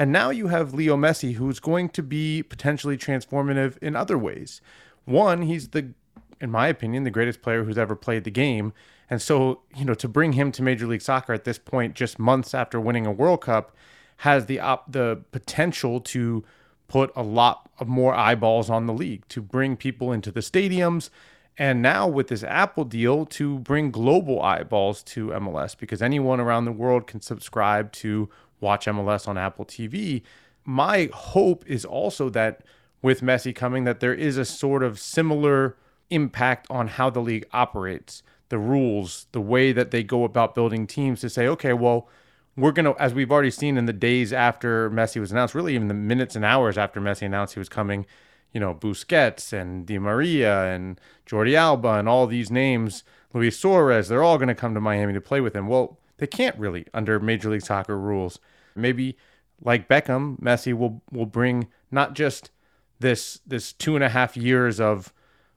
And 0.00 0.10
now 0.10 0.30
you 0.30 0.46
have 0.46 0.72
Leo 0.72 0.96
Messi, 0.96 1.34
who's 1.34 1.60
going 1.60 1.90
to 1.90 2.02
be 2.02 2.42
potentially 2.42 2.96
transformative 2.96 3.76
in 3.82 3.94
other 3.94 4.16
ways. 4.16 4.62
One, 5.04 5.42
he's 5.42 5.68
the, 5.68 5.92
in 6.40 6.50
my 6.50 6.68
opinion, 6.68 7.04
the 7.04 7.10
greatest 7.10 7.42
player 7.42 7.64
who's 7.64 7.76
ever 7.76 7.94
played 7.94 8.24
the 8.24 8.30
game. 8.30 8.72
And 9.10 9.20
so, 9.20 9.60
you 9.76 9.84
know, 9.84 9.92
to 9.92 10.08
bring 10.08 10.32
him 10.32 10.52
to 10.52 10.62
Major 10.62 10.86
League 10.86 11.02
Soccer 11.02 11.34
at 11.34 11.44
this 11.44 11.58
point, 11.58 11.94
just 11.94 12.18
months 12.18 12.54
after 12.54 12.80
winning 12.80 13.04
a 13.04 13.12
World 13.12 13.42
Cup, 13.42 13.76
has 14.16 14.46
the 14.46 14.58
op- 14.58 14.90
the 14.90 15.22
potential 15.32 16.00
to 16.00 16.44
put 16.88 17.12
a 17.14 17.22
lot 17.22 17.68
of 17.78 17.86
more 17.86 18.14
eyeballs 18.14 18.70
on 18.70 18.86
the 18.86 18.94
league, 18.94 19.28
to 19.28 19.42
bring 19.42 19.76
people 19.76 20.12
into 20.12 20.32
the 20.32 20.40
stadiums, 20.40 21.10
and 21.58 21.82
now 21.82 22.08
with 22.08 22.28
this 22.28 22.42
Apple 22.42 22.84
deal 22.84 23.26
to 23.26 23.58
bring 23.58 23.90
global 23.90 24.40
eyeballs 24.40 25.02
to 25.02 25.26
MLS 25.26 25.76
because 25.76 26.00
anyone 26.00 26.40
around 26.40 26.64
the 26.64 26.72
world 26.72 27.06
can 27.06 27.20
subscribe 27.20 27.92
to 27.92 28.30
watch 28.60 28.86
MLS 28.86 29.26
on 29.26 29.38
Apple 29.38 29.64
TV. 29.64 30.22
My 30.64 31.08
hope 31.12 31.64
is 31.66 31.84
also 31.84 32.28
that 32.30 32.62
with 33.02 33.22
Messi 33.22 33.54
coming, 33.54 33.84
that 33.84 34.00
there 34.00 34.14
is 34.14 34.36
a 34.36 34.44
sort 34.44 34.82
of 34.82 34.98
similar 34.98 35.76
impact 36.10 36.66
on 36.70 36.88
how 36.88 37.08
the 37.10 37.20
league 37.20 37.46
operates, 37.52 38.22
the 38.50 38.58
rules, 38.58 39.26
the 39.32 39.40
way 39.40 39.72
that 39.72 39.90
they 39.90 40.02
go 40.02 40.24
about 40.24 40.54
building 40.54 40.86
teams 40.86 41.20
to 41.20 41.30
say, 41.30 41.46
okay, 41.46 41.72
well, 41.72 42.08
we're 42.56 42.72
going 42.72 42.84
to, 42.84 43.00
as 43.00 43.14
we've 43.14 43.30
already 43.30 43.50
seen 43.50 43.78
in 43.78 43.86
the 43.86 43.92
days 43.92 44.32
after 44.32 44.90
Messi 44.90 45.20
was 45.20 45.32
announced, 45.32 45.54
really 45.54 45.74
even 45.74 45.88
the 45.88 45.94
minutes 45.94 46.36
and 46.36 46.44
hours 46.44 46.76
after 46.76 47.00
Messi 47.00 47.22
announced 47.22 47.54
he 47.54 47.60
was 47.60 47.68
coming, 47.68 48.04
you 48.52 48.60
know, 48.60 48.74
Busquets 48.74 49.52
and 49.52 49.86
Di 49.86 49.98
Maria 49.98 50.64
and 50.74 51.00
Jordi 51.26 51.54
Alba 51.54 51.94
and 51.94 52.08
all 52.08 52.26
these 52.26 52.50
names, 52.50 53.04
Luis 53.32 53.58
Suarez, 53.58 54.08
they're 54.08 54.24
all 54.24 54.36
going 54.36 54.48
to 54.48 54.54
come 54.54 54.74
to 54.74 54.80
Miami 54.80 55.12
to 55.12 55.20
play 55.20 55.40
with 55.40 55.54
him. 55.54 55.68
Well, 55.68 55.98
they 56.18 56.26
can't 56.26 56.58
really 56.58 56.86
under 56.92 57.20
Major 57.20 57.50
League 57.50 57.62
Soccer 57.62 57.98
rules. 57.98 58.40
Maybe 58.74 59.16
like 59.62 59.88
Beckham, 59.88 60.40
Messi 60.40 60.72
will 60.72 61.02
will 61.10 61.26
bring 61.26 61.68
not 61.90 62.14
just 62.14 62.50
this 62.98 63.40
this 63.46 63.72
two 63.72 63.94
and 63.94 64.04
a 64.04 64.08
half 64.08 64.36
years 64.36 64.80
of 64.80 65.12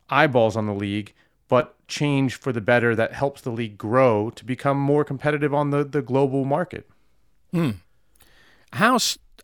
eyeballs 0.09 0.55
on 0.55 0.65
the 0.65 0.73
league, 0.73 1.13
but 1.47 1.75
change 1.87 2.35
for 2.35 2.51
the 2.51 2.61
better 2.61 2.95
that 2.95 3.13
helps 3.13 3.41
the 3.41 3.51
league 3.51 3.77
grow 3.77 4.29
to 4.31 4.45
become 4.45 4.77
more 4.77 5.03
competitive 5.03 5.53
on 5.53 5.69
the, 5.69 5.83
the 5.83 6.01
global 6.01 6.45
market. 6.45 6.89
Hmm. 7.51 7.71
How 8.73 8.97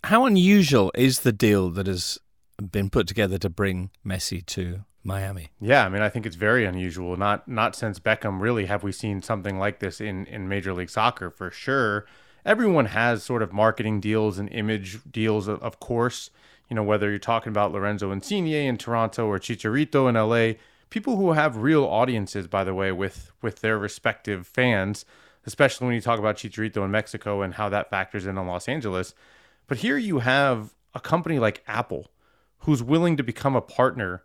how 0.03 0.25
unusual 0.25 0.91
is 0.95 1.19
the 1.19 1.33
deal 1.33 1.69
that 1.71 1.87
has 1.87 2.17
been 2.59 2.89
put 2.89 3.07
together 3.07 3.37
to 3.37 3.49
bring 3.49 3.89
Messi 4.05 4.45
to 4.47 4.83
Miami. 5.03 5.51
Yeah, 5.61 5.85
I 5.85 5.89
mean, 5.89 6.01
I 6.01 6.09
think 6.09 6.25
it's 6.25 6.35
very 6.35 6.65
unusual. 6.65 7.15
Not 7.15 7.47
not 7.47 7.75
since 7.75 7.99
Beckham 7.99 8.41
really 8.41 8.65
have 8.65 8.83
we 8.83 8.91
seen 8.91 9.21
something 9.21 9.57
like 9.57 9.79
this 9.79 10.01
in 10.01 10.25
in 10.25 10.47
Major 10.47 10.73
League 10.73 10.89
Soccer 10.89 11.29
for 11.29 11.51
sure. 11.51 12.05
Everyone 12.45 12.85
has 12.85 13.23
sort 13.23 13.41
of 13.41 13.53
marketing 13.53 13.99
deals 13.99 14.39
and 14.39 14.49
image 14.49 14.99
deals, 15.11 15.47
of, 15.47 15.79
course. 15.79 16.29
You 16.69 16.75
know, 16.75 16.83
whether 16.83 17.09
you're 17.09 17.19
talking 17.19 17.51
about 17.51 17.71
Lorenzo 17.71 18.11
Insigne 18.11 18.47
in 18.67 18.77
Toronto 18.77 19.25
or 19.25 19.39
Chicharito 19.39 20.07
in 20.07 20.15
LA, 20.15 20.59
people 20.89 21.17
who 21.17 21.33
have 21.33 21.57
real 21.57 21.85
audiences, 21.85 22.47
by 22.47 22.63
the 22.63 22.73
way, 22.73 22.91
with 22.91 23.31
with 23.41 23.61
their 23.61 23.77
respective 23.77 24.45
fans, 24.45 25.05
especially 25.45 25.87
when 25.87 25.95
you 25.95 26.01
talk 26.01 26.19
about 26.19 26.37
Chicharito 26.37 26.83
in 26.85 26.91
Mexico 26.91 27.41
and 27.41 27.55
how 27.55 27.69
that 27.69 27.89
factors 27.89 28.25
in 28.25 28.37
on 28.37 28.47
Los 28.47 28.67
Angeles. 28.67 29.13
But 29.67 29.79
here 29.79 29.97
you 29.97 30.19
have 30.19 30.73
a 30.93 30.99
company 30.99 31.39
like 31.39 31.63
Apple 31.67 32.07
who's 32.59 32.83
willing 32.83 33.17
to 33.17 33.23
become 33.23 33.55
a 33.55 33.61
partner 33.61 34.23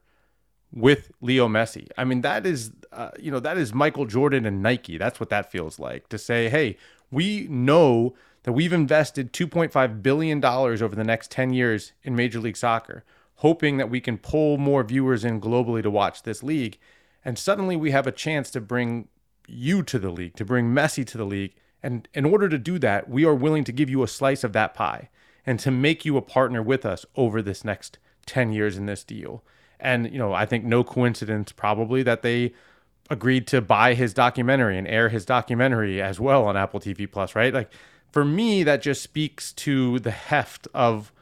with 0.73 1.13
Leo 1.21 1.47
Messi. 1.49 1.89
I 1.97 2.05
mean, 2.05 2.23
that 2.23 2.45
is, 2.45 2.73
uh, 2.93 3.11
you 3.19 3.31
know, 3.31 3.41
that 3.41 3.57
is 3.57 3.73
Michael 3.73 4.07
Jordan 4.07 4.45
and 4.45 4.63
Nike. 4.63 4.99
That's 4.99 5.21
what 5.21 5.31
that 5.31 5.51
feels 5.51 5.79
like 5.79 6.09
to 6.09 6.19
say, 6.19 6.49
hey, 6.49 6.77
we 7.15 7.47
know 7.49 8.15
that 8.43 8.53
we've 8.53 8.73
invested 8.73 9.33
$2.5 9.33 10.03
billion 10.03 10.45
over 10.45 10.89
the 10.95 11.05
next 11.05 11.31
10 11.31 11.53
years 11.53 11.93
in 12.03 12.15
Major 12.15 12.41
League 12.41 12.57
Soccer, 12.57 13.05
hoping 13.37 13.79
that 13.79 13.91
we 13.91 14.01
can 14.01 14.19
pull 14.19 14.59
more 14.59 14.83
viewers 14.85 15.25
in 15.25 15.41
globally 15.41 15.83
to 15.83 15.91
watch 15.91 16.23
this 16.23 16.43
league. 16.43 16.79
And 17.25 17.39
suddenly 17.39 17.77
we 17.77 17.91
have 17.91 18.07
a 18.07 18.13
chance 18.13 18.51
to 18.51 18.61
bring 18.61 19.09
you 19.47 19.83
to 19.85 19.99
the 19.99 20.11
league, 20.11 20.37
to 20.37 20.45
bring 20.45 20.75
Messi 20.75 21.07
to 21.07 21.19
the 21.19 21.25
league. 21.25 21.55
And 21.83 22.07
in 22.13 22.25
order 22.25 22.49
to 22.49 22.59
do 22.59 22.79
that, 22.81 23.09
we 23.09 23.25
are 23.25 23.35
willing 23.35 23.65
to 23.65 23.73
give 23.73 23.89
you 23.89 24.03
a 24.03 24.09
slice 24.09 24.45
of 24.45 24.53
that 24.53 24.75
pie 24.75 25.09
and 25.47 25.59
to 25.61 25.71
make 25.71 26.05
you 26.05 26.17
a 26.17 26.23
partner 26.23 26.63
with 26.63 26.85
us 26.85 27.07
over 27.17 27.41
this 27.41 27.65
next 27.65 27.99
10 28.27 28.53
years 28.53 28.77
in 28.77 28.87
this 28.87 29.05
deal. 29.05 29.43
And, 29.81 30.11
you 30.11 30.19
know, 30.19 30.33
I 30.33 30.47
think 30.47 30.65
no 30.65 30.85
coincidence 30.85 31.53
probably 31.53 32.03
that 32.03 32.23
they 32.23 32.53
agreed 33.11 33.47
to 33.49 33.61
buy 33.61 33.95
his 33.95 34.15
documentary 34.15 34.79
and 34.79 34.89
air 34.89 35.09
his 35.09 35.25
documentary 35.25 36.01
as 36.01 36.19
well 36.19 36.45
on 36.45 36.57
Apple 36.57 36.81
TV 36.81 37.11
Plus, 37.11 37.35
right? 37.35 37.53
Like 37.53 37.71
for 38.11 38.25
me, 38.25 38.63
that 38.63 38.81
just 38.83 39.03
speaks 39.03 39.53
to 39.53 39.99
the 39.99 40.11
heft 40.11 40.69
of 40.73 41.13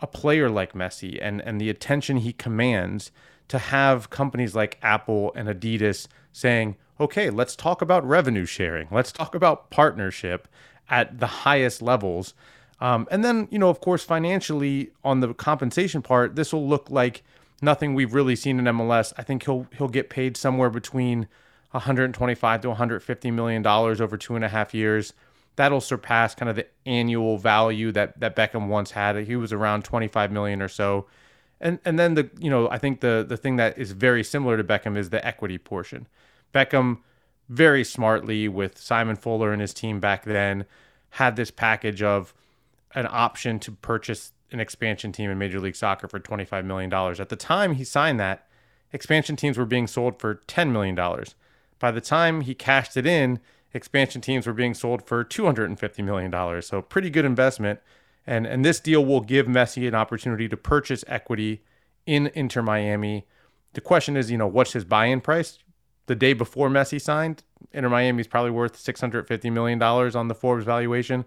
a 0.00 0.06
player 0.06 0.50
like 0.50 0.74
Messi 0.74 1.18
and, 1.20 1.40
and 1.40 1.60
the 1.60 1.70
attention 1.70 2.18
he 2.18 2.32
commands 2.32 3.10
to 3.48 3.58
have 3.58 4.10
companies 4.10 4.54
like 4.54 4.78
Apple 4.82 5.32
and 5.34 5.48
Adidas 5.48 6.08
saying, 6.32 6.76
okay, 7.00 7.30
let's 7.30 7.56
talk 7.56 7.82
about 7.82 8.06
revenue 8.06 8.46
sharing. 8.46 8.88
Let's 8.90 9.12
talk 9.12 9.34
about 9.34 9.70
partnership 9.70 10.48
at 10.88 11.18
the 11.20 11.26
highest 11.26 11.82
levels. 11.82 12.34
Um, 12.80 13.06
and 13.10 13.24
then, 13.24 13.48
you 13.50 13.58
know, 13.58 13.68
of 13.68 13.80
course, 13.80 14.04
financially 14.04 14.90
on 15.04 15.20
the 15.20 15.34
compensation 15.34 16.02
part, 16.02 16.34
this 16.36 16.52
will 16.52 16.68
look 16.68 16.90
like 16.90 17.22
nothing 17.62 17.94
we've 17.94 18.12
really 18.12 18.36
seen 18.36 18.58
in 18.58 18.64
MLS. 18.66 19.12
I 19.16 19.22
think 19.22 19.44
he'll 19.44 19.66
he'll 19.76 19.88
get 19.88 20.10
paid 20.10 20.36
somewhere 20.36 20.68
between 20.68 21.28
125 21.70 22.60
to 22.62 22.68
150 22.68 23.30
million 23.30 23.62
dollars 23.62 24.00
over 24.00 24.16
two 24.16 24.36
and 24.36 24.44
a 24.44 24.48
half 24.48 24.74
years. 24.74 25.14
That'll 25.56 25.80
surpass 25.80 26.34
kind 26.34 26.48
of 26.48 26.56
the 26.56 26.66
annual 26.84 27.38
value 27.38 27.92
that 27.92 28.18
that 28.20 28.36
Beckham 28.36 28.68
once 28.68 28.90
had. 28.90 29.16
He 29.16 29.36
was 29.36 29.52
around 29.52 29.84
25 29.84 30.32
million 30.32 30.60
or 30.60 30.68
so. 30.68 31.06
And 31.60 31.78
and 31.84 31.98
then 31.98 32.14
the 32.14 32.28
you 32.38 32.50
know 32.50 32.68
I 32.68 32.78
think 32.78 33.00
the 33.00 33.24
the 33.26 33.36
thing 33.36 33.56
that 33.56 33.78
is 33.78 33.92
very 33.92 34.24
similar 34.24 34.56
to 34.56 34.64
Beckham 34.64 34.96
is 34.96 35.10
the 35.10 35.24
equity 35.24 35.58
portion. 35.58 36.08
Beckham 36.52 36.98
very 37.48 37.84
smartly 37.84 38.48
with 38.48 38.78
Simon 38.78 39.16
Fuller 39.16 39.52
and 39.52 39.60
his 39.60 39.72
team 39.72 40.00
back 40.00 40.24
then 40.24 40.64
had 41.10 41.36
this 41.36 41.50
package 41.50 42.02
of 42.02 42.34
an 42.94 43.06
option 43.08 43.58
to 43.60 43.72
purchase 43.72 44.32
an 44.52 44.60
expansion 44.60 45.12
team 45.12 45.30
in 45.30 45.38
Major 45.38 45.60
League 45.60 45.76
Soccer 45.76 46.08
for 46.08 46.20
$25 46.20 46.64
million. 46.64 46.92
At 46.92 47.28
the 47.28 47.36
time 47.36 47.74
he 47.74 47.84
signed 47.84 48.20
that, 48.20 48.46
expansion 48.92 49.36
teams 49.36 49.58
were 49.58 49.66
being 49.66 49.86
sold 49.86 50.20
for 50.20 50.36
$10 50.46 50.70
million. 50.70 50.94
By 51.78 51.90
the 51.90 52.00
time 52.00 52.42
he 52.42 52.54
cashed 52.54 52.96
it 52.96 53.06
in, 53.06 53.40
expansion 53.74 54.20
teams 54.20 54.46
were 54.46 54.52
being 54.52 54.74
sold 54.74 55.06
for 55.06 55.24
$250 55.24 56.04
million. 56.04 56.62
So, 56.62 56.82
pretty 56.82 57.10
good 57.10 57.24
investment. 57.24 57.80
And, 58.26 58.46
and 58.46 58.64
this 58.64 58.78
deal 58.78 59.04
will 59.04 59.20
give 59.20 59.46
Messi 59.46 59.88
an 59.88 59.94
opportunity 59.94 60.48
to 60.48 60.56
purchase 60.56 61.04
equity 61.08 61.62
in 62.06 62.30
Inter 62.34 62.62
Miami. 62.62 63.26
The 63.72 63.80
question 63.80 64.16
is, 64.16 64.30
you 64.30 64.38
know, 64.38 64.46
what's 64.46 64.74
his 64.74 64.84
buy 64.84 65.06
in 65.06 65.20
price? 65.20 65.58
The 66.06 66.14
day 66.14 66.32
before 66.32 66.68
Messi 66.68 67.00
signed, 67.00 67.42
Inter 67.72 67.88
Miami 67.88 68.20
is 68.20 68.26
probably 68.26 68.50
worth 68.50 68.76
$650 68.76 69.52
million 69.52 69.82
on 69.82 70.28
the 70.28 70.34
Forbes 70.34 70.64
valuation 70.64 71.24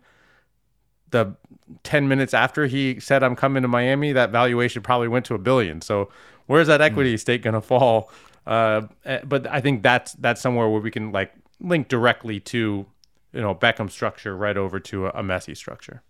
the 1.16 1.36
10 1.84 2.08
minutes 2.08 2.34
after 2.34 2.68
he 2.68 3.00
said 3.00 3.24
I'm 3.24 3.36
coming 3.36 3.64
to 3.64 3.68
Miami, 3.68 4.12
that 4.12 4.32
valuation 4.32 4.82
probably 4.82 5.08
went 5.08 5.26
to 5.26 5.34
a 5.34 5.38
billion. 5.40 5.82
So 5.82 6.10
where's 6.46 6.68
that 6.68 6.82
equity 6.82 7.16
mm. 7.16 7.20
stake 7.20 7.42
going 7.44 7.54
to 7.54 7.62
fall? 7.62 8.12
Uh, 8.46 8.82
eh, 9.06 9.22
but 9.24 9.48
I 9.48 9.62
think 9.62 9.82
that's 9.82 10.14
that's 10.14 10.42
somewhere 10.42 10.70
where 10.70 10.82
we 10.82 10.92
can 10.92 11.12
like 11.12 11.34
link 11.60 11.88
directly 11.88 12.40
to 12.40 12.86
you 13.34 13.42
know 13.42 13.56
Beckham 13.56 13.90
structure 13.90 14.36
right 14.36 14.58
over 14.58 14.80
to 14.82 15.08
a, 15.08 15.10
a 15.10 15.24
Messi 15.24 15.58
structure. 15.58 16.04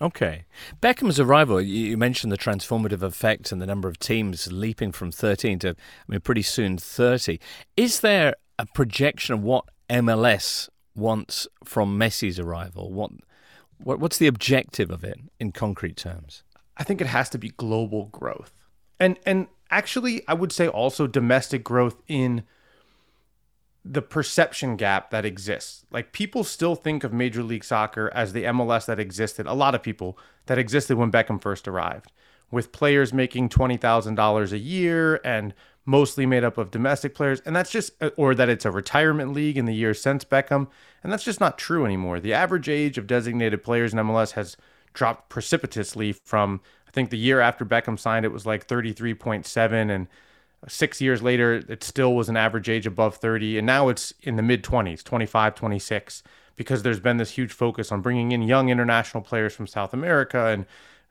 Okay. 0.00 0.44
Beckham's 0.80 1.18
arrival, 1.18 1.60
you 1.60 1.96
mentioned 1.96 2.30
the 2.30 2.38
transformative 2.38 3.02
effect 3.02 3.50
and 3.50 3.60
the 3.60 3.66
number 3.66 3.88
of 3.88 3.98
teams 3.98 4.50
leaping 4.52 4.92
from 4.92 5.10
13 5.10 5.58
to, 5.58 5.70
I 5.70 5.74
mean, 6.06 6.20
pretty 6.20 6.42
soon 6.42 6.78
30. 6.78 7.40
Is 7.76 7.98
there 7.98 8.36
a 8.60 8.66
projection 8.66 9.34
of 9.34 9.42
what 9.42 9.64
MLS 9.90 10.68
wants 10.94 11.48
from 11.64 11.98
Messi's 11.98 12.38
arrival? 12.38 12.92
What 12.92 13.10
what, 13.78 14.00
what's 14.00 14.18
the 14.18 14.26
objective 14.26 14.90
of 14.90 15.04
it 15.04 15.18
in 15.38 15.52
concrete 15.52 15.96
terms? 15.96 16.42
I 16.76 16.84
think 16.84 17.00
it 17.00 17.06
has 17.06 17.28
to 17.30 17.38
be 17.38 17.50
global 17.50 18.06
growth. 18.06 18.52
And 19.00 19.18
and 19.26 19.48
actually 19.70 20.26
I 20.28 20.34
would 20.34 20.52
say 20.52 20.68
also 20.68 21.06
domestic 21.06 21.64
growth 21.64 22.02
in 22.08 22.44
the 23.84 24.02
perception 24.02 24.76
gap 24.76 25.10
that 25.10 25.24
exists. 25.24 25.86
Like 25.90 26.12
people 26.12 26.44
still 26.44 26.74
think 26.74 27.04
of 27.04 27.12
Major 27.12 27.42
League 27.42 27.64
Soccer 27.64 28.10
as 28.14 28.32
the 28.32 28.44
MLS 28.44 28.86
that 28.86 29.00
existed, 29.00 29.46
a 29.46 29.54
lot 29.54 29.74
of 29.74 29.82
people 29.82 30.18
that 30.46 30.58
existed 30.58 30.96
when 30.98 31.10
Beckham 31.10 31.40
first 31.40 31.66
arrived, 31.66 32.12
with 32.50 32.72
players 32.72 33.14
making 33.14 33.48
$20,000 33.48 34.52
a 34.52 34.58
year 34.58 35.20
and 35.24 35.54
mostly 35.88 36.26
made 36.26 36.44
up 36.44 36.58
of 36.58 36.70
domestic 36.70 37.14
players. 37.14 37.40
And 37.46 37.56
that's 37.56 37.70
just, 37.70 37.92
uh, 38.02 38.10
or 38.18 38.34
that 38.34 38.50
it's 38.50 38.66
a 38.66 38.70
retirement 38.70 39.32
league 39.32 39.56
in 39.56 39.64
the 39.64 39.74
years 39.74 40.02
since 40.02 40.22
Beckham. 40.22 40.68
And 41.02 41.10
that's 41.10 41.24
just 41.24 41.40
not 41.40 41.56
true 41.56 41.86
anymore. 41.86 42.20
The 42.20 42.34
average 42.34 42.68
age 42.68 42.98
of 42.98 43.06
designated 43.06 43.64
players 43.64 43.94
in 43.94 43.98
MLS 43.98 44.32
has 44.32 44.58
dropped 44.92 45.30
precipitously 45.30 46.12
from, 46.12 46.60
I 46.86 46.90
think 46.90 47.08
the 47.08 47.16
year 47.16 47.40
after 47.40 47.64
Beckham 47.64 47.98
signed, 47.98 48.26
it 48.26 48.32
was 48.32 48.44
like 48.44 48.68
33.7. 48.68 49.90
And 49.90 50.08
six 50.68 51.00
years 51.00 51.22
later, 51.22 51.54
it 51.66 51.82
still 51.82 52.14
was 52.14 52.28
an 52.28 52.36
average 52.36 52.68
age 52.68 52.86
above 52.86 53.16
30. 53.16 53.56
And 53.56 53.66
now 53.66 53.88
it's 53.88 54.12
in 54.20 54.36
the 54.36 54.42
mid 54.42 54.62
20s, 54.62 55.02
25, 55.02 55.54
26, 55.54 56.22
because 56.54 56.82
there's 56.82 57.00
been 57.00 57.16
this 57.16 57.30
huge 57.30 57.52
focus 57.52 57.90
on 57.90 58.02
bringing 58.02 58.32
in 58.32 58.42
young 58.42 58.68
international 58.68 59.22
players 59.22 59.54
from 59.54 59.66
South 59.66 59.94
America 59.94 60.48
and 60.48 60.66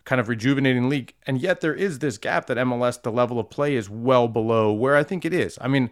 kind 0.08 0.22
of 0.22 0.30
rejuvenating 0.30 0.88
league. 0.88 1.14
And 1.28 1.38
yet 1.42 1.60
there 1.60 1.74
is 1.76 2.00
this 2.00 2.18
gap 2.18 2.48
that 2.48 2.56
MLS, 2.56 3.02
the 3.02 3.12
level 3.12 3.42
of 3.42 3.50
play 3.50 3.76
is 3.76 3.90
well 3.90 4.30
below 4.30 4.72
where 4.72 4.96
I 4.96 5.04
think 5.04 5.26
it 5.26 5.34
is. 5.34 5.58
I 5.60 5.68
mean, 5.68 5.90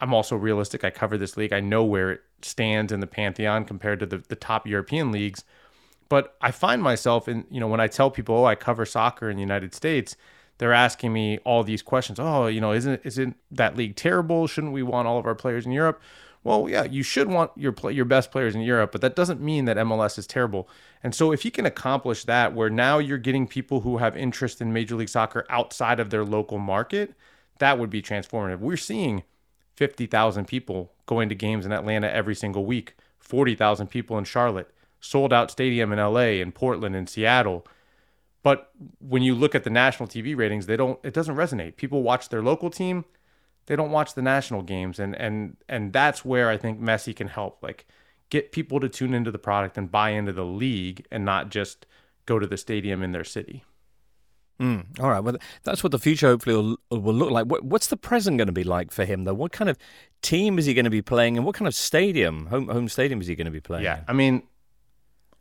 I'm 0.00 0.12
also 0.12 0.34
realistic. 0.34 0.82
I 0.82 0.90
cover 0.90 1.16
this 1.16 1.36
league. 1.36 1.52
I 1.52 1.60
know 1.60 1.84
where 1.84 2.10
it 2.10 2.22
stands 2.42 2.90
in 2.90 2.98
the 2.98 3.06
pantheon 3.06 3.64
compared 3.64 4.00
to 4.00 4.06
the, 4.06 4.18
the 4.18 4.34
top 4.34 4.66
European 4.66 5.12
leagues. 5.12 5.44
But 6.08 6.36
I 6.40 6.50
find 6.50 6.82
myself 6.82 7.28
in, 7.28 7.46
you 7.48 7.60
know, 7.60 7.68
when 7.68 7.78
I 7.78 7.86
tell 7.86 8.10
people, 8.10 8.34
oh, 8.34 8.44
I 8.44 8.56
cover 8.56 8.84
soccer 8.84 9.30
in 9.30 9.36
the 9.36 9.42
United 9.42 9.76
States, 9.76 10.16
they're 10.58 10.72
asking 10.72 11.12
me 11.12 11.38
all 11.44 11.62
these 11.62 11.82
questions. 11.82 12.18
Oh, 12.18 12.48
you 12.48 12.60
know, 12.60 12.72
isn't 12.72 13.00
isn't 13.04 13.36
that 13.52 13.76
league 13.76 13.94
terrible? 13.94 14.48
Shouldn't 14.48 14.72
we 14.72 14.82
want 14.82 15.06
all 15.06 15.18
of 15.18 15.26
our 15.26 15.36
players 15.36 15.66
in 15.66 15.70
Europe? 15.70 16.00
Well, 16.46 16.68
yeah, 16.68 16.84
you 16.84 17.02
should 17.02 17.26
want 17.26 17.50
your 17.56 17.72
play, 17.72 17.92
your 17.92 18.04
best 18.04 18.30
players 18.30 18.54
in 18.54 18.60
Europe, 18.60 18.92
but 18.92 19.00
that 19.00 19.16
doesn't 19.16 19.40
mean 19.40 19.64
that 19.64 19.76
MLS 19.78 20.16
is 20.16 20.28
terrible. 20.28 20.68
And 21.02 21.12
so 21.12 21.32
if 21.32 21.42
he 21.42 21.50
can 21.50 21.66
accomplish 21.66 22.22
that 22.22 22.54
where 22.54 22.70
now 22.70 22.98
you're 22.98 23.18
getting 23.18 23.48
people 23.48 23.80
who 23.80 23.96
have 23.96 24.16
interest 24.16 24.60
in 24.60 24.72
Major 24.72 24.94
League 24.94 25.08
Soccer 25.08 25.44
outside 25.50 25.98
of 25.98 26.10
their 26.10 26.24
local 26.24 26.58
market, 26.58 27.14
that 27.58 27.80
would 27.80 27.90
be 27.90 28.00
transformative. 28.00 28.60
We're 28.60 28.76
seeing 28.76 29.24
50,000 29.74 30.46
people 30.46 30.92
going 31.06 31.28
to 31.30 31.34
games 31.34 31.66
in 31.66 31.72
Atlanta 31.72 32.08
every 32.08 32.36
single 32.36 32.64
week, 32.64 32.94
40,000 33.18 33.88
people 33.88 34.16
in 34.16 34.22
Charlotte, 34.22 34.70
sold 35.00 35.32
out 35.32 35.50
stadium 35.50 35.92
in 35.92 35.98
LA 35.98 36.38
and 36.40 36.54
Portland 36.54 36.94
and 36.94 37.08
Seattle. 37.08 37.66
But 38.44 38.70
when 39.00 39.22
you 39.22 39.34
look 39.34 39.56
at 39.56 39.64
the 39.64 39.70
national 39.70 40.08
TV 40.08 40.36
ratings, 40.36 40.66
they 40.66 40.76
don't 40.76 41.00
it 41.02 41.12
doesn't 41.12 41.34
resonate. 41.34 41.74
People 41.74 42.04
watch 42.04 42.28
their 42.28 42.40
local 42.40 42.70
team, 42.70 43.04
they 43.66 43.76
don't 43.76 43.90
watch 43.90 44.14
the 44.14 44.22
national 44.22 44.62
games 44.62 44.98
and 44.98 45.14
and 45.16 45.56
and 45.68 45.92
that's 45.92 46.24
where 46.24 46.48
I 46.48 46.56
think 46.56 46.80
Messi 46.80 47.14
can 47.14 47.28
help 47.28 47.62
like 47.62 47.86
get 48.30 48.52
people 48.52 48.80
to 48.80 48.88
tune 48.88 49.14
into 49.14 49.30
the 49.30 49.38
product 49.38 49.78
and 49.78 49.90
buy 49.90 50.10
into 50.10 50.32
the 50.32 50.44
league 50.44 51.06
and 51.10 51.24
not 51.24 51.50
just 51.50 51.86
go 52.26 52.38
to 52.38 52.46
the 52.46 52.56
stadium 52.56 53.02
in 53.02 53.12
their 53.12 53.24
city. 53.24 53.64
Mm, 54.60 54.98
all 55.00 55.10
right. 55.10 55.20
Well, 55.20 55.36
that's 55.64 55.84
what 55.84 55.92
the 55.92 55.98
future 55.98 56.28
hopefully 56.28 56.56
will, 56.56 56.76
will 56.90 57.14
look 57.14 57.30
like. 57.30 57.46
What, 57.46 57.62
what's 57.62 57.88
the 57.88 57.96
present 57.96 58.38
going 58.38 58.46
to 58.46 58.52
be 58.52 58.64
like 58.64 58.90
for 58.90 59.04
him, 59.04 59.24
though? 59.24 59.34
What 59.34 59.52
kind 59.52 59.68
of 59.68 59.76
team 60.22 60.58
is 60.58 60.64
he 60.64 60.72
going 60.72 60.84
to 60.84 60.90
be 60.90 61.02
playing, 61.02 61.36
and 61.36 61.44
what 61.44 61.54
kind 61.54 61.68
of 61.68 61.74
stadium, 61.74 62.46
home 62.46 62.68
home 62.68 62.88
stadium, 62.88 63.20
is 63.20 63.26
he 63.26 63.34
going 63.34 63.44
to 63.44 63.50
be 63.50 63.60
playing? 63.60 63.84
Yeah, 63.84 64.00
I 64.08 64.14
mean, 64.14 64.44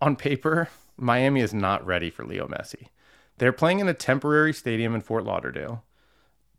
on 0.01 0.17
paper, 0.17 0.69
Miami 0.97 1.39
is 1.39 1.53
not 1.53 1.85
ready 1.85 2.09
for 2.09 2.25
Leo 2.25 2.45
Messi. 2.47 2.87
They're 3.37 3.53
playing 3.53 3.79
in 3.79 3.87
a 3.87 3.93
temporary 3.93 4.53
stadium 4.53 4.93
in 4.93 5.01
Fort 5.01 5.23
Lauderdale 5.23 5.83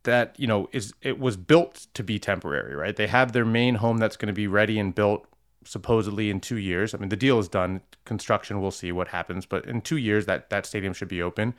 that 0.06 0.34
you 0.38 0.46
know 0.46 0.68
is 0.72 0.94
it 1.02 1.20
was 1.20 1.36
built 1.36 1.86
to 1.94 2.02
be 2.02 2.18
temporary, 2.18 2.74
right? 2.74 2.96
They 2.96 3.06
have 3.06 3.32
their 3.32 3.44
main 3.44 3.76
home 3.76 3.98
that's 3.98 4.16
going 4.16 4.28
to 4.28 4.32
be 4.32 4.46
ready 4.46 4.78
and 4.78 4.94
built 4.94 5.26
supposedly 5.64 6.30
in 6.30 6.40
two 6.40 6.56
years. 6.56 6.94
I 6.94 6.98
mean, 6.98 7.10
the 7.10 7.16
deal 7.16 7.38
is 7.38 7.48
done. 7.48 7.82
Construction, 8.04 8.60
we'll 8.60 8.70
see 8.70 8.92
what 8.92 9.08
happens, 9.08 9.46
but 9.46 9.66
in 9.66 9.82
two 9.82 9.96
years, 9.96 10.26
that 10.26 10.50
that 10.50 10.64
stadium 10.64 10.92
should 10.92 11.08
be 11.08 11.20
open. 11.20 11.54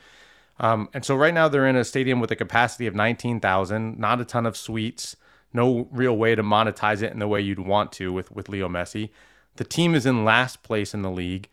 Um, 0.59 0.89
and 0.93 1.05
so 1.05 1.15
right 1.15 1.33
now 1.33 1.47
they're 1.47 1.67
in 1.67 1.75
a 1.75 1.83
stadium 1.83 2.19
with 2.19 2.31
a 2.31 2.35
capacity 2.35 2.87
of 2.87 2.95
19,000, 2.95 3.99
not 3.99 4.19
a 4.19 4.25
ton 4.25 4.47
of 4.47 4.57
suites, 4.57 5.15
no 5.53 5.87
real 5.91 6.17
way 6.17 6.33
to 6.33 6.41
monetize 6.41 7.03
it 7.03 7.13
in 7.13 7.19
the 7.19 7.27
way 7.27 7.39
you'd 7.41 7.59
want 7.59 7.91
to 7.93 8.11
with 8.11 8.31
with 8.31 8.49
Leo 8.49 8.67
Messi. 8.67 9.09
The 9.57 9.63
team 9.63 9.93
is 9.95 10.05
in 10.05 10.25
last 10.25 10.63
place 10.63 10.93
in 10.93 11.01
the 11.01 11.11
league. 11.11 11.49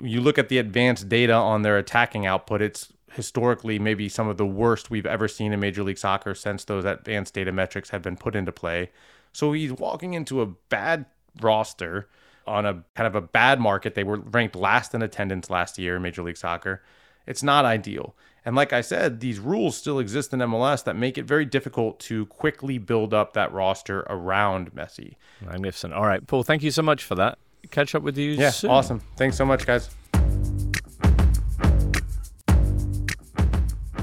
You 0.00 0.20
look 0.20 0.38
at 0.38 0.48
the 0.48 0.58
advanced 0.58 1.08
data 1.08 1.32
on 1.32 1.62
their 1.62 1.78
attacking 1.78 2.26
output, 2.26 2.60
it's 2.60 2.92
historically 3.12 3.78
maybe 3.78 4.08
some 4.08 4.28
of 4.28 4.36
the 4.36 4.46
worst 4.46 4.90
we've 4.90 5.06
ever 5.06 5.28
seen 5.28 5.52
in 5.52 5.60
Major 5.60 5.82
League 5.82 5.98
Soccer 5.98 6.34
since 6.34 6.64
those 6.64 6.84
advanced 6.84 7.34
data 7.34 7.52
metrics 7.52 7.90
have 7.90 8.02
been 8.02 8.16
put 8.16 8.36
into 8.36 8.52
play. 8.52 8.90
So 9.32 9.52
he's 9.52 9.72
walking 9.72 10.14
into 10.14 10.40
a 10.40 10.46
bad 10.46 11.06
roster 11.40 12.08
on 12.46 12.66
a 12.66 12.84
kind 12.94 13.06
of 13.06 13.14
a 13.14 13.20
bad 13.20 13.60
market. 13.60 13.94
They 13.94 14.04
were 14.04 14.18
ranked 14.18 14.56
last 14.56 14.94
in 14.94 15.02
attendance 15.02 15.50
last 15.50 15.78
year 15.78 15.96
in 15.96 16.02
Major 16.02 16.22
League 16.22 16.36
Soccer. 16.36 16.82
It's 17.26 17.42
not 17.42 17.64
ideal. 17.64 18.16
And 18.44 18.56
like 18.56 18.72
I 18.72 18.80
said, 18.80 19.20
these 19.20 19.38
rules 19.38 19.76
still 19.76 19.98
exist 19.98 20.32
in 20.32 20.40
MLS 20.40 20.82
that 20.84 20.96
make 20.96 21.18
it 21.18 21.24
very 21.24 21.44
difficult 21.44 22.00
to 22.00 22.26
quickly 22.26 22.78
build 22.78 23.12
up 23.12 23.34
that 23.34 23.52
roster 23.52 24.00
around 24.08 24.72
Messi. 24.72 25.16
Magnificent. 25.42 25.92
All 25.92 26.06
right, 26.06 26.26
Paul, 26.26 26.42
thank 26.42 26.62
you 26.62 26.70
so 26.70 26.82
much 26.82 27.04
for 27.04 27.14
that. 27.16 27.38
Catch 27.70 27.94
up 27.94 28.02
with 28.02 28.16
you 28.16 28.32
yeah, 28.32 28.50
soon. 28.50 28.70
awesome. 28.70 29.00
Thanks 29.16 29.36
so 29.36 29.44
much, 29.44 29.66
guys. 29.66 29.90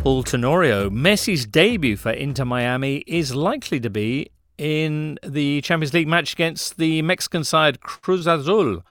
Paul 0.08 0.24
Tenorio, 0.24 0.90
Messi's 0.90 1.46
debut 1.46 1.98
for 1.98 2.12
Inter 2.12 2.46
Miami 2.46 3.04
is 3.08 3.36
likely 3.36 3.78
to 3.82 3.90
be 3.90 4.32
in 4.58 5.20
the 5.22 5.60
Champions 5.60 5.94
League 5.94 6.08
match 6.08 6.32
against 6.32 6.78
the 6.78 7.02
Mexican 7.02 7.44
side 7.44 7.82
Cruz 7.82 8.26
Azul, 8.26 8.86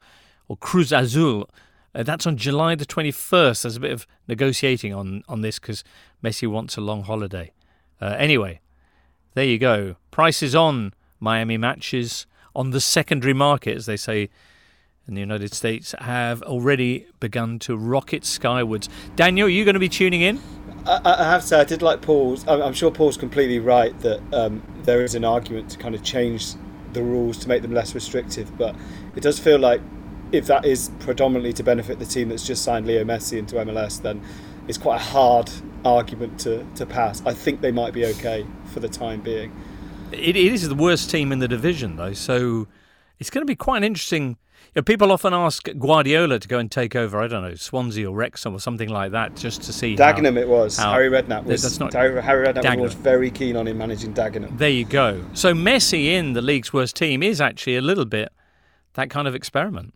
or 0.46 0.56
Cruz 0.58 0.92
Azul. 0.92 1.48
Uh, 1.94 2.02
that's 2.02 2.26
on 2.26 2.36
July 2.36 2.74
the 2.74 2.84
21st. 2.84 3.62
There's 3.62 3.76
a 3.76 3.80
bit 3.80 3.92
of 3.92 4.06
negotiating 4.28 4.92
on, 4.92 5.22
on 5.26 5.40
this 5.40 5.58
because 5.58 5.82
Messi 6.22 6.46
wants 6.46 6.76
a 6.76 6.82
long 6.82 7.02
holiday. 7.02 7.50
Uh, 7.98 8.14
anyway, 8.18 8.60
there 9.32 9.46
you 9.46 9.56
go. 9.56 9.96
Prices 10.10 10.54
on 10.54 10.92
Miami 11.18 11.56
matches 11.56 12.26
on 12.54 12.72
the 12.72 12.80
secondary 12.80 13.32
market, 13.32 13.74
as 13.74 13.86
they 13.86 13.96
say 13.96 14.28
in 15.08 15.14
the 15.14 15.20
United 15.20 15.54
States, 15.54 15.94
have 15.98 16.42
already 16.42 17.06
begun 17.20 17.58
to 17.60 17.74
rocket 17.74 18.26
skywards. 18.26 18.90
Daniel, 19.14 19.46
are 19.46 19.50
you 19.50 19.64
going 19.64 19.72
to 19.72 19.80
be 19.80 19.88
tuning 19.88 20.20
in? 20.20 20.42
I, 20.86 21.00
I 21.04 21.24
have 21.24 21.42
to 21.42 21.46
say, 21.46 21.60
I 21.60 21.64
did 21.64 21.82
like 21.82 22.00
Paul's. 22.00 22.46
I'm 22.46 22.72
sure 22.72 22.90
Paul's 22.90 23.16
completely 23.16 23.58
right 23.58 23.98
that 24.00 24.20
um, 24.32 24.62
there 24.82 25.02
is 25.02 25.14
an 25.14 25.24
argument 25.24 25.70
to 25.70 25.78
kind 25.78 25.94
of 25.94 26.02
change 26.02 26.54
the 26.92 27.02
rules 27.02 27.36
to 27.38 27.48
make 27.48 27.62
them 27.62 27.74
less 27.74 27.94
restrictive, 27.94 28.56
but 28.56 28.74
it 29.14 29.22
does 29.22 29.38
feel 29.38 29.58
like 29.58 29.80
if 30.32 30.46
that 30.46 30.64
is 30.64 30.90
predominantly 31.00 31.52
to 31.52 31.62
benefit 31.62 31.98
the 31.98 32.06
team 32.06 32.28
that's 32.28 32.46
just 32.46 32.62
signed 32.62 32.86
Leo 32.86 33.04
Messi 33.04 33.38
into 33.38 33.56
MLS, 33.56 34.00
then 34.00 34.22
it's 34.66 34.78
quite 34.78 34.96
a 34.96 35.04
hard 35.04 35.50
argument 35.84 36.40
to, 36.40 36.64
to 36.74 36.86
pass. 36.86 37.22
I 37.24 37.34
think 37.34 37.60
they 37.60 37.70
might 37.70 37.92
be 37.92 38.04
okay 38.06 38.46
for 38.72 38.80
the 38.80 38.88
time 38.88 39.20
being. 39.20 39.54
It, 40.12 40.36
it 40.36 40.52
is 40.52 40.68
the 40.68 40.74
worst 40.74 41.10
team 41.10 41.32
in 41.32 41.38
the 41.38 41.48
division, 41.48 41.96
though, 41.96 42.12
so 42.12 42.66
it's 43.18 43.30
going 43.30 43.42
to 43.42 43.46
be 43.46 43.56
quite 43.56 43.78
an 43.78 43.84
interesting 43.84 44.36
know, 44.76 44.82
people 44.82 45.10
often 45.10 45.32
ask 45.32 45.68
Guardiola 45.78 46.38
to 46.38 46.46
go 46.46 46.58
and 46.58 46.70
take 46.70 46.94
over, 46.94 47.20
I 47.20 47.26
don't 47.26 47.42
know, 47.42 47.54
Swansea 47.54 48.08
or 48.08 48.14
Wrexham 48.14 48.54
or 48.54 48.60
something 48.60 48.88
like 48.88 49.12
that, 49.12 49.34
just 49.34 49.62
to 49.62 49.72
see. 49.72 49.96
Dagenham, 49.96 50.34
how, 50.34 50.40
it 50.40 50.48
was. 50.48 50.76
How, 50.76 50.92
Harry 50.92 51.08
Redknapp 51.08 51.44
was. 51.44 51.62
That's 51.62 51.80
not, 51.80 51.92
Harry, 51.92 52.20
Redknapp 52.20 52.62
Dagenham. 52.62 52.80
was 52.80 52.94
very 52.94 53.30
keen 53.30 53.56
on 53.56 53.66
him 53.66 53.78
managing 53.78 54.14
Dagenham. 54.14 54.56
There 54.58 54.70
you 54.70 54.84
go. 54.84 55.24
So 55.32 55.54
Messi 55.54 56.06
in 56.06 56.34
the 56.34 56.42
league's 56.42 56.72
worst 56.72 56.94
team 56.94 57.22
is 57.22 57.40
actually 57.40 57.76
a 57.76 57.82
little 57.82 58.04
bit 58.04 58.30
that 58.94 59.10
kind 59.10 59.26
of 59.26 59.34
experiment. 59.34 59.94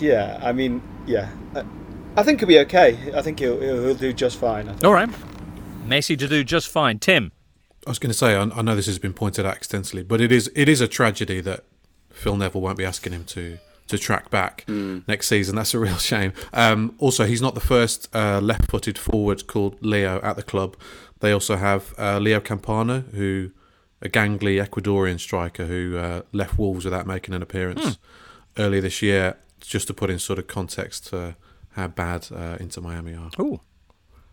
Yeah, 0.00 0.38
I 0.42 0.52
mean, 0.52 0.82
yeah. 1.06 1.30
Uh, 1.54 1.64
I 2.16 2.22
think 2.22 2.40
he'll 2.40 2.48
be 2.48 2.58
okay. 2.60 3.12
I 3.14 3.22
think 3.22 3.38
he'll, 3.38 3.60
he'll, 3.60 3.94
do 3.94 4.12
just 4.12 4.38
fine. 4.38 4.68
All 4.84 4.92
right. 4.92 5.08
Messi 5.86 6.18
to 6.18 6.28
do 6.28 6.44
just 6.44 6.68
fine. 6.68 6.98
Tim. 6.98 7.32
I 7.86 7.90
was 7.90 7.98
going 7.98 8.10
to 8.10 8.18
say, 8.18 8.34
I, 8.34 8.42
I 8.42 8.62
know 8.62 8.74
this 8.74 8.86
has 8.86 8.98
been 8.98 9.14
pointed 9.14 9.46
out 9.46 9.56
extensively, 9.56 10.02
but 10.02 10.20
it 10.20 10.30
is 10.30 10.50
it 10.54 10.68
is 10.68 10.80
a 10.80 10.88
tragedy 10.88 11.40
that 11.40 11.64
Phil 12.18 12.36
Neville 12.36 12.60
won't 12.60 12.78
be 12.78 12.84
asking 12.84 13.12
him 13.12 13.24
to 13.24 13.58
to 13.88 13.96
track 13.96 14.28
back 14.28 14.64
mm. 14.66 15.02
next 15.08 15.28
season. 15.28 15.56
That's 15.56 15.72
a 15.72 15.78
real 15.78 15.96
shame. 15.96 16.32
Um, 16.52 16.94
also, 16.98 17.24
he's 17.24 17.40
not 17.40 17.54
the 17.54 17.60
first 17.60 18.14
uh, 18.14 18.38
left-footed 18.38 18.98
forward 18.98 19.46
called 19.46 19.76
Leo 19.80 20.20
at 20.22 20.36
the 20.36 20.42
club. 20.42 20.76
They 21.20 21.32
also 21.32 21.56
have 21.56 21.94
uh, 21.98 22.18
Leo 22.18 22.38
Campana, 22.38 23.00
who 23.14 23.50
a 24.02 24.08
gangly 24.08 24.62
Ecuadorian 24.64 25.18
striker 25.18 25.64
who 25.64 25.96
uh, 25.96 26.22
left 26.32 26.58
Wolves 26.58 26.84
without 26.84 27.06
making 27.06 27.34
an 27.34 27.42
appearance 27.42 27.80
mm. 27.80 27.98
earlier 28.58 28.82
this 28.82 29.00
year. 29.00 29.36
Just 29.60 29.88
to 29.88 29.94
put 29.94 30.08
in 30.10 30.18
sort 30.18 30.38
of 30.38 30.46
context 30.46 31.08
to 31.08 31.34
how 31.70 31.88
bad 31.88 32.28
uh, 32.32 32.56
Inter 32.60 32.80
Miami 32.80 33.14
are. 33.14 33.30
Oh, 33.38 33.60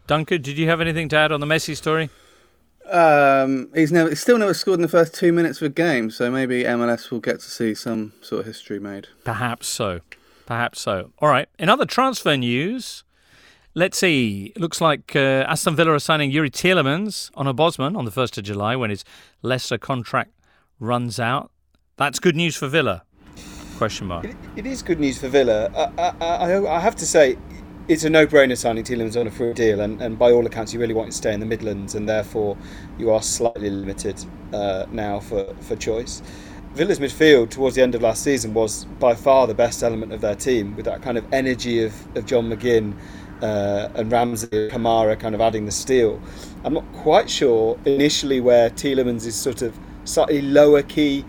Duncan, 0.06 0.42
did 0.42 0.58
you 0.58 0.68
have 0.68 0.82
anything 0.82 1.10
to 1.10 1.16
add 1.16 1.32
on 1.32 1.40
the 1.40 1.48
Messi 1.48 1.76
story? 1.76 2.10
Um, 2.90 3.70
he's 3.74 3.92
never, 3.92 4.10
he's 4.10 4.20
still 4.22 4.38
never 4.38 4.54
scored 4.54 4.78
in 4.78 4.82
the 4.82 4.88
first 4.88 5.14
two 5.14 5.32
minutes 5.32 5.62
of 5.62 5.66
a 5.66 5.70
game, 5.70 6.12
so 6.12 6.30
maybe 6.30 6.64
MLS 6.64 7.10
will 7.12 7.20
get 7.20 7.40
to 7.40 7.50
see 7.50 7.74
some 7.74 8.14
sort 8.22 8.42
of 8.42 8.46
history 8.46 8.80
made. 8.80 9.08
Perhaps 9.24 9.68
so. 9.68 10.02
Perhaps 10.46 10.82
so. 10.82 11.12
All 11.20 11.30
right. 11.30 11.50
In 11.58 11.70
other 11.70 11.86
transfer 11.86 12.38
news, 12.38 13.04
let's 13.74 13.98
see. 13.98 14.54
It 14.56 14.62
looks 14.62 14.80
like 14.80 15.16
uh, 15.16 15.46
Aston 15.48 15.76
Villa 15.76 15.94
are 15.94 16.00
signing 16.00 16.32
Youri 16.32 16.52
Tielemans 16.52 17.32
on 17.36 17.48
a 17.48 17.54
Bosman 17.54 17.96
on 17.96 18.06
the 18.06 18.12
1st 18.12 18.38
of 18.38 18.44
July 18.44 18.76
when 18.76 18.92
his 18.92 19.04
Leicester 19.42 19.78
contract 19.78 20.32
runs 20.80 21.20
out. 21.20 21.52
That's 21.98 22.20
good 22.20 22.36
news 22.36 22.56
for 22.56 22.68
Villa. 22.68 23.04
Question 23.78 24.08
mark. 24.08 24.26
it, 24.26 24.36
it 24.56 24.66
is 24.66 24.82
good 24.82 25.00
news 25.00 25.18
for 25.18 25.28
Villa. 25.28 25.70
I, 25.98 26.14
I, 26.22 26.76
I 26.76 26.80
have 26.80 26.96
to 26.98 27.06
say, 27.06 27.38
it's 27.88 28.04
a 28.04 28.10
no-brainer 28.10 28.58
signing 28.58 28.84
Tielemans 28.84 29.20
on 29.20 29.28
a 29.28 29.32
free 29.32 29.54
deal, 29.54 29.82
and, 29.82 30.02
and 30.02 30.18
by 30.18 30.32
all 30.32 30.46
accounts, 30.46 30.74
you 30.74 30.80
really 30.80 30.94
want 30.94 31.12
to 31.12 31.18
stay 31.18 31.34
in 31.34 31.40
the 31.40 31.46
Midlands, 31.46 31.96
and 31.96 32.10
therefore 32.10 32.58
you 32.98 33.12
are 33.12 33.22
slightly 33.22 33.70
limited 33.70 34.24
uh, 34.54 34.86
now 34.92 35.20
for, 35.20 35.54
for 35.62 35.76
choice. 35.76 36.22
Villa's 36.74 37.00
midfield 37.00 37.52
towards 37.52 37.76
the 37.76 37.82
end 37.82 37.96
of 37.96 38.02
last 38.02 38.24
season 38.24 38.54
was 38.54 38.86
by 39.00 39.14
far 39.14 39.48
the 39.48 39.54
best 39.54 39.84
element 39.84 40.12
of 40.12 40.22
their 40.22 40.36
team, 40.36 40.76
with 40.76 40.86
that 40.86 41.02
kind 41.02 41.18
of 41.18 41.26
energy 41.32 41.84
of, 41.84 42.18
of 42.18 42.26
John 42.26 42.50
McGinn 42.50 42.98
uh, 43.42 43.90
and 43.96 44.12
Ramsey, 44.12 44.48
Kamara 44.70 45.20
kind 45.20 45.36
of 45.36 45.42
adding 45.42 45.66
the 45.66 45.72
steel. 45.72 46.20
I'm 46.64 46.74
not 46.74 46.92
quite 46.94 47.30
sure 47.30 47.80
initially 47.86 48.42
where 48.42 48.72
Tielemans 48.72 49.26
is 49.26 49.36
sort 49.36 49.62
of 49.62 49.78
slightly 50.06 50.42
lower 50.42 50.82
key, 50.82 51.24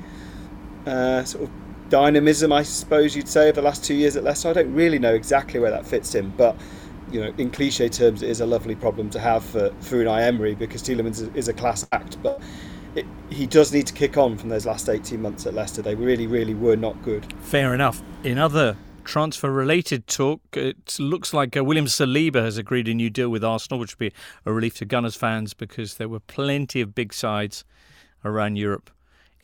uh, 0.87 1.23
sort 1.25 1.45
of 1.45 1.51
dynamism, 1.89 2.53
I 2.53 2.63
suppose 2.63 3.17
you'd 3.17 3.29
say, 3.29 3.49
of 3.49 3.55
the 3.55 3.63
last 3.63 3.85
two 3.85 3.95
years 3.95 4.17
at 4.17 4.25
Leicester. 4.25 4.49
I 4.49 4.53
don't 4.53 4.73
really 4.75 4.99
know 4.99 5.15
exactly 5.15 5.61
where 5.61 5.71
that 5.71 5.87
fits 5.87 6.15
him, 6.15 6.33
but 6.37 6.57
you 7.11 7.21
know, 7.21 7.33
in 7.39 7.51
cliche 7.51 7.89
terms, 7.89 8.23
it 8.23 8.29
is 8.29 8.41
a 8.41 8.47
lovely 8.47 8.75
problem 8.75 9.11
to 9.11 9.21
have 9.21 9.45
for, 9.45 9.71
for 9.81 9.97
Unai 9.97 10.23
Emery 10.23 10.55
because 10.55 10.83
Tielemans 10.83 11.35
is 11.37 11.49
a 11.49 11.53
class 11.53 11.87
act, 11.93 12.21
but 12.23 12.41
it, 12.95 13.07
he 13.31 13.47
does 13.47 13.73
need 13.73 13.87
to 13.87 13.93
kick 13.93 14.17
on 14.17 14.37
from 14.37 14.49
those 14.49 14.67
last 14.67 14.89
18 14.89 15.21
months 15.21 15.47
at 15.47 15.55
Leicester. 15.55 15.83
They 15.83 15.95
really, 15.95 16.27
really 16.27 16.55
were 16.55 16.77
not 16.77 17.01
good. 17.03 17.33
Fair 17.43 17.75
enough. 17.75 18.03
In 18.25 18.39
other 18.39 18.77
transfer 19.05 19.53
related 19.53 20.09
talk, 20.09 20.41
it 20.53 20.97
looks 20.99 21.33
like 21.33 21.57
uh, 21.57 21.63
William 21.63 21.87
Saliba 21.87 22.43
has 22.43 22.59
agreed 22.59 22.89
a 22.89 22.95
new 22.95 23.11
deal 23.11 23.29
with 23.29 23.45
Arsenal, 23.45 23.79
which 23.79 23.95
would 23.99 24.11
be 24.11 24.17
a 24.45 24.53
relief 24.53 24.77
to 24.79 24.85
Gunners 24.85 25.15
fans 25.15 25.55
because 25.55 25.95
there 25.95 26.09
were 26.09 26.21
plenty 26.21 26.81
of 26.81 26.95
big 26.95 27.15
sides 27.15 27.65
around 28.25 28.57
Europe 28.57 28.91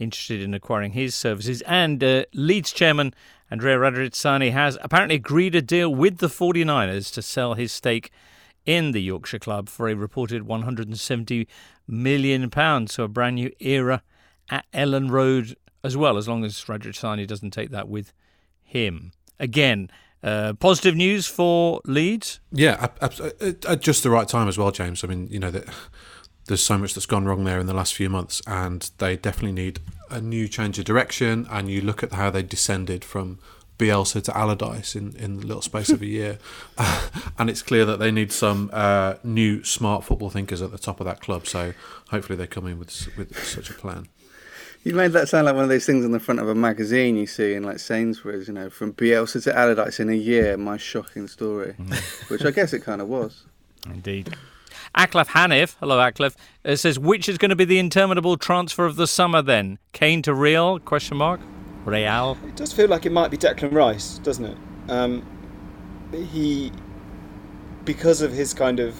interested 0.03 0.43
in 0.43 0.55
acquiring 0.55 0.93
his 0.93 1.15
services. 1.15 1.63
And 1.63 2.03
uh, 2.03 2.25
Leeds 2.35 2.73
chairman 2.73 3.15
Andrea 3.51 3.77
Radrizzani 3.77 4.51
has 4.53 4.79
apparently 4.81 5.17
agreed 5.17 5.55
a 5.55 5.61
deal 5.61 5.95
with 5.95 6.19
the 6.19 6.29
49ers 6.29 7.13
to 7.13 7.21
sell 7.21 7.55
his 7.55 7.71
stake 7.71 8.11
in 8.65 8.93
the 8.93 9.03
Yorkshire 9.03 9.39
club 9.39 9.69
for 9.69 9.89
a 9.89 9.95
reported 9.95 10.45
170 10.45 11.47
million 11.87 12.49
pounds. 12.49 12.95
So 12.95 13.05
a 13.05 13.09
brand 13.09 13.37
new 13.37 13.51
era 13.61 14.03
at 14.49 14.65
Elland 14.73 15.11
Road 15.11 15.55
as 15.85 15.97
well, 15.97 16.17
as 16.17 16.29
long 16.29 16.45
as 16.45 16.65
Radrizzani 16.65 17.27
doesn't 17.27 17.51
take 17.51 17.71
that 17.71 17.89
with 17.89 18.13
him. 18.63 19.13
Again, 19.39 19.91
uh, 20.23 20.55
positive 20.55 20.95
news 20.95 21.27
for 21.27 21.81
Leeds. 21.85 22.41
Yeah, 22.53 22.89
at 23.01 23.81
just 23.81 24.03
the 24.03 24.11
right 24.11 24.29
time 24.29 24.49
as 24.49 24.57
well, 24.57 24.71
James. 24.71 25.03
I 25.03 25.09
mean, 25.09 25.27
you 25.29 25.41
know 25.41 25.51
that 25.51 25.69
there's 26.53 26.63
so 26.63 26.77
much 26.77 26.93
that's 26.93 27.07
gone 27.07 27.25
wrong 27.25 27.45
there 27.45 27.59
in 27.59 27.65
the 27.65 27.73
last 27.73 27.95
few 27.95 28.11
months, 28.11 28.43
and 28.47 28.91
they 28.99 29.17
definitely 29.17 29.53
need 29.53 29.81
a 30.11 30.21
new 30.21 30.47
change 30.47 30.79
of 30.79 30.85
direction. 30.85 31.47
And 31.51 31.71
you 31.71 31.81
look 31.81 32.03
at 32.03 32.13
how 32.13 32.29
they 32.29 32.43
descended 32.43 33.07
from 33.07 33.39
Bielsa 33.79 34.23
to 34.25 34.37
Allardyce 34.37 34.95
in, 34.95 35.17
in 35.17 35.39
the 35.39 35.47
little 35.47 35.63
space 35.63 35.89
of 35.89 36.03
a 36.03 36.07
year, 36.07 36.39
and 37.39 37.49
it's 37.49 37.63
clear 37.63 37.87
that 37.87 37.99
they 37.99 38.11
need 38.11 38.33
some 38.33 38.69
uh, 38.71 39.15
new 39.25 39.65
smart 39.65 40.05
football 40.05 40.29
thinkers 40.29 40.61
at 40.61 40.73
the 40.73 40.79
top 40.79 41.01
of 41.01 41.07
that 41.07 41.23
club. 41.23 41.47
So 41.47 41.73
hopefully 42.11 42.37
they 42.37 42.47
come 42.47 42.67
in 42.67 42.79
with 42.79 43.09
with 43.17 43.35
such 43.43 43.71
a 43.71 43.75
plan. 43.75 44.09
You 44.85 44.95
made 44.95 45.13
that 45.13 45.31
sound 45.31 45.47
like 45.47 45.55
one 45.55 45.65
of 45.65 45.71
those 45.71 45.87
things 45.87 46.05
on 46.05 46.11
the 46.11 46.21
front 46.21 46.39
of 46.39 46.49
a 46.51 46.55
magazine 46.55 47.17
you 47.17 47.27
see 47.27 47.55
in 47.55 47.63
like 47.63 47.79
Sainsbury's, 47.79 48.47
you 48.47 48.53
know, 48.53 48.69
from 48.69 48.93
Bielsa 48.93 49.43
to 49.45 49.57
Allardyce 49.57 50.01
in 50.01 50.11
a 50.11 50.15
year. 50.15 50.59
My 50.59 50.77
shocking 50.77 51.29
story, 51.29 51.77
mm. 51.79 52.29
which 52.29 52.45
I 52.45 52.51
guess 52.51 52.75
it 52.75 52.81
kind 52.81 53.01
of 53.01 53.09
was. 53.09 53.45
Indeed. 53.87 54.37
Aklef 54.97 55.28
Hanif, 55.28 55.76
hello 55.80 55.99
Aklef, 55.99 56.34
uh, 56.64 56.76
says 56.76 56.99
which 56.99 57.28
is 57.28 57.38
going 57.38 57.49
to 57.49 57.57
be 57.57 57.64
the 57.64 57.78
interminable 57.78 58.36
transfer 58.36 58.84
of 58.84 58.97
the 58.97 59.07
summer 59.07 59.40
then? 59.40 59.78
Kane 59.93 60.20
to 60.22 60.34
Real? 60.34 60.78
Question 60.78 61.16
mark. 61.16 61.40
Real. 61.86 62.36
It 62.47 62.57
does 62.57 62.72
feel 62.72 62.88
like 62.88 63.07
it 63.07 63.12
might 63.12 63.30
be 63.30 63.38
Declan 63.38 63.72
Rice, 63.72 64.18
doesn't 64.18 64.45
it? 64.45 64.59
Um, 64.88 65.24
he, 66.12 66.72
because 67.86 68.20
of 68.20 68.32
his 68.32 68.53
kind 68.53 68.80
of 68.80 68.95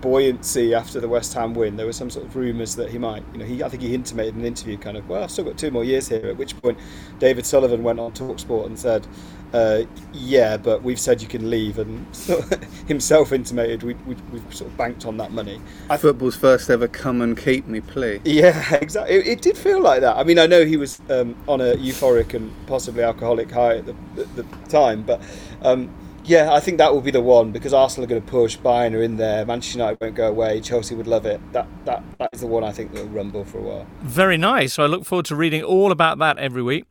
buoyancy 0.00 0.74
after 0.74 1.00
the 1.00 1.08
West 1.08 1.34
Ham 1.34 1.52
win, 1.52 1.76
there 1.76 1.84
were 1.84 1.92
some 1.92 2.08
sort 2.08 2.24
of 2.24 2.34
rumours 2.34 2.74
that 2.76 2.90
he 2.90 2.96
might, 2.96 3.22
you 3.32 3.38
know, 3.38 3.44
he 3.44 3.62
I 3.62 3.68
think 3.68 3.82
he 3.82 3.94
intimated 3.94 4.34
in 4.34 4.40
an 4.40 4.46
interview 4.46 4.78
kind 4.78 4.96
of, 4.96 5.06
well, 5.06 5.22
I've 5.22 5.30
still 5.30 5.44
got 5.44 5.58
two 5.58 5.70
more 5.70 5.84
years 5.84 6.08
here. 6.08 6.26
At 6.28 6.38
which 6.38 6.60
point, 6.62 6.78
David 7.18 7.44
Sullivan 7.44 7.82
went 7.82 8.00
on 8.00 8.12
Talksport 8.12 8.64
and 8.64 8.78
said, 8.78 9.06
uh, 9.52 9.82
yeah, 10.12 10.56
but 10.56 10.82
we've 10.82 11.00
said 11.00 11.20
you 11.20 11.28
can 11.28 11.50
leave, 11.50 11.78
and 11.78 12.06
himself 12.86 13.32
intimated 13.32 13.82
we, 13.82 13.94
we, 13.94 14.14
we've 14.32 14.54
sort 14.54 14.70
of 14.70 14.76
banked 14.76 15.06
on 15.06 15.16
that 15.16 15.32
money. 15.32 15.60
Football's 15.98 16.36
first 16.36 16.70
ever 16.70 16.88
come 16.88 17.20
and 17.20 17.36
keep 17.36 17.66
me 17.66 17.80
plea. 17.80 18.20
Yeah, 18.24 18.74
exactly. 18.80 19.16
It, 19.16 19.26
it 19.26 19.42
did 19.42 19.56
feel 19.56 19.80
like 19.80 20.00
that. 20.02 20.16
I 20.16 20.24
mean, 20.24 20.38
I 20.38 20.46
know 20.46 20.64
he 20.64 20.76
was 20.76 21.00
um, 21.10 21.36
on 21.48 21.60
a 21.60 21.74
euphoric 21.74 22.34
and 22.34 22.52
possibly 22.66 23.02
alcoholic 23.02 23.50
high 23.50 23.78
at 23.78 23.86
the, 23.86 23.94
at 24.18 24.36
the 24.36 24.42
time, 24.68 25.02
but 25.02 25.20
um, 25.62 25.92
yeah, 26.24 26.52
I 26.52 26.60
think 26.60 26.78
that 26.78 26.92
will 26.92 27.00
be 27.00 27.10
the 27.10 27.20
one 27.20 27.50
because 27.50 27.74
Arsenal 27.74 28.04
are 28.04 28.08
going 28.08 28.22
to 28.22 28.28
push. 28.28 28.56
Bayern 28.58 28.94
are 28.94 29.02
in 29.02 29.16
there. 29.16 29.44
Manchester 29.44 29.78
United 29.78 29.98
won't 30.00 30.14
go 30.14 30.28
away. 30.28 30.60
Chelsea 30.60 30.94
would 30.94 31.06
love 31.06 31.26
it. 31.26 31.40
That 31.52 31.66
that 31.86 32.04
that 32.18 32.30
is 32.32 32.40
the 32.40 32.46
one 32.46 32.62
I 32.62 32.72
think 32.72 32.92
that 32.92 33.02
will 33.02 33.10
rumble 33.10 33.44
for 33.44 33.58
a 33.58 33.62
while. 33.62 33.86
Very 34.02 34.36
nice. 34.36 34.74
So 34.74 34.84
I 34.84 34.86
look 34.86 35.04
forward 35.04 35.26
to 35.26 35.36
reading 35.36 35.62
all 35.62 35.90
about 35.90 36.18
that 36.18 36.38
every 36.38 36.62
week. 36.62 36.84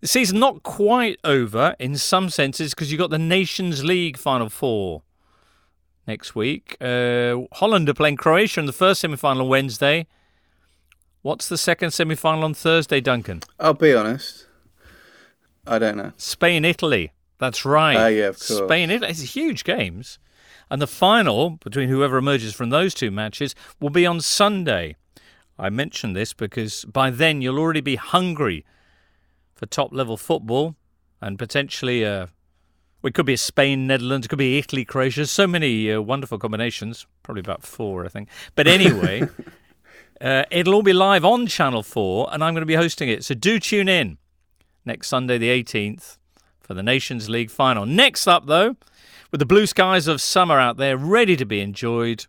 The 0.00 0.08
season 0.08 0.38
not 0.38 0.62
quite 0.62 1.18
over 1.24 1.74
in 1.78 1.96
some 1.96 2.28
senses 2.28 2.74
because 2.74 2.92
you've 2.92 2.98
got 2.98 3.10
the 3.10 3.18
Nations 3.18 3.84
League 3.84 4.18
Final 4.18 4.50
Four 4.50 5.02
next 6.06 6.34
week. 6.34 6.76
Uh, 6.80 7.38
Holland 7.52 7.88
are 7.88 7.94
playing 7.94 8.16
Croatia 8.16 8.60
in 8.60 8.66
the 8.66 8.72
first 8.72 9.00
semi 9.00 9.16
final 9.16 9.42
on 9.42 9.48
Wednesday. 9.48 10.06
What's 11.22 11.48
the 11.48 11.56
second 11.56 11.92
semi 11.92 12.14
final 12.14 12.44
on 12.44 12.52
Thursday, 12.54 13.00
Duncan? 13.00 13.40
I'll 13.58 13.74
be 13.74 13.94
honest. 13.94 14.46
I 15.66 15.78
don't 15.78 15.96
know. 15.96 16.12
Spain 16.18 16.64
Italy. 16.64 17.12
That's 17.38 17.64
right. 17.64 17.96
Ah, 17.96 18.06
yeah, 18.08 18.28
of 18.28 18.38
course. 18.38 18.58
Spain 18.58 18.90
Italy. 18.90 19.10
It's 19.10 19.34
huge 19.34 19.64
games. 19.64 20.18
And 20.70 20.80
the 20.80 20.86
final 20.86 21.50
between 21.50 21.88
whoever 21.88 22.18
emerges 22.18 22.54
from 22.54 22.70
those 22.70 22.94
two 22.94 23.10
matches 23.10 23.54
will 23.80 23.90
be 23.90 24.06
on 24.06 24.20
Sunday. 24.20 24.96
I 25.58 25.70
mention 25.70 26.12
this 26.12 26.32
because 26.32 26.84
by 26.84 27.10
then 27.10 27.40
you'll 27.40 27.58
already 27.58 27.80
be 27.80 27.96
hungry 27.96 28.64
for 29.54 29.66
top 29.66 29.92
level 29.92 30.16
football 30.16 30.76
and 31.20 31.38
potentially 31.38 32.04
uh, 32.04 32.26
well, 33.04 33.10
it 33.10 33.14
could 33.14 33.26
be 33.26 33.34
a 33.34 33.38
Spain, 33.38 33.86
Netherlands, 33.86 34.24
it 34.24 34.30
could 34.30 34.38
be 34.38 34.56
Italy, 34.56 34.82
Croatia. 34.82 35.26
So 35.26 35.46
many 35.46 35.92
uh, 35.92 36.00
wonderful 36.00 36.38
combinations. 36.38 37.06
Probably 37.22 37.40
about 37.40 37.62
four, 37.62 38.06
I 38.06 38.08
think. 38.08 38.30
But 38.54 38.66
anyway, 38.66 39.28
uh, 40.22 40.44
it'll 40.50 40.72
all 40.72 40.82
be 40.82 40.94
live 40.94 41.22
on 41.22 41.46
Channel 41.46 41.82
4, 41.82 42.30
and 42.32 42.42
I'm 42.42 42.54
going 42.54 42.62
to 42.62 42.66
be 42.66 42.76
hosting 42.76 43.10
it. 43.10 43.22
So 43.22 43.34
do 43.34 43.60
tune 43.60 43.90
in 43.90 44.16
next 44.86 45.08
Sunday, 45.08 45.36
the 45.36 45.50
18th, 45.50 46.16
for 46.60 46.72
the 46.72 46.82
Nations 46.82 47.28
League 47.28 47.50
final. 47.50 47.84
Next 47.84 48.26
up, 48.26 48.46
though, 48.46 48.74
with 49.30 49.38
the 49.38 49.44
blue 49.44 49.66
skies 49.66 50.06
of 50.06 50.22
summer 50.22 50.58
out 50.58 50.78
there 50.78 50.96
ready 50.96 51.36
to 51.36 51.44
be 51.44 51.60
enjoyed, 51.60 52.24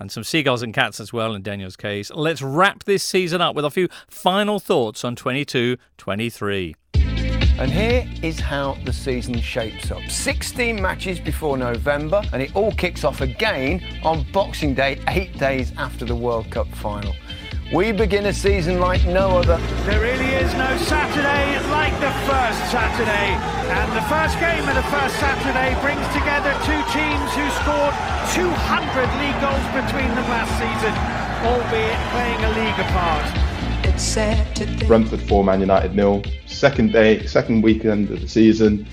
and 0.00 0.10
some 0.10 0.24
seagulls 0.24 0.62
and 0.62 0.74
cats 0.74 1.00
as 1.00 1.12
well 1.12 1.34
in 1.34 1.42
Daniel's 1.42 1.76
case, 1.76 2.10
let's 2.14 2.42
wrap 2.42 2.84
this 2.84 3.02
season 3.02 3.40
up 3.40 3.54
with 3.54 3.64
a 3.64 3.70
few 3.70 3.88
final 4.08 4.58
thoughts 4.58 5.04
on 5.04 5.16
22 5.16 5.76
23. 5.96 6.74
And 7.56 7.70
here 7.70 8.04
is 8.20 8.40
how 8.40 8.76
the 8.84 8.92
season 8.92 9.40
shapes 9.40 9.92
up 9.92 10.02
16 10.08 10.82
matches 10.82 11.20
before 11.20 11.56
November, 11.56 12.20
and 12.32 12.42
it 12.42 12.54
all 12.56 12.72
kicks 12.72 13.04
off 13.04 13.20
again 13.20 13.80
on 14.02 14.26
Boxing 14.32 14.74
Day, 14.74 15.00
eight 15.08 15.38
days 15.38 15.72
after 15.78 16.04
the 16.04 16.16
World 16.16 16.50
Cup 16.50 16.66
final. 16.74 17.14
We 17.72 17.92
begin 17.92 18.26
a 18.26 18.32
season 18.32 18.80
like 18.80 19.04
no 19.06 19.38
other. 19.38 19.56
There 19.86 20.00
really 20.00 20.34
is 20.34 20.52
no 20.54 20.76
Saturday 20.78 21.58
like 21.70 21.94
the 22.00 22.10
first 22.26 22.60
Saturday. 22.70 23.34
And 23.70 23.90
the 23.96 24.02
first 24.02 24.38
game 24.38 24.68
of 24.68 24.74
the 24.74 24.88
first 24.90 25.16
Saturday 25.16 25.72
brings 25.80 26.06
together 26.12 26.52
two 26.66 26.82
teams 26.92 27.30
who 27.34 27.48
scored 27.62 27.94
200 28.32 29.04
league 29.20 29.40
goals 29.40 29.66
between 29.76 30.08
them 30.16 30.26
last 30.32 30.52
season, 30.56 30.94
albeit 31.44 32.00
playing 32.10 32.40
a 32.40 32.50
league 32.56 32.80
apart. 32.80 33.26
It's 33.84 34.86
Brentford 34.86 35.20
4, 35.20 35.44
Man 35.44 35.60
United 35.60 35.94
nil. 35.94 36.22
Second 36.46 36.92
day, 36.92 37.26
second 37.26 37.62
weekend 37.62 38.10
of 38.10 38.20
the 38.20 38.28
season. 38.28 38.86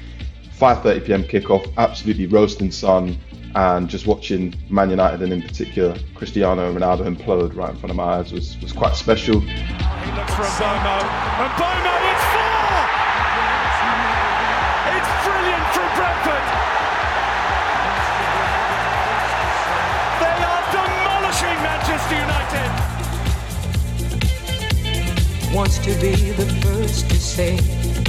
5:30 0.60 1.06
p.m. 1.06 1.24
kickoff. 1.24 1.72
Absolutely 1.78 2.28
roasting 2.28 2.72
sun, 2.72 3.18
and 3.56 3.90
just 3.90 4.06
watching 4.06 4.54
Man 4.70 4.90
United 4.90 5.22
and 5.22 5.32
in 5.32 5.42
particular 5.42 5.98
Cristiano 6.14 6.74
Ronaldo 6.74 7.06
implode 7.08 7.56
right 7.56 7.72
in 7.72 7.78
front 7.78 7.90
of 7.90 7.96
my 7.96 8.04
eyes 8.04 8.32
was 8.32 8.58
was 8.62 8.74
quite 8.74 8.96
special. 8.96 9.40
He 9.40 10.12
looks 10.12 10.34
for 10.36 10.44
Mbeumo, 10.44 11.02
and 11.40 11.52
Mbeumo 11.56 11.94
it's 12.12 12.31
wants 25.54 25.80
to 25.80 25.94
be 26.00 26.32
the 26.32 26.46
first 26.64 27.10
to 27.10 27.16
say 27.20 27.58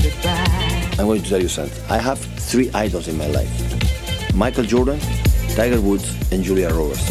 goodbye. 0.01 0.89
I'm 0.93 1.07
going 1.07 1.23
to 1.23 1.29
tell 1.29 1.43
you 1.43 1.49
something. 1.49 1.83
I 1.91 1.99
have 1.99 2.19
three 2.19 2.71
idols 2.73 3.09
in 3.09 3.19
my 3.19 3.27
life 3.27 3.51
Michael 4.35 4.65
Jordan, 4.65 5.01
Tiger 5.57 5.81
Woods, 5.81 6.15
and 6.31 6.45
Julia 6.45 6.69
Roberts. 6.69 7.03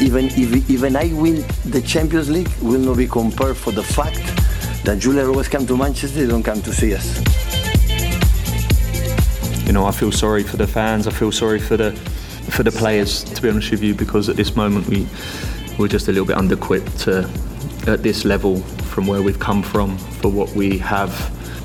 Even 0.00 0.26
if 0.26 0.70
even 0.70 0.96
I 0.96 1.12
win 1.12 1.44
the 1.64 1.82
Champions 1.82 2.30
League, 2.30 2.48
will 2.62 2.80
not 2.80 2.96
be 2.96 3.08
compared 3.08 3.56
for 3.56 3.72
the 3.72 3.82
fact 3.82 4.22
that 4.84 4.98
Julia 5.00 5.26
Roberts 5.26 5.48
come 5.48 5.66
to 5.66 5.76
Manchester, 5.76 6.20
they 6.20 6.26
don't 6.26 6.42
come 6.42 6.62
to 6.62 6.72
see 6.72 6.94
us. 6.94 7.18
You 9.66 9.72
know, 9.72 9.86
I 9.86 9.90
feel 9.90 10.12
sorry 10.12 10.44
for 10.44 10.56
the 10.56 10.66
fans. 10.66 11.06
I 11.08 11.10
feel 11.10 11.32
sorry 11.32 11.58
for 11.58 11.76
the 11.76 11.92
for 12.50 12.62
the 12.62 12.70
players. 12.70 13.24
To 13.24 13.42
be 13.42 13.48
honest 13.48 13.72
with 13.72 13.82
you, 13.82 13.94
because 13.94 14.28
at 14.28 14.36
this 14.36 14.54
moment 14.54 14.86
we 14.88 15.08
we're 15.76 15.88
just 15.88 16.06
a 16.06 16.12
little 16.12 16.26
bit 16.26 16.36
under-equipped 16.36 16.98
to 17.00 17.28
at 17.88 18.02
this 18.02 18.24
level 18.24 18.62
from 18.94 19.08
where 19.08 19.20
we've 19.20 19.40
come 19.40 19.60
from 19.60 19.98
for 19.98 20.28
what 20.28 20.48
we 20.54 20.78
have, 20.78 21.12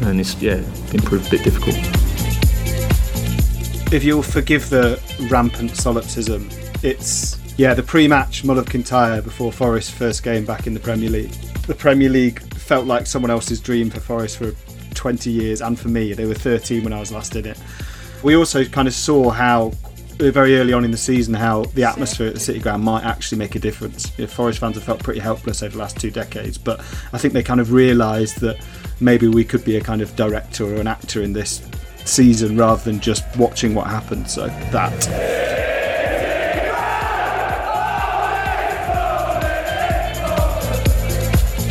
and 0.01 0.19
it's 0.19 0.33
yeah 0.41 0.55
been 0.91 1.01
proved 1.01 1.27
a 1.27 1.29
bit 1.29 1.43
difficult. 1.43 1.75
If 3.93 4.03
you'll 4.03 4.23
forgive 4.23 4.67
the 4.71 4.99
rampant 5.29 5.77
solipsism, 5.77 6.49
it's 6.81 7.37
yeah 7.55 7.75
the 7.75 7.83
pre-match 7.83 8.43
Mull 8.43 8.57
of 8.57 8.67
Kintyre 8.67 9.21
before 9.21 9.51
Forest's 9.51 9.91
first 9.91 10.23
game 10.23 10.43
back 10.43 10.65
in 10.65 10.73
the 10.73 10.79
Premier 10.79 11.11
League. 11.11 11.31
The 11.67 11.75
Premier 11.75 12.09
League 12.09 12.41
felt 12.55 12.87
like 12.87 13.05
someone 13.05 13.29
else's 13.29 13.61
dream 13.61 13.91
for 13.91 13.99
Forest 13.99 14.37
for 14.37 14.51
20 14.95 15.29
years, 15.29 15.61
and 15.61 15.79
for 15.79 15.89
me, 15.89 16.13
they 16.13 16.25
were 16.25 16.33
13 16.33 16.83
when 16.83 16.93
I 16.93 16.99
was 16.99 17.11
last 17.11 17.35
in 17.35 17.45
it. 17.45 17.59
We 18.23 18.35
also 18.35 18.65
kind 18.65 18.87
of 18.87 18.95
saw 18.95 19.29
how 19.29 19.73
Uh, 20.21 20.31
very 20.31 20.57
early 20.57 20.73
on 20.73 20.83
in 20.83 20.91
the 20.91 20.97
season 20.97 21.33
how 21.33 21.63
the 21.75 21.83
atmosphere 21.83 22.27
at 22.27 22.33
the 22.33 22.39
City 22.39 22.59
Ground 22.59 22.83
might 22.83 23.05
actually 23.05 23.37
make 23.37 23.55
a 23.55 23.59
difference. 23.59 24.11
You 24.17 24.25
know, 24.25 24.27
Forest 24.27 24.59
fans 24.59 24.75
have 24.75 24.83
felt 24.83 25.01
pretty 25.01 25.21
helpless 25.21 25.63
over 25.63 25.71
the 25.71 25.77
last 25.77 25.97
two 25.97 26.11
decades, 26.11 26.57
but 26.57 26.81
I 27.13 27.17
think 27.17 27.33
they 27.33 27.41
kind 27.41 27.61
of 27.61 27.71
realised 27.71 28.41
that 28.41 28.57
maybe 28.99 29.29
we 29.29 29.45
could 29.45 29.63
be 29.63 29.77
a 29.77 29.81
kind 29.81 30.01
of 30.01 30.13
director 30.17 30.65
or 30.65 30.75
an 30.75 30.87
actor 30.87 31.21
in 31.21 31.31
this 31.31 31.65
season 32.03 32.57
rather 32.57 32.83
than 32.83 32.99
just 32.99 33.23
watching 33.37 33.73
what 33.73 33.87
happened. 33.87 34.29
So 34.29 34.47
that. 34.47 35.07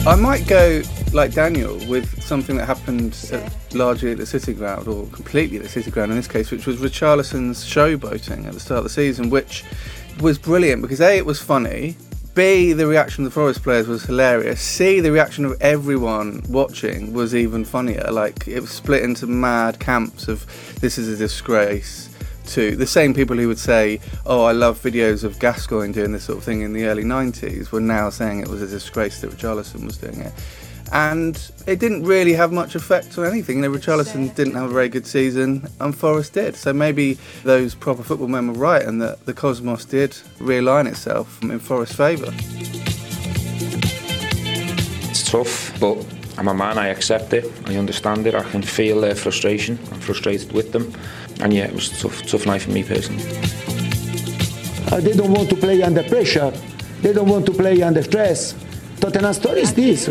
I 0.07 0.15
might 0.15 0.47
go 0.47 0.81
like 1.13 1.33
Daniel 1.33 1.79
with 1.87 2.23
something 2.23 2.57
that 2.57 2.67
happened 2.67 3.17
at, 3.33 3.75
largely 3.75 4.13
at 4.13 4.19
the 4.19 4.27
City 4.27 4.53
Ground 4.53 4.89
or 4.89 5.07
completely 5.07 5.57
at 5.57 5.63
the 5.63 5.69
City 5.69 5.91
Ground 5.91 6.11
in 6.11 6.17
this 6.17 6.29
case, 6.29 6.51
which 6.51 6.67
was 6.67 6.77
Richarlison's 6.77 7.65
showboating 7.65 8.47
at 8.47 8.55
the 8.55 8.61
start 8.61 8.79
of 8.79 8.85
the 8.85 8.91
season, 8.91 9.31
which 9.31 9.65
was 10.21 10.39
brilliant 10.39 10.83
because 10.83 11.01
A, 11.01 11.17
it 11.17 11.27
was 11.27 11.41
funny, 11.41 11.97
B, 12.35 12.73
the 12.73 12.87
reaction 12.87 13.25
of 13.25 13.31
the 13.31 13.35
Forest 13.35 13.63
players 13.63 13.89
was 13.89 14.05
hilarious, 14.05 14.61
C, 14.61 15.01
the 15.01 15.11
reaction 15.11 15.45
of 15.45 15.61
everyone 15.61 16.43
watching 16.49 17.13
was 17.13 17.35
even 17.35 17.65
funnier. 17.65 18.09
Like, 18.13 18.47
it 18.47 18.61
was 18.61 18.71
split 18.71 19.03
into 19.03 19.27
mad 19.27 19.81
camps 19.81 20.29
of 20.29 20.47
this 20.81 20.99
is 20.99 21.09
a 21.09 21.17
disgrace 21.17 22.09
to 22.49 22.77
the 22.77 22.87
same 22.87 23.13
people 23.13 23.37
who 23.37 23.47
would 23.49 23.59
say, 23.59 24.01
"Oh, 24.25 24.45
I 24.45 24.53
love 24.53 24.81
videos 24.81 25.23
of 25.23 25.39
Gascoigne 25.39 25.93
doing 25.93 26.13
this 26.13 26.25
sort 26.25 26.39
of 26.39 26.45
thing 26.45 26.63
in 26.63 26.73
the 26.73 26.87
early 26.87 27.05
'90s," 27.05 27.73
were 27.73 27.81
now 27.81 28.09
saying 28.09 28.41
it 28.41 28.49
was 28.49 28.63
a 28.63 28.67
disgrace 28.67 29.21
that 29.21 29.31
Richarlison 29.31 29.85
was 29.85 29.99
doing 29.99 30.21
it, 30.21 30.33
and 30.93 31.51
it 31.67 31.79
didn't 31.79 32.05
really 32.05 32.33
have 32.33 32.53
much 32.53 32.75
effect 32.75 33.17
on 33.19 33.27
anything. 33.27 33.57
You 33.57 33.63
know, 33.63 33.71
Richarlison 33.71 34.35
didn't 34.35 34.55
have 34.55 34.71
a 34.71 34.73
very 34.73 34.89
good 34.89 35.07
season, 35.07 35.69
and 35.81 35.97
Forest 35.97 36.35
did. 36.35 36.57
So 36.57 36.73
maybe 36.73 37.19
those 37.45 37.75
proper 37.75 38.03
football 38.03 38.29
men 38.29 38.49
were 38.49 38.59
right, 38.59 38.83
and 38.83 39.01
that 39.03 39.27
the 39.27 39.35
cosmos 39.35 39.85
did 39.85 40.13
realign 40.39 40.87
itself 40.87 41.43
in 41.43 41.59
Forest's 41.59 41.97
favour. 41.97 42.33
It's 45.11 45.31
tough, 45.31 45.79
but 45.81 46.05
I'm 46.37 46.49
a 46.49 46.55
man. 46.55 46.79
I 46.79 46.89
accept 46.89 47.33
it. 47.33 47.51
I 47.67 47.77
understand 47.77 48.27
it. 48.27 48.35
I 48.35 48.43
can 48.51 48.63
feel 48.63 49.01
their 49.01 49.15
frustration. 49.15 49.79
I'm 49.93 50.01
frustrated 50.01 50.53
with 50.53 50.73
them 50.73 50.93
and 51.41 51.53
yeah, 51.53 51.65
it 51.65 51.73
was 51.73 51.93
a 51.93 52.09
tough, 52.09 52.23
tough 52.27 52.47
night 52.47 52.63
for 52.63 52.71
me 52.71 52.83
personally. 52.83 53.25
Uh, 54.91 55.01
they 55.01 55.13
don't 55.13 55.33
want 55.33 55.49
to 55.51 55.57
play 55.57 55.83
under 55.83 56.03
pressure. 56.03 56.51
They 57.03 57.13
don't 57.13 57.29
want 57.29 57.47
to 57.47 57.53
play 57.53 57.81
under 57.83 58.03
stress. 58.03 58.55
Tottenham 59.01 59.33
story 59.35 59.61
is 59.61 59.73
this: 59.75 60.09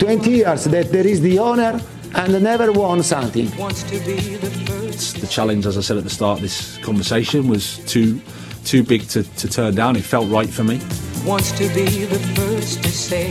20 0.00 0.30
years 0.30 0.64
that 0.64 0.90
there 0.90 1.06
is 1.06 1.20
the 1.20 1.38
owner 1.38 1.78
and 2.14 2.42
never 2.42 2.72
won 2.72 3.02
something. 3.02 3.44
The 3.50 5.28
challenge, 5.30 5.66
as 5.66 5.76
I 5.76 5.82
said 5.82 5.98
at 5.98 6.04
the 6.04 6.10
start 6.10 6.38
of 6.38 6.42
this 6.42 6.78
conversation, 6.78 7.46
was 7.46 7.78
too 7.86 8.18
too 8.64 8.82
big 8.82 9.02
to, 9.08 9.22
to 9.22 9.48
turn 9.48 9.74
down. 9.74 9.96
It 9.96 10.02
felt 10.04 10.30
right 10.30 10.48
for 10.48 10.64
me. 10.64 10.80
Wants 11.26 11.52
to 11.52 11.68
be 11.74 12.06
the 12.06 12.18
first 12.34 12.82
to 12.82 12.88
say 12.88 13.30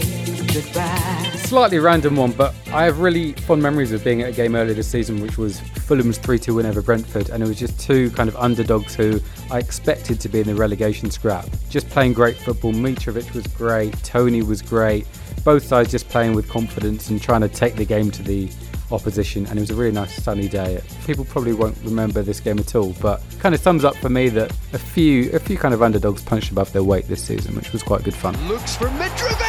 goodbye. 0.53 1.32
Slightly 1.38 1.80
random 1.80 2.15
one, 2.15 2.34
but 2.34 2.53
I 2.67 2.84
have 2.84 2.99
really 2.99 3.34
fond 3.34 3.63
memories 3.63 3.91
of 3.91 4.03
being 4.03 4.22
at 4.22 4.30
a 4.30 4.32
game 4.32 4.55
earlier 4.55 4.76
this 4.76 4.88
season, 4.88 5.22
which 5.22 5.39
was 5.39 5.59
Fulham's 5.59 6.20
3 6.20 6.38
2 6.38 6.53
win 6.53 6.67
over 6.67 6.84
Brentford. 6.84 7.30
And 7.32 7.41
it 7.41 7.47
was 7.47 7.57
just 7.57 7.80
two 7.80 8.11
kind 8.11 8.30
of 8.30 8.36
underdogs 8.36 8.93
who 8.93 9.20
I 9.49 9.57
expected 9.57 10.20
to 10.20 10.30
be 10.30 10.39
in 10.41 10.45
the 10.47 10.55
relegation 10.55 11.09
scrap. 11.09 11.47
Just 11.70 11.89
playing 11.89 12.13
great 12.13 12.38
football. 12.38 12.74
Mitrovic 12.74 13.34
was 13.34 13.47
great, 13.47 13.91
Toney 14.03 14.43
was 14.43 14.61
great. 14.61 15.07
Both 15.44 15.64
sides 15.64 15.92
just 15.92 16.10
playing 16.10 16.36
with 16.36 16.50
confidence 16.50 17.10
and 17.10 17.22
trying 17.22 17.42
to 17.42 17.50
take 17.50 17.76
the 17.76 17.86
game 17.86 18.12
to 18.12 18.24
the 18.24 18.50
opposition 18.92 19.46
and 19.48 19.58
it 19.58 19.62
was 19.62 19.70
a 19.70 19.76
really 19.76 19.92
nice 19.92 20.22
sunny 20.22 20.48
day. 20.48 20.82
People 21.06 21.26
probably 21.26 21.54
won't 21.54 21.78
remember 21.84 22.22
this 22.22 22.40
game 22.40 22.60
at 22.60 22.76
all, 22.76 22.94
but 23.02 23.22
kind 23.40 23.54
of 23.56 23.62
thumbs 23.62 23.86
up 23.86 23.96
for 23.98 24.10
me 24.10 24.30
that 24.30 24.52
a 24.74 24.80
few 24.80 25.32
a 25.32 25.40
few 25.40 25.58
kind 25.58 25.74
of 25.74 25.82
underdogs 25.82 26.22
punched 26.24 26.52
above 26.52 26.72
their 26.74 26.84
weight 26.84 27.08
this 27.08 27.24
season, 27.24 27.56
which 27.56 27.72
was 27.72 27.84
quite 27.84 28.04
good 28.04 28.14
fun. 28.16 28.36
Looks 28.48 28.76
for 28.76 28.88
Mitrovic! 28.90 29.40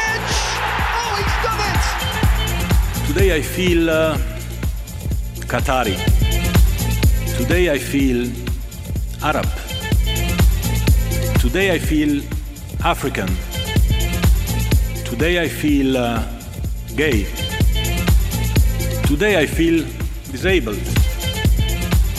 Oh, 0.93 1.15
he's 1.17 1.37
done 1.45 1.59
it! 3.03 3.07
Today 3.07 3.35
I 3.35 3.41
feel 3.41 3.89
uh, 3.89 4.17
Qatari. 5.47 5.97
Today 7.37 7.71
I 7.71 7.77
feel 7.77 8.31
Arab. 9.23 9.47
Today 11.39 11.73
I 11.73 11.79
feel 11.79 12.23
African. 12.83 13.29
Today 15.11 15.41
I 15.41 15.49
feel 15.49 15.97
uh, 15.97 16.23
gay. 16.95 17.25
Today 19.03 19.41
I 19.41 19.45
feel 19.45 19.85
disabled. 20.31 20.79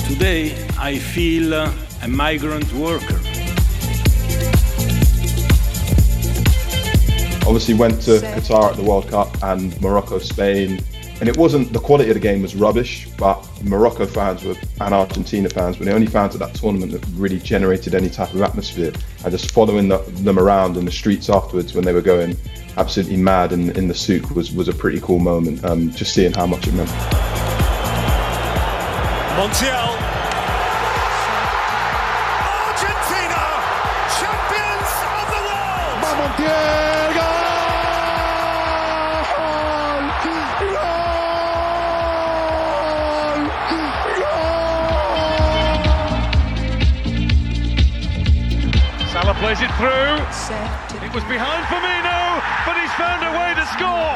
Today 0.07 0.69
I 0.79 0.99
feel 0.99 1.55
uh, 1.55 1.73
a 2.03 2.09
migrant 2.09 2.71
worker. 2.75 3.19
Obviously, 7.47 7.73
went 7.73 8.03
to 8.03 8.21
Qatar 8.21 8.73
at 8.73 8.77
the 8.77 8.85
World 8.85 9.09
Cup 9.09 9.43
and 9.43 9.81
Morocco, 9.81 10.19
Spain, 10.19 10.79
and 11.23 11.29
it 11.29 11.37
wasn't 11.37 11.73
the 11.73 11.79
quality 11.79 12.11
of 12.11 12.15
the 12.15 12.21
game 12.21 12.43
was 12.43 12.57
rubbish, 12.57 13.09
but 13.17 13.49
Morocco 13.63 14.07
fans 14.07 14.43
were 14.43 14.57
and 14.81 14.93
Argentina 14.93 15.49
fans 15.49 15.79
were 15.79 15.85
the 15.85 15.95
only 15.95 16.09
fans 16.09 16.35
at 16.35 16.41
that 16.41 16.53
tournament 16.53 16.91
that 16.91 17.07
really 17.15 17.39
generated 17.39 17.95
any 17.95 18.11
type 18.11 18.35
of 18.35 18.43
atmosphere. 18.43 18.93
And 19.23 19.31
just 19.31 19.53
following 19.53 19.87
the, 19.87 19.99
them 19.99 20.37
around 20.37 20.77
in 20.77 20.85
the 20.85 20.91
streets 20.91 21.31
afterwards 21.31 21.75
when 21.75 21.85
they 21.85 21.93
were 21.93 22.03
going 22.03 22.37
absolutely 22.77 23.19
mad 23.19 23.53
in, 23.53 23.71
in 23.77 23.87
the 23.87 23.95
souk 23.95 24.31
was, 24.31 24.51
was 24.51 24.67
a 24.67 24.73
pretty 24.73 24.99
cool 24.99 25.21
moment. 25.21 25.65
Um, 25.65 25.93
just 25.93 26.13
seeing 26.13 26.33
how 26.33 26.45
much 26.45 26.67
it 26.67 26.75
meant. 26.75 26.91
Montiel. 29.39 30.22
Plays 49.43 49.59
it 49.59 49.75
through. 49.75 50.15
It 51.03 51.11
was 51.11 51.27
behind 51.27 51.67
Firmino, 51.67 52.39
but 52.63 52.79
he's 52.79 52.95
found 52.95 53.27
a 53.27 53.33
way 53.35 53.51
to 53.59 53.67
score. 53.75 54.15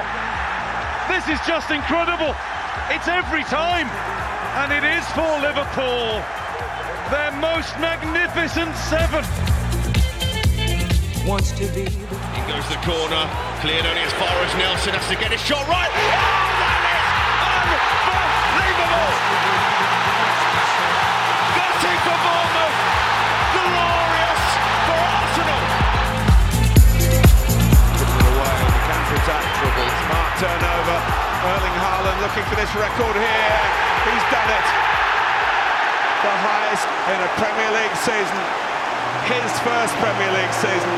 This 1.10 1.26
is 1.26 1.42
just 1.42 1.66
incredible. 1.74 2.30
It's 2.94 3.10
every 3.10 3.42
time, 3.50 3.90
and 4.62 4.70
it 4.70 4.86
is 4.86 5.02
for 5.18 5.26
Liverpool. 5.42 6.22
Their 7.10 7.34
most 7.42 7.74
magnificent 7.82 8.70
seven. 8.86 9.26
Wants 11.26 11.50
to 11.58 11.66
be 11.74 11.90
In 11.90 12.42
goes 12.46 12.62
the 12.70 12.78
corner, 12.86 13.26
cleared 13.66 13.82
only 13.82 14.06
as 14.06 14.14
far 14.22 14.30
as 14.30 14.54
Nelson 14.54 14.94
has 14.94 15.10
to 15.10 15.18
get 15.18 15.34
his 15.34 15.42
shot 15.42 15.66
right. 15.66 15.90
Oh, 15.90 16.06
that 16.62 17.66
is 17.74 17.82
unbelievable! 18.14 20.05
Looking 32.26 32.44
for 32.50 32.56
this 32.56 32.74
record 32.74 33.14
here. 33.14 33.58
He's 34.02 34.26
done 34.34 34.50
it. 34.50 34.66
The 36.26 36.34
highest 36.42 36.86
in 37.06 37.18
a 37.22 37.30
Premier 37.38 37.70
League 37.78 37.96
season. 38.02 38.42
His 39.30 39.52
first 39.62 39.94
Premier 40.02 40.32
League 40.34 40.52
season. 40.52 40.90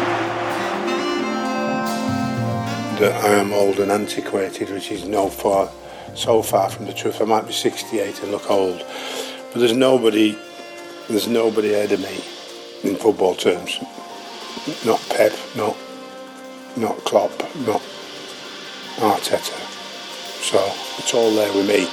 that 2.99 3.25
I 3.25 3.35
am 3.35 3.53
old 3.53 3.79
and 3.79 3.93
antiquated, 3.93 4.71
which 4.71 4.91
is 4.91 5.05
no 5.05 5.29
far, 5.29 5.71
so 6.15 6.41
far 6.41 6.71
from 6.71 6.87
the 6.87 6.95
truth. 6.95 7.21
I 7.21 7.27
might 7.27 7.47
be 7.47 7.53
68 7.53 8.23
and 8.23 8.33
look 8.33 8.51
old, 8.51 8.79
but 9.53 9.61
there's 9.61 9.77
nobody, 9.77 10.37
there's 11.09 11.29
nobody 11.29 11.75
ahead 11.75 11.93
of 11.93 12.01
me 12.01 12.25
in 12.89 12.97
football 12.97 13.35
terms. 13.35 13.79
Not 14.87 15.01
Pep, 15.11 15.33
not, 15.55 15.77
not 16.79 16.97
Klopp, 17.05 17.39
not 17.67 17.83
Arteta. 18.97 19.68
So 20.41 20.73
it's 20.99 21.13
all 21.15 21.31
there 21.35 21.53
with 21.53 21.67
me. 21.69 21.89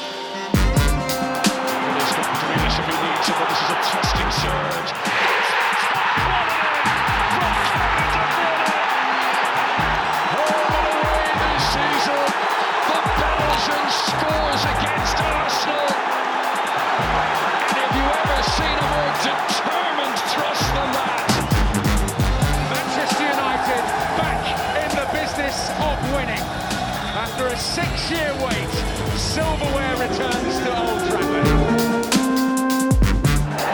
Six-year 27.74 28.32
wait, 28.40 28.70
silverware 29.18 29.96
returns 29.98 30.60
to 30.60 30.70
Old 30.80 31.02
Trafford. 31.10 31.48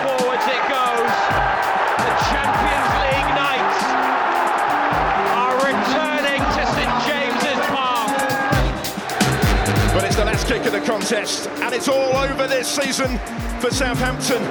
Forwards 0.01 0.47
it 0.47 0.63
goes. 0.71 1.13
The 2.01 2.13
Champions 2.31 2.93
League 3.03 3.31
Nights 3.37 3.79
are 5.37 5.55
returning 5.69 6.41
to 6.41 6.63
St 6.73 6.93
James's 7.05 7.61
Park. 7.67 8.11
But 9.93 10.03
it's 10.05 10.15
the 10.15 10.25
last 10.25 10.47
kick 10.47 10.65
of 10.65 10.71
the 10.71 10.81
contest, 10.81 11.47
and 11.61 11.75
it's 11.75 11.87
all 11.87 12.15
over 12.15 12.47
this 12.47 12.67
season 12.67 13.19
for 13.59 13.69
Southampton. 13.69 14.41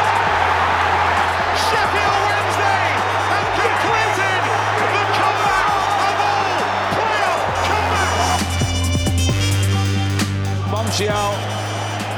Sheffield 1.63 2.21
Wednesday 2.27 2.91
have 3.31 3.51
completed 3.63 4.43
the 4.83 5.05
comeback 5.15 5.71
of 6.11 6.19
all 6.19 6.59
playoff 6.99 7.55
comebacks! 7.71 8.43
Montiel, 10.75 11.39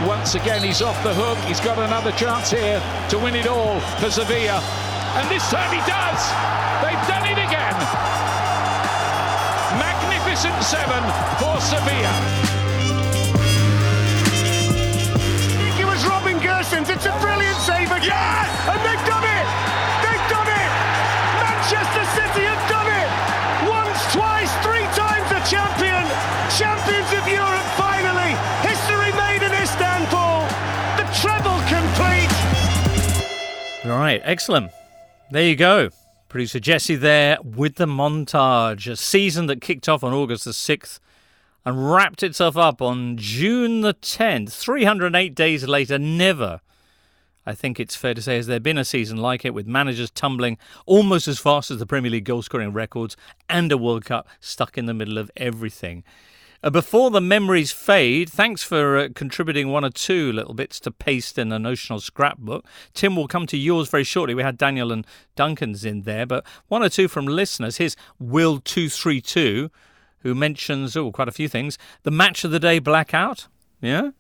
once 0.09 0.33
again, 0.35 0.65
he's 0.65 0.81
off 0.81 0.97
the 1.05 1.13
hook. 1.13 1.37
He's 1.45 1.61
got 1.61 1.79
another 1.79 2.13
chance 2.13 2.51
here 2.51 2.81
to 3.11 3.19
win 3.19 3.35
it 3.37 3.47
all 3.47 3.81
for 4.01 4.11
Sevilla. 4.11 4.65
And 5.21 5.29
this 5.29 5.45
time 5.51 5.71
he 5.77 5.81
does. 5.85 6.60
They've 6.81 7.07
done 7.07 7.27
it 7.29 7.39
again. 7.39 7.77
Magnificent 9.77 10.57
seven 10.63 11.03
for 11.39 11.61
Sevilla. 11.61 12.15
It 15.79 15.87
was 15.87 16.01
Robin 16.07 16.39
Gersons. 16.41 16.89
It's 16.89 17.07
a 17.07 17.15
brilliant 17.21 17.57
save 17.59 17.93
again. 17.93 18.17
Yes! 18.17 18.51
And 18.69 18.81
they've 18.81 19.07
done 19.07 19.25
it. 19.25 19.47
They've 20.05 20.27
done 20.33 20.49
it. 20.49 20.71
Manchester 21.41 22.05
City 22.17 22.45
have 22.49 22.65
done 22.69 22.89
it. 22.89 23.09
Once, 23.69 24.01
twice, 24.13 24.53
three 24.65 24.89
times 24.97 25.29
the 25.29 25.41
champion. 25.45 26.05
Champions 26.57 27.11
of 27.13 27.25
Europe 27.29 27.69
finally. 27.77 28.33
History 28.65 29.13
made 29.21 29.45
in 29.45 29.53
Istanbul. 29.53 30.49
The 30.97 31.07
treble 31.21 31.61
complete. 31.69 32.33
All 33.85 33.99
right, 33.99 34.21
excellent. 34.25 34.71
There 35.31 35.45
you 35.45 35.57
go. 35.57 35.91
Producer 36.31 36.61
Jesse 36.61 36.95
there 36.95 37.39
with 37.43 37.75
the 37.75 37.87
montage. 37.87 38.89
A 38.89 38.95
season 38.95 39.47
that 39.47 39.61
kicked 39.61 39.89
off 39.89 40.05
on 40.05 40.15
August 40.15 40.45
the 40.45 40.53
6th 40.53 41.01
and 41.67 41.93
wrapped 41.93 42.23
itself 42.23 42.57
up 42.57 42.81
on 42.81 43.17
June 43.17 43.81
the 43.81 43.95
10th. 43.95 44.53
308 44.53 45.35
days 45.35 45.67
later, 45.67 45.99
never, 45.99 46.61
I 47.45 47.55
think 47.55 47.81
it's 47.81 47.97
fair 47.97 48.15
to 48.15 48.23
say, 48.23 48.37
has 48.37 48.47
there 48.47 48.61
been 48.61 48.79
a 48.79 48.85
season 48.85 49.17
like 49.17 49.45
it 49.45 49.53
with 49.53 49.67
managers 49.67 50.13
tumbling 50.13 50.57
almost 50.87 51.27
as 51.27 51.41
fast 51.41 51.69
as 51.69 51.79
the 51.81 51.87
Premier 51.87 52.13
League 52.13 52.27
goal 52.27 52.43
scoring 52.43 52.73
records 52.73 53.17
and 53.49 53.73
a 53.73 53.77
World 53.77 54.05
Cup 54.05 54.29
stuck 54.39 54.79
in 54.79 54.87
the 54.87 54.95
middle 54.95 55.19
of 55.19 55.33
everything. 55.37 56.05
Uh, 56.63 56.69
before 56.69 57.11
the 57.11 57.23
memories 57.23 57.73
fade, 57.73 58.29
thanks 58.29 58.63
for 58.63 58.99
uh, 58.99 59.09
contributing 59.15 59.69
one 59.69 59.85
or 59.85 59.91
two 59.91 60.31
little 60.31 60.53
bits 60.53 60.79
to 60.79 60.91
paste 60.91 61.39
in 61.39 61.51
a 61.53 61.59
notional 61.59 62.01
scrapbook. 62.01 62.67
Tim 62.93 63.17
will 63.17 63.29
come 63.29 63.47
to 63.47 63.57
yours 63.57 63.89
very 63.89 64.05
shortly. 64.05 64.35
We 64.35 64.43
had 64.43 64.59
Daniel 64.59 64.93
and 64.93 65.07
Duncan's 65.37 65.87
in 65.87 66.03
there, 66.03 66.27
but 66.27 66.45
one 66.69 66.83
or 66.83 66.91
two 66.91 67.09
from 67.09 67.25
listeners. 67.27 67.79
Here's 67.79 67.97
Will232, 68.23 69.71
who 70.19 70.35
mentions, 70.35 70.97
oh, 70.97 71.11
quite 71.11 71.29
a 71.29 71.33
few 71.33 71.49
things. 71.49 71.79
The 72.03 72.11
match 72.11 72.45
of 72.45 72.51
the 72.51 72.61
day 72.61 72.79
blackout. 72.79 73.49
Yeah? 73.81 74.11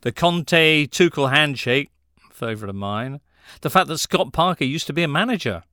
The 0.00 0.12
Conte 0.12 0.86
Tuchel 0.86 1.30
handshake, 1.30 1.90
favourite 2.30 2.70
of 2.70 2.76
mine. 2.76 3.20
The 3.60 3.68
fact 3.68 3.88
that 3.88 3.98
Scott 3.98 4.32
Parker 4.32 4.64
used 4.64 4.86
to 4.86 4.94
be 4.94 5.02
a 5.02 5.08
manager. 5.08 5.64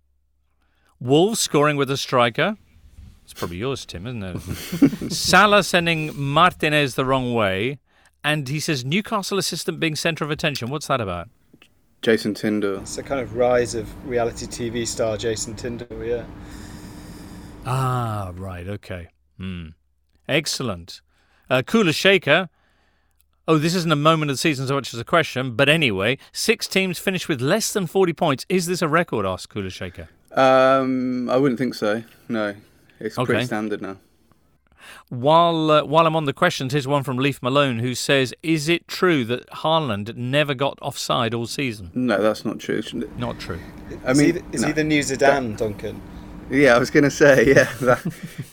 Wolves 0.99 1.39
scoring 1.39 1.77
with 1.77 1.89
a 1.89 1.95
striker. 1.95 2.57
It's 3.29 3.39
probably 3.39 3.57
yours, 3.57 3.85
Tim, 3.85 4.07
isn't 4.07 4.23
it? 4.23 5.11
Salah 5.13 5.61
sending 5.61 6.19
Martinez 6.19 6.95
the 6.95 7.05
wrong 7.05 7.35
way. 7.35 7.77
And 8.23 8.47
he 8.49 8.59
says 8.59 8.83
Newcastle 8.83 9.37
assistant 9.37 9.79
being 9.79 9.95
centre 9.95 10.23
of 10.23 10.31
attention. 10.31 10.71
What's 10.71 10.87
that 10.87 10.99
about? 10.99 11.29
Jason 12.01 12.33
Tyndall. 12.33 12.79
It's 12.79 12.97
a 12.97 13.03
kind 13.03 13.21
of 13.21 13.35
rise 13.35 13.75
of 13.75 13.87
reality 14.09 14.47
TV 14.47 14.87
star 14.87 15.15
Jason 15.15 15.55
Tyndall, 15.55 16.03
yeah. 16.03 16.23
Ah, 17.67 18.31
right, 18.33 18.67
okay. 18.67 19.09
Hmm. 19.37 19.67
Excellent. 20.27 21.01
Uh, 21.51 21.61
Kula 21.61 21.93
Shaker. 21.93 22.49
Oh, 23.47 23.59
this 23.59 23.75
isn't 23.75 23.91
a 23.91 23.95
moment 23.95 24.31
of 24.31 24.37
the 24.37 24.39
season 24.39 24.65
so 24.65 24.73
much 24.73 24.91
as 24.91 24.99
a 24.99 25.05
question, 25.05 25.55
but 25.55 25.69
anyway, 25.69 26.17
six 26.31 26.67
teams 26.67 26.97
finished 26.97 27.29
with 27.29 27.41
less 27.41 27.73
than 27.73 27.85
40 27.85 28.11
points. 28.13 28.45
Is 28.49 28.65
this 28.65 28.81
a 28.81 28.87
record? 28.87 29.27
asked 29.27 29.49
Kula 29.49 29.71
Shaker. 29.71 30.09
Um, 30.31 31.29
I 31.29 31.37
wouldn't 31.37 31.59
think 31.59 31.75
so. 31.75 32.03
No, 32.27 32.55
it's 32.99 33.17
Okay. 33.17 33.25
pretty 33.33 33.45
standard 33.45 33.81
now. 33.81 33.97
While 35.09 35.71
uh, 35.71 35.83
while 35.83 36.05
I'm 36.07 36.15
on 36.15 36.25
the 36.25 36.33
questions, 36.33 36.71
here's 36.73 36.87
one 36.87 37.03
from 37.03 37.17
Leaf 37.17 37.41
Malone 37.43 37.79
who 37.79 37.93
says, 37.95 38.33
"Is 38.43 38.69
it 38.69 38.87
true 38.87 39.23
that 39.25 39.47
Haaland 39.49 40.15
never 40.15 40.53
got 40.53 40.77
offside 40.81 41.33
all 41.33 41.47
season?" 41.47 41.91
No, 41.93 42.21
that's 42.21 42.45
not 42.45 42.59
true. 42.59 42.81
Not 43.17 43.39
true. 43.39 43.59
I 44.05 44.11
is 44.11 44.17
mean, 44.17 44.33
he, 44.35 44.41
is 44.53 44.61
no. 44.61 44.67
he 44.67 44.73
the 44.73 44.83
new 44.83 45.01
Zidane, 45.01 45.57
Duncan? 45.57 46.01
Yeah, 46.49 46.75
I 46.75 46.79
was 46.79 46.89
going 46.89 47.03
to 47.03 47.11
say, 47.11 47.45
yeah, 47.55 47.71
that, 47.81 48.01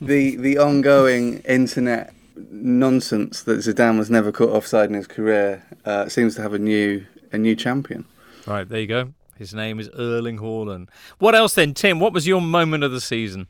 the 0.01 0.37
the 0.37 0.59
ongoing 0.59 1.39
internet 1.41 2.13
nonsense 2.51 3.43
that 3.45 3.59
Zidane 3.61 3.99
was 3.99 4.11
never 4.11 4.33
caught 4.33 4.51
offside 4.51 4.89
in 4.91 4.95
his 4.95 5.07
career 5.07 5.63
uh, 5.85 6.09
seems 6.09 6.35
to 6.37 6.43
have 6.43 6.53
a 6.55 6.59
new 6.59 7.07
a 7.33 7.39
new 7.39 7.55
champion. 7.55 8.05
Right, 8.47 8.69
there 8.69 8.81
you 8.81 8.87
go. 8.87 9.13
His 9.39 9.53
name 9.55 9.79
is 9.79 9.91
Erling 9.91 10.39
Haaland. 10.39 10.89
What 11.19 11.35
else 11.35 11.55
then, 11.55 11.75
Tim? 11.75 12.01
What 12.01 12.13
was 12.15 12.27
your 12.27 12.41
moment 12.41 12.85
of 12.85 12.91
the 12.93 13.01
season? 13.01 13.49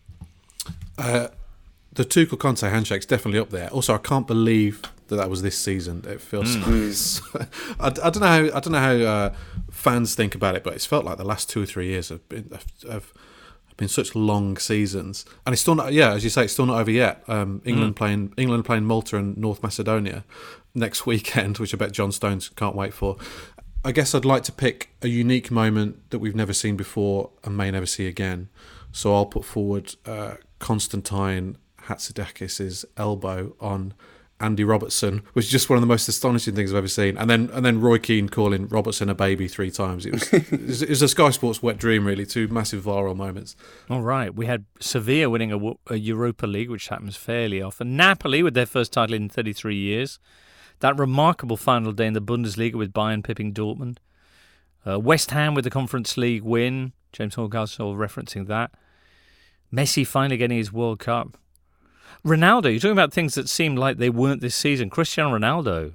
Uh, 0.99 1.29
the 1.93 2.05
Tuchel 2.05 2.39
Conte 2.39 2.61
handshake's 2.69 3.07
definitely 3.07 3.41
up 3.41 3.51
there. 3.51 3.69
Also, 3.71 3.95
I 3.95 3.99
can't 3.99 4.27
believe 4.27 4.83
that 5.09 5.17
that 5.17 5.31
was 5.31 5.43
this 5.43 5.57
season. 5.57 6.05
It 6.07 6.21
feels. 6.21 6.57
Mm. 6.57 7.47
I, 7.81 7.87
I 7.87 7.91
don't 8.11 8.21
know 8.21 8.27
how 8.27 8.57
I 8.57 8.61
don't 8.61 8.73
know 8.73 8.79
how 8.79 8.93
uh, 8.95 9.35
fans 9.71 10.15
think 10.15 10.35
about 10.35 10.57
it, 10.57 10.65
but 10.65 10.75
it's 10.75 10.87
felt 10.87 11.05
like 11.05 11.17
the 11.19 11.25
last 11.25 11.49
two 11.49 11.63
or 11.63 11.67
three 11.67 11.87
years 11.89 12.09
have 12.11 12.27
been 12.29 12.49
have, 12.53 12.67
have 12.91 13.13
been 13.77 13.89
such 13.89 14.15
long 14.15 14.57
seasons, 14.57 15.25
and 15.47 15.53
it's 15.53 15.63
still 15.63 15.75
not. 15.75 15.93
Yeah, 15.93 16.13
as 16.13 16.25
you 16.25 16.31
say, 16.31 16.45
it's 16.45 16.53
still 16.53 16.67
not 16.67 16.81
over 16.81 16.91
yet. 16.91 17.23
Um, 17.29 17.63
England 17.65 17.95
Mm. 17.95 17.97
playing 17.97 18.35
England 18.37 18.65
playing 18.65 18.85
Malta 18.85 19.17
and 19.17 19.37
North 19.37 19.63
Macedonia 19.63 20.25
next 20.75 21.07
weekend, 21.13 21.59
which 21.59 21.73
I 21.73 21.77
bet 21.79 21.93
John 21.93 22.13
Stones 22.13 22.49
can't 22.51 22.75
wait 22.77 22.93
for. 22.93 23.17
I 23.85 23.93
guess 23.93 24.15
I'd 24.15 24.25
like 24.25 24.43
to 24.45 24.53
pick 24.53 24.91
a 25.01 25.09
unique 25.09 25.51
moment 25.51 26.11
that 26.11 26.19
we've 26.19 26.35
never 26.35 26.53
seen 26.53 26.77
before 26.77 27.31
and 27.45 27.57
may 27.57 27.71
never 27.71 27.87
see 27.87 28.07
again. 28.09 28.49
So 28.97 29.15
I'll 29.15 29.27
put 29.27 29.45
forward 29.45 29.95
uh, 30.07 30.37
Constantine 30.59 31.59
Hatzidakis' 31.83 32.83
elbow 32.97 33.55
on 33.61 33.93
Andy 34.41 34.65
Robertson, 34.65 35.21
which 35.35 35.45
is 35.45 35.51
just 35.51 35.69
one 35.69 35.77
of 35.77 35.83
the 35.83 35.87
most 35.87 36.09
astonishing 36.09 36.55
things 36.55 36.73
I've 36.73 36.79
ever 36.79 36.89
seen. 36.89 37.19
And 37.19 37.29
then 37.29 37.51
and 37.53 37.63
then 37.63 37.83
Roy 37.83 37.99
Keane 37.99 38.31
calling 38.31 38.67
Robertson 38.69 39.11
a 39.11 39.15
baby 39.15 39.49
three 39.49 39.71
times. 39.71 40.07
It 40.07 40.15
was 40.15 40.33
it 40.33 40.89
was, 40.89 41.03
a 41.03 41.09
Sky 41.09 41.29
Sports 41.29 41.63
wet 41.63 41.77
dream, 41.77 42.07
really. 42.07 42.25
Two 42.25 42.49
massive 42.49 42.85
viral 42.85 43.15
moments. 43.15 43.55
All 43.91 44.01
right, 44.01 44.35
we 44.35 44.47
had 44.47 44.65
Sevilla 44.81 45.29
winning 45.29 45.53
a, 45.53 45.93
a 45.93 45.97
Europa 45.97 46.47
League, 46.47 46.71
which 46.71 46.89
happens 46.89 47.17
fairly 47.17 47.61
often. 47.61 47.99
Napoli 47.99 48.43
with 48.43 48.55
their 48.55 48.65
first 48.65 48.95
title 48.95 49.15
in 49.15 49.29
33 49.29 49.77
years. 49.77 50.19
That 50.81 50.99
remarkable 50.99 51.59
final 51.59 51.93
day 51.93 52.07
in 52.07 52.15
the 52.15 52.23
Bundesliga 52.23 52.77
with 52.77 52.95
Bayern 52.95 53.23
pipping 53.23 53.53
Dortmund. 53.53 53.99
Uh, 54.87 54.99
West 54.99 55.33
Ham 55.33 55.53
with 55.53 55.65
the 55.65 55.71
Conference 55.71 56.17
League 56.17 56.45
win. 56.45 56.95
James 57.13 57.35
Horncastle 57.35 57.95
referencing 57.95 58.47
that. 58.47 58.71
Messi 59.73 60.07
finally 60.07 60.37
getting 60.37 60.59
his 60.59 60.73
World 60.73 60.99
Cup. 60.99 61.37
Ronaldo, 62.25 62.71
you're 62.71 62.81
talking 62.81 62.93
about 62.93 63.13
things 63.13 63.35
that 63.35 63.49
seemed 63.49 63.79
like 63.79 63.99
they 63.99 64.11
weren't 64.11 64.41
this 64.41 64.55
season. 64.55 64.91
Cristiano 64.91 65.39
Ronaldo 65.39 65.95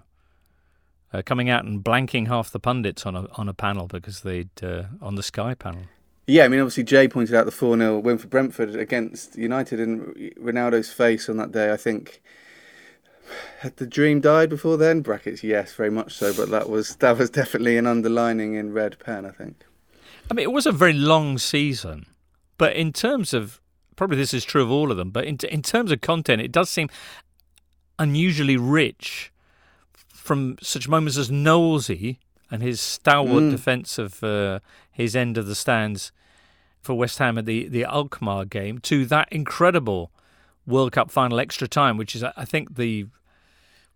uh, 1.13 1.21
coming 1.25 1.49
out 1.49 1.65
and 1.65 1.83
blanking 1.83 2.27
half 2.27 2.51
the 2.51 2.59
pundits 2.59 3.05
on 3.05 3.15
a 3.15 3.27
on 3.33 3.49
a 3.49 3.53
panel 3.53 3.87
because 3.87 4.21
they'd 4.21 4.49
uh, 4.63 4.83
on 5.01 5.15
the 5.15 5.23
Sky 5.23 5.53
panel. 5.53 5.83
Yeah, 6.27 6.45
I 6.45 6.47
mean, 6.47 6.59
obviously 6.59 6.83
Jay 6.83 7.07
pointed 7.07 7.35
out 7.35 7.45
the 7.45 7.51
four 7.51 7.75
0 7.77 7.99
win 7.99 8.17
for 8.17 8.27
Brentford 8.27 8.75
against 8.75 9.37
United, 9.37 9.79
and 9.79 10.15
Ronaldo's 10.39 10.91
face 10.91 11.27
on 11.27 11.37
that 11.37 11.51
day. 11.51 11.73
I 11.73 11.77
think 11.77 12.21
had 13.59 13.77
the 13.77 13.87
dream 13.87 14.21
died 14.21 14.49
before 14.49 14.77
then. 14.77 15.01
Brackets, 15.01 15.43
yes, 15.43 15.73
very 15.73 15.89
much 15.89 16.13
so. 16.13 16.33
But 16.33 16.49
that 16.49 16.69
was 16.69 16.95
that 16.97 17.17
was 17.17 17.29
definitely 17.29 17.77
an 17.77 17.87
underlining 17.87 18.53
in 18.53 18.71
red 18.71 18.97
pen. 18.99 19.25
I 19.25 19.31
think. 19.31 19.65
I 20.29 20.33
mean, 20.33 20.43
it 20.43 20.53
was 20.53 20.65
a 20.65 20.71
very 20.71 20.93
long 20.93 21.37
season, 21.37 22.05
but 22.61 22.75
in 22.75 22.93
terms 22.93 23.33
of 23.33 23.59
probably 23.95 24.17
this 24.17 24.33
is 24.33 24.45
true 24.45 24.61
of 24.63 24.69
all 24.71 24.91
of 24.91 24.97
them, 24.97 25.09
but 25.09 25.25
in 25.25 25.37
in 25.49 25.61
terms 25.73 25.91
of 25.91 25.99
content, 26.01 26.41
it 26.41 26.51
does 26.51 26.69
seem 26.69 26.87
unusually 27.97 28.57
rich 28.57 29.31
from 30.07 30.57
such 30.61 30.87
moments 30.87 31.17
as 31.17 31.29
Knowlesy 31.31 32.17
and 32.51 32.61
his 32.61 32.79
stalwart 32.79 33.43
Mm. 33.43 33.51
defence 33.51 33.97
of 33.97 34.23
uh, 34.23 34.59
his 34.91 35.15
end 35.15 35.37
of 35.37 35.45
the 35.47 35.55
stands 35.55 36.11
for 36.81 36.93
West 36.95 37.17
Ham 37.19 37.37
at 37.37 37.45
the, 37.45 37.67
the 37.67 37.85
Alkmaar 37.85 38.45
game 38.45 38.77
to 38.79 39.05
that 39.05 39.27
incredible 39.31 40.11
World 40.67 40.91
Cup 40.91 41.09
final 41.11 41.39
extra 41.39 41.67
time, 41.67 41.97
which 41.97 42.15
is, 42.15 42.23
I 42.23 42.45
think, 42.45 42.75
the 42.75 43.07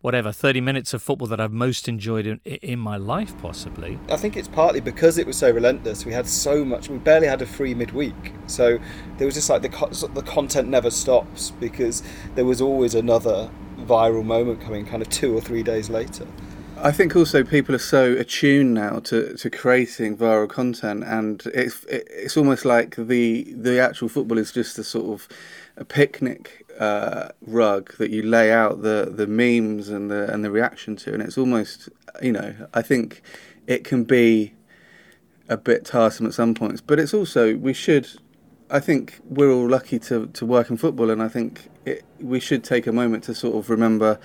whatever 0.02 0.32
30 0.32 0.62
minutes 0.62 0.94
of 0.94 1.02
football 1.02 1.28
that 1.28 1.40
I've 1.40 1.52
most 1.52 1.88
enjoyed 1.88 2.28
in, 2.28 2.40
in 2.46 2.80
my 2.80 2.98
life, 2.98 3.38
possibly. 3.40 4.00
I 4.10 4.18
think 4.18 4.38
it's 4.38 4.48
partly 4.48 4.80
because 4.80 5.18
it 5.18 5.26
was 5.26 5.38
so 5.38 5.50
relentless. 5.50 6.06
We 6.06 6.14
had 6.14 6.28
so 6.28 6.64
much. 6.64 6.90
We 6.90 6.98
barely 6.98 7.28
had 7.28 7.42
a 7.42 7.46
free 7.46 7.74
midweek, 7.74 8.34
so 8.48 8.78
there 9.18 9.26
was 9.26 9.36
just 9.36 9.50
like 9.50 9.62
the 9.62 10.10
the 10.14 10.22
content 10.22 10.68
never 10.68 10.92
stops 10.92 11.52
because 11.52 12.04
there 12.36 12.46
was 12.46 12.62
always 12.62 12.96
another 12.96 13.50
viral 13.80 14.24
moment 14.24 14.62
coming, 14.62 14.86
kind 14.86 15.02
of 15.02 15.10
two 15.10 15.36
or 15.36 15.42
three 15.42 15.64
days 15.64 15.90
later. 15.90 16.28
I 16.78 16.92
think 16.92 17.16
also 17.16 17.44
people 17.44 17.74
are 17.74 17.80
so 17.80 18.12
attuned 18.14 18.74
now 18.74 19.00
to, 19.00 19.36
to 19.38 19.50
creating 19.50 20.18
viral 20.18 20.50
content, 20.50 21.04
and 21.06 21.42
it's 21.54 21.86
it's 21.86 22.36
almost 22.36 22.66
like 22.66 22.96
the 22.96 23.54
the 23.54 23.80
actual 23.80 24.10
football 24.10 24.38
is 24.38 24.52
just 24.52 24.78
a 24.78 24.84
sort 24.84 25.06
of 25.06 25.28
a 25.78 25.86
picnic 25.86 26.65
uh, 26.80 27.30
rug 27.42 27.96
that 27.98 28.12
you 28.12 28.24
lay 28.24 28.52
out 28.52 28.82
the, 28.82 29.12
the 29.14 29.28
memes 29.28 29.90
and 29.90 30.12
the 30.12 30.32
and 30.32 30.44
the 30.44 30.52
reaction 30.52 30.96
to, 30.98 31.14
and 31.14 31.22
it's 31.22 31.38
almost 31.38 31.90
you 32.22 32.32
know 32.32 32.54
I 32.74 32.82
think 32.82 33.22
it 33.68 33.84
can 33.84 34.04
be 34.04 34.54
a 35.48 35.58
bit 35.58 35.86
tiresome 35.86 36.26
at 36.26 36.34
some 36.34 36.54
points, 36.54 36.82
but 36.82 37.00
it's 37.00 37.14
also 37.14 37.56
we 37.56 37.74
should. 37.74 38.08
I 38.70 38.80
think 38.80 39.20
we're 39.26 39.52
all 39.52 39.70
lucky 39.70 40.00
to, 40.00 40.26
to 40.26 40.44
work 40.44 40.72
in 40.72 40.78
football, 40.78 41.12
and 41.12 41.22
I 41.22 41.28
think 41.28 41.70
it, 41.86 42.04
we 42.20 42.40
should 42.40 42.64
take 42.64 42.88
a 42.88 42.92
moment 42.92 43.24
to 43.26 43.36
sort 43.36 43.56
of 43.56 43.70
remember 43.70 44.20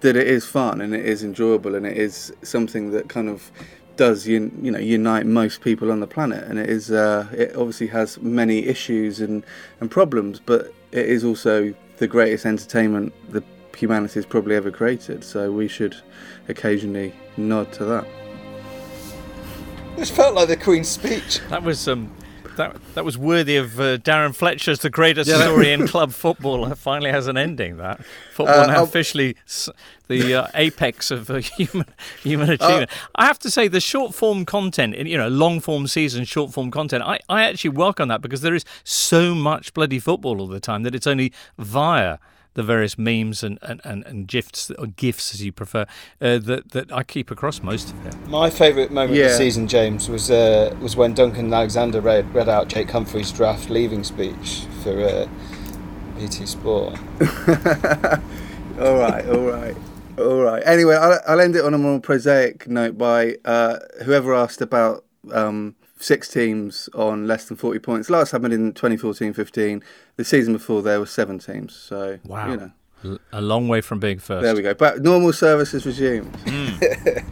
that 0.00 0.16
it 0.16 0.26
is 0.26 0.44
fun 0.44 0.80
and 0.80 0.94
it 0.94 1.06
is 1.06 1.22
enjoyable 1.22 1.74
and 1.74 1.86
it 1.86 1.96
is 1.96 2.30
something 2.42 2.90
that 2.90 3.08
kind 3.08 3.28
of 3.28 3.50
does 3.96 4.26
you, 4.26 4.52
you 4.60 4.70
know 4.70 4.78
unite 4.78 5.24
most 5.24 5.62
people 5.62 5.90
on 5.90 6.00
the 6.00 6.06
planet 6.06 6.44
and 6.44 6.58
it 6.58 6.68
is 6.68 6.90
uh, 6.90 7.26
it 7.32 7.56
obviously 7.56 7.86
has 7.86 8.20
many 8.20 8.66
issues 8.66 9.20
and, 9.20 9.46
and 9.80 9.90
problems 9.90 10.40
but 10.40 10.74
it 10.92 11.06
is 11.06 11.24
also 11.24 11.72
the 11.98 12.06
greatest 12.06 12.46
entertainment 12.46 13.12
the 13.30 13.42
humanity 13.76 14.14
has 14.14 14.26
probably 14.26 14.56
ever 14.56 14.70
created. 14.70 15.24
So 15.24 15.50
we 15.50 15.68
should 15.68 15.96
occasionally 16.48 17.14
nod 17.36 17.72
to 17.74 17.84
that. 17.84 18.06
This 19.96 20.10
felt 20.10 20.34
like 20.34 20.48
the 20.48 20.56
Queen's 20.56 20.88
speech. 20.88 21.40
That 21.48 21.62
was 21.62 21.86
um, 21.86 22.12
that 22.56 22.76
that 22.94 23.04
was 23.04 23.18
worthy 23.18 23.56
of 23.56 23.78
uh, 23.80 23.98
Darren 23.98 24.34
Fletcher's 24.34 24.80
"The 24.80 24.90
Greatest 24.90 25.28
yeah. 25.28 25.42
Story 25.42 25.72
in 25.72 25.86
Club 25.86 26.12
Football." 26.12 26.70
It 26.70 26.78
finally 26.78 27.10
has 27.10 27.26
an 27.26 27.36
ending. 27.36 27.76
That 27.78 28.04
football 28.32 28.62
uh, 28.62 28.66
now 28.66 28.82
officially 28.82 29.36
the 30.08 30.34
uh, 30.34 30.46
apex 30.54 31.10
of 31.10 31.30
uh, 31.30 31.36
human 31.36 31.86
human 32.22 32.50
uh, 32.50 32.54
achievement. 32.54 32.90
I 33.14 33.26
have 33.26 33.38
to 33.40 33.50
say, 33.50 33.68
the 33.68 33.80
short 33.80 34.14
form 34.14 34.44
content, 34.44 34.94
in 34.94 35.06
you 35.06 35.16
know, 35.16 35.28
long 35.28 35.60
form 35.60 35.86
season, 35.86 36.24
short 36.24 36.52
form 36.52 36.70
content. 36.70 37.04
I, 37.04 37.18
I 37.28 37.44
actually 37.44 37.70
welcome 37.70 38.08
that 38.08 38.22
because 38.22 38.40
there 38.40 38.54
is 38.54 38.64
so 38.84 39.34
much 39.34 39.74
bloody 39.74 39.98
football 39.98 40.40
all 40.40 40.48
the 40.48 40.60
time 40.60 40.82
that 40.82 40.94
it's 40.94 41.06
only 41.06 41.32
via 41.58 42.18
the 42.54 42.62
various 42.62 42.96
memes 42.96 43.42
and, 43.42 43.58
and, 43.62 43.80
and, 43.84 44.04
and 44.06 44.26
gifs 44.26 44.70
or 44.78 44.86
gifs 44.86 45.34
as 45.34 45.44
you 45.44 45.52
prefer 45.52 45.82
uh, 46.20 46.38
that 46.38 46.70
that 46.70 46.92
I 46.92 47.02
keep 47.02 47.30
across 47.30 47.62
most 47.62 47.90
of 47.90 48.06
it. 48.06 48.28
My 48.28 48.50
favourite 48.50 48.90
moment 48.90 49.16
yeah. 49.16 49.26
of 49.26 49.30
the 49.32 49.36
season, 49.36 49.68
James, 49.68 50.08
was 50.08 50.30
uh, 50.30 50.74
was 50.80 50.96
when 50.96 51.14
Duncan 51.14 51.52
Alexander 51.52 52.00
read 52.00 52.32
read 52.34 52.48
out 52.48 52.68
Jake 52.68 52.90
Humphrey's 52.90 53.32
draft 53.32 53.70
leaving 53.70 54.04
speech 54.04 54.66
for 54.82 55.00
uh, 55.00 55.28
BT 56.16 56.46
Sport. 56.46 56.98
all 58.80 58.96
right, 58.96 59.26
all 59.28 59.46
right. 59.46 59.76
All 60.16 60.42
right. 60.42 60.62
Anyway, 60.64 60.94
I'll, 60.94 61.18
I'll 61.26 61.40
end 61.40 61.56
it 61.56 61.64
on 61.64 61.74
a 61.74 61.78
more 61.78 61.98
prosaic 61.98 62.68
note 62.68 62.96
by 62.96 63.36
uh, 63.44 63.78
whoever 64.04 64.32
asked 64.32 64.60
about 64.60 65.04
um, 65.32 65.74
six 66.04 66.28
teams 66.28 66.88
on 66.94 67.26
less 67.26 67.46
than 67.46 67.56
40 67.56 67.78
points. 67.80 68.10
Last 68.10 68.30
happened 68.30 68.52
in 68.52 68.72
2014-15. 68.72 69.82
The 70.16 70.24
season 70.24 70.52
before 70.52 70.82
there 70.82 71.00
were 71.00 71.06
seven 71.06 71.38
teams. 71.38 71.74
So, 71.74 72.18
wow. 72.24 72.50
you 72.50 72.56
know. 72.56 73.18
A 73.32 73.40
long 73.42 73.68
way 73.68 73.80
from 73.80 74.00
being 74.00 74.18
first. 74.18 74.42
There 74.42 74.54
we 74.54 74.62
go. 74.62 74.72
But 74.72 75.02
normal 75.02 75.32
service 75.32 75.74
is 75.74 75.84
resumed. 75.84 76.32
Mm. 76.44 77.24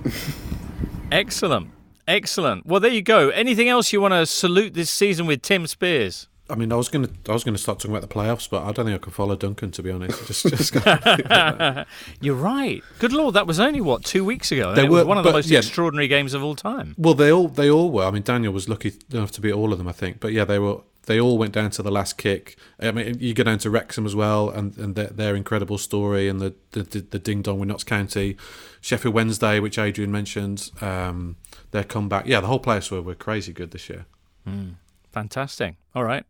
Excellent. 1.12 1.70
Excellent. 2.06 2.66
Well, 2.66 2.80
there 2.80 2.90
you 2.90 3.02
go. 3.02 3.30
Anything 3.30 3.68
else 3.68 3.92
you 3.92 4.00
want 4.00 4.12
to 4.12 4.26
salute 4.26 4.74
this 4.74 4.90
season 4.90 5.26
with 5.26 5.40
Tim 5.40 5.66
Spiers? 5.66 6.28
I 6.52 6.54
mean, 6.54 6.70
I 6.70 6.76
was 6.76 6.90
going 6.90 7.06
to, 7.06 7.30
I 7.30 7.32
was 7.32 7.44
going 7.44 7.54
to 7.54 7.60
start 7.60 7.78
talking 7.78 7.96
about 7.96 8.06
the 8.06 8.14
playoffs, 8.14 8.48
but 8.48 8.62
I 8.62 8.72
don't 8.72 8.84
think 8.84 8.94
I 8.94 8.98
can 8.98 9.10
follow 9.10 9.34
Duncan 9.36 9.70
to 9.70 9.82
be 9.82 9.90
honest. 9.90 10.26
Just, 10.26 10.46
just 10.50 10.74
You're 12.20 12.34
right. 12.34 12.82
Good 12.98 13.14
lord, 13.14 13.34
that 13.34 13.46
was 13.46 13.58
only 13.58 13.80
what 13.80 14.04
two 14.04 14.22
weeks 14.22 14.52
ago. 14.52 14.74
They 14.74 14.86
were 14.86 15.06
one 15.06 15.16
of 15.16 15.24
the 15.24 15.32
most 15.32 15.48
yeah, 15.48 15.60
extraordinary 15.60 16.08
games 16.08 16.34
of 16.34 16.44
all 16.44 16.54
time. 16.54 16.94
Well, 16.98 17.14
they 17.14 17.32
all, 17.32 17.48
they 17.48 17.70
all 17.70 17.90
were. 17.90 18.04
I 18.04 18.10
mean, 18.10 18.22
Daniel 18.22 18.52
was 18.52 18.68
lucky 18.68 18.92
enough 19.10 19.30
to 19.32 19.40
beat 19.40 19.52
all 19.52 19.72
of 19.72 19.78
them, 19.78 19.88
I 19.88 19.92
think. 19.92 20.20
But 20.20 20.32
yeah, 20.32 20.44
they 20.44 20.58
were. 20.58 20.82
They 21.06 21.18
all 21.18 21.36
went 21.36 21.52
down 21.52 21.70
to 21.70 21.82
the 21.82 21.90
last 21.90 22.16
kick. 22.16 22.56
I 22.78 22.92
mean, 22.92 23.18
you 23.18 23.34
go 23.34 23.42
down 23.42 23.58
to 23.58 23.70
Wrexham 23.70 24.06
as 24.06 24.14
well, 24.14 24.50
and, 24.50 24.76
and 24.76 24.94
their, 24.94 25.08
their 25.08 25.34
incredible 25.34 25.76
story, 25.78 26.28
and 26.28 26.38
the 26.38 26.54
the, 26.72 26.82
the, 26.84 27.00
the 27.00 27.18
ding 27.18 27.42
dong 27.42 27.58
with 27.58 27.70
Notts 27.70 27.82
County, 27.82 28.36
Sheffield 28.80 29.14
Wednesday, 29.14 29.58
which 29.58 29.78
Adrian 29.78 30.12
mentioned, 30.12 30.70
um, 30.80 31.36
their 31.72 31.82
comeback. 31.82 32.26
Yeah, 32.26 32.40
the 32.40 32.46
whole 32.46 32.60
place 32.60 32.90
were, 32.90 33.02
were 33.02 33.16
crazy 33.16 33.52
good 33.52 33.72
this 33.72 33.88
year. 33.88 34.04
Mm, 34.46 34.74
fantastic. 35.10 35.74
All 35.94 36.04
right. 36.04 36.24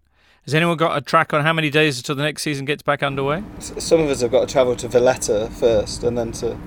Has 0.45 0.55
anyone 0.55 0.77
got 0.77 0.99
a 0.99 1.01
track 1.01 1.33
on 1.33 1.45
how 1.45 1.53
many 1.53 1.71
days 1.71 1.99
until 1.99 2.17
the 2.17 2.25
next 2.25 2.43
season 2.43 2.65
gets 2.65 2.83
back 2.83 3.05
underway? 3.05 3.45
Some 3.61 4.01
of 4.01 4.11
us 4.11 4.23
have 4.23 4.33
got 4.33 4.49
to 4.49 4.53
travel 4.53 4.75
to 4.75 4.89
Valletta 4.89 5.49
first 5.53 6.03
and 6.03 6.19
then 6.19 6.33
to 6.33 6.59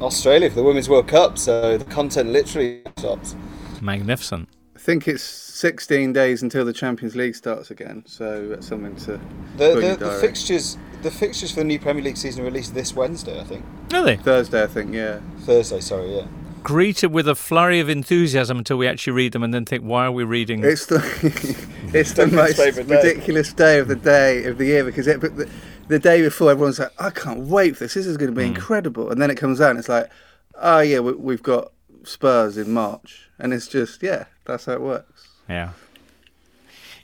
Australia 0.00 0.48
for 0.48 0.56
the 0.56 0.62
Women's 0.62 0.88
World 0.88 1.08
Cup, 1.08 1.36
so 1.36 1.76
the 1.76 1.84
content 1.84 2.30
literally 2.30 2.82
stops. 2.96 3.34
Magnificent. 3.80 4.48
I 4.76 4.78
think 4.78 5.08
it's 5.08 5.24
16 5.24 6.12
days 6.12 6.44
until 6.44 6.64
the 6.64 6.72
Champions 6.72 7.16
League 7.16 7.34
starts 7.34 7.72
again, 7.72 8.04
so 8.06 8.46
that's 8.46 8.68
something 8.68 8.94
to. 8.94 9.20
The, 9.56 9.74
the, 9.74 9.96
the 9.98 10.18
fixtures, 10.20 10.78
the 11.02 11.10
fixtures 11.10 11.50
for 11.50 11.60
the 11.60 11.64
new 11.64 11.80
Premier 11.80 12.04
League 12.04 12.16
season 12.16 12.42
are 12.42 12.44
released 12.44 12.72
this 12.72 12.94
Wednesday, 12.94 13.40
I 13.40 13.42
think. 13.42 13.64
Really? 13.90 14.16
Thursday, 14.16 14.62
I 14.62 14.68
think. 14.68 14.94
Yeah. 14.94 15.18
Thursday, 15.40 15.80
sorry, 15.80 16.18
yeah 16.18 16.26
greeted 16.68 17.10
with 17.10 17.26
a 17.26 17.34
flurry 17.34 17.80
of 17.80 17.88
enthusiasm 17.88 18.58
until 18.58 18.76
we 18.76 18.86
actually 18.86 19.14
read 19.14 19.32
them 19.32 19.42
and 19.42 19.54
then 19.54 19.64
think, 19.64 19.82
why 19.82 20.04
are 20.04 20.12
we 20.12 20.22
reading? 20.22 20.62
It's 20.62 20.84
the 20.84 20.98
it's 21.94 22.12
the 22.12 22.26
most 22.26 22.58
ridiculous 22.58 23.54
day. 23.54 23.76
day. 23.76 23.78
of 23.78 23.88
the 23.88 23.96
day 23.96 24.44
of 24.44 24.58
the 24.58 24.66
year 24.66 24.84
because 24.84 25.06
it, 25.06 25.18
the, 25.22 25.48
the, 25.88 25.98
day 25.98 26.20
before 26.20 26.50
everyone's 26.50 26.78
like, 26.78 26.92
I 27.00 27.08
can't 27.08 27.46
wait 27.46 27.78
for 27.78 27.84
this. 27.84 27.94
This 27.94 28.04
is 28.04 28.18
going 28.18 28.34
to 28.34 28.36
be 28.36 28.44
mm. 28.44 28.54
incredible, 28.54 29.10
and 29.10 29.18
then 29.18 29.30
it 29.30 29.36
comes 29.36 29.62
out 29.62 29.70
and 29.70 29.78
it's 29.78 29.88
like, 29.88 30.10
oh 30.56 30.80
yeah, 30.80 30.98
we, 30.98 31.12
we've 31.12 31.42
got 31.42 31.72
Spurs 32.04 32.58
in 32.58 32.70
March, 32.70 33.30
and 33.38 33.54
it's 33.54 33.66
just 33.66 34.02
yeah, 34.02 34.26
that's 34.44 34.66
how 34.66 34.72
it 34.72 34.82
works. 34.82 35.28
Yeah. 35.48 35.70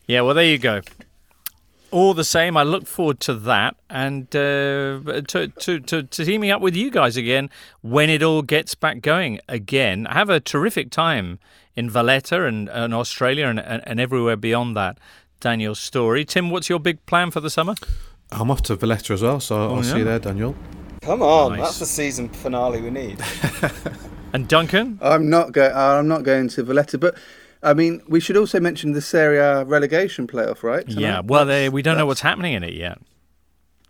Yeah, 0.07 0.21
well, 0.21 0.35
there 0.35 0.45
you 0.45 0.59
go 0.59 0.83
all 1.95 2.13
the 2.13 2.25
same, 2.25 2.57
I 2.57 2.65
look 2.65 2.89
forward 2.89 3.21
to 3.21 3.35
that 3.35 3.77
and 3.89 4.25
uh, 4.35 5.23
to, 5.29 5.49
to, 5.49 5.79
to, 5.79 6.03
to, 6.03 6.25
teaming 6.25 6.51
up 6.51 6.61
with 6.61 6.75
you 6.75 6.91
guys 6.91 7.17
again 7.17 7.49
when 7.83 8.11
it 8.11 8.21
all 8.21 8.43
gets 8.43 8.75
back 8.75 9.01
going 9.01 9.39
again. 9.49 10.07
Have 10.07 10.29
a 10.29 10.41
terrific 10.41 10.91
time 10.91 11.39
in 11.77 11.89
Valletta 11.89 12.47
and, 12.47 12.69
and 12.69 12.93
Australia 12.93 13.47
and, 13.47 13.61
and, 13.61 13.81
and 13.87 14.01
everywhere 14.01 14.37
beyond 14.37 14.77
that. 14.77 14.99
Daniel's 15.39 15.79
story. 15.79 16.25
Tim, 16.25 16.51
what's 16.51 16.69
your 16.69 16.81
big 16.81 17.05
plan 17.07 17.31
for 17.31 17.41
the 17.41 17.51
summer? 17.51 17.75
I'm 18.33 18.51
off 18.51 18.63
to 18.63 18.75
Valletta 18.75 19.13
as 19.13 19.23
well, 19.23 19.39
so 19.39 19.57
oh, 19.57 19.77
I'll 19.77 19.85
yeah. 19.85 19.93
see 19.93 19.99
you 19.99 20.05
there, 20.05 20.19
Daniel. 20.19 20.57
Come 21.03 21.23
on, 21.23 21.53
nice. 21.53 21.61
that's 21.61 21.79
the 21.79 21.87
season 21.87 22.29
finale 22.29 22.81
we 22.81 22.91
need. 22.91 23.23
and 24.33 24.49
Duncan? 24.49 24.99
I'm 25.01 25.31
not 25.31 25.53
going. 25.53 25.73
I'm 25.73 26.09
not 26.09 26.25
going 26.25 26.49
to 26.49 26.65
Valletta, 26.65 26.99
but 26.99 27.17
I 27.65 27.75
mean, 27.75 28.03
we 28.07 28.21
should 28.21 28.37
also 28.37 28.61
mention 28.61 28.93
the 28.93 29.01
Serie 29.01 29.39
A 29.39 29.65
relegation 29.65 30.27
playoff, 30.27 30.63
right? 30.63 30.87
Tonight? 30.87 31.01
Yeah. 31.01 31.21
Well, 31.21 31.47
they, 31.47 31.69
we 31.69 31.83
don't 31.83 31.97
know 31.97 32.07
what's 32.07 32.21
happening 32.21 32.53
in 32.53 32.63
it 32.63 32.75
yet. 32.75 32.99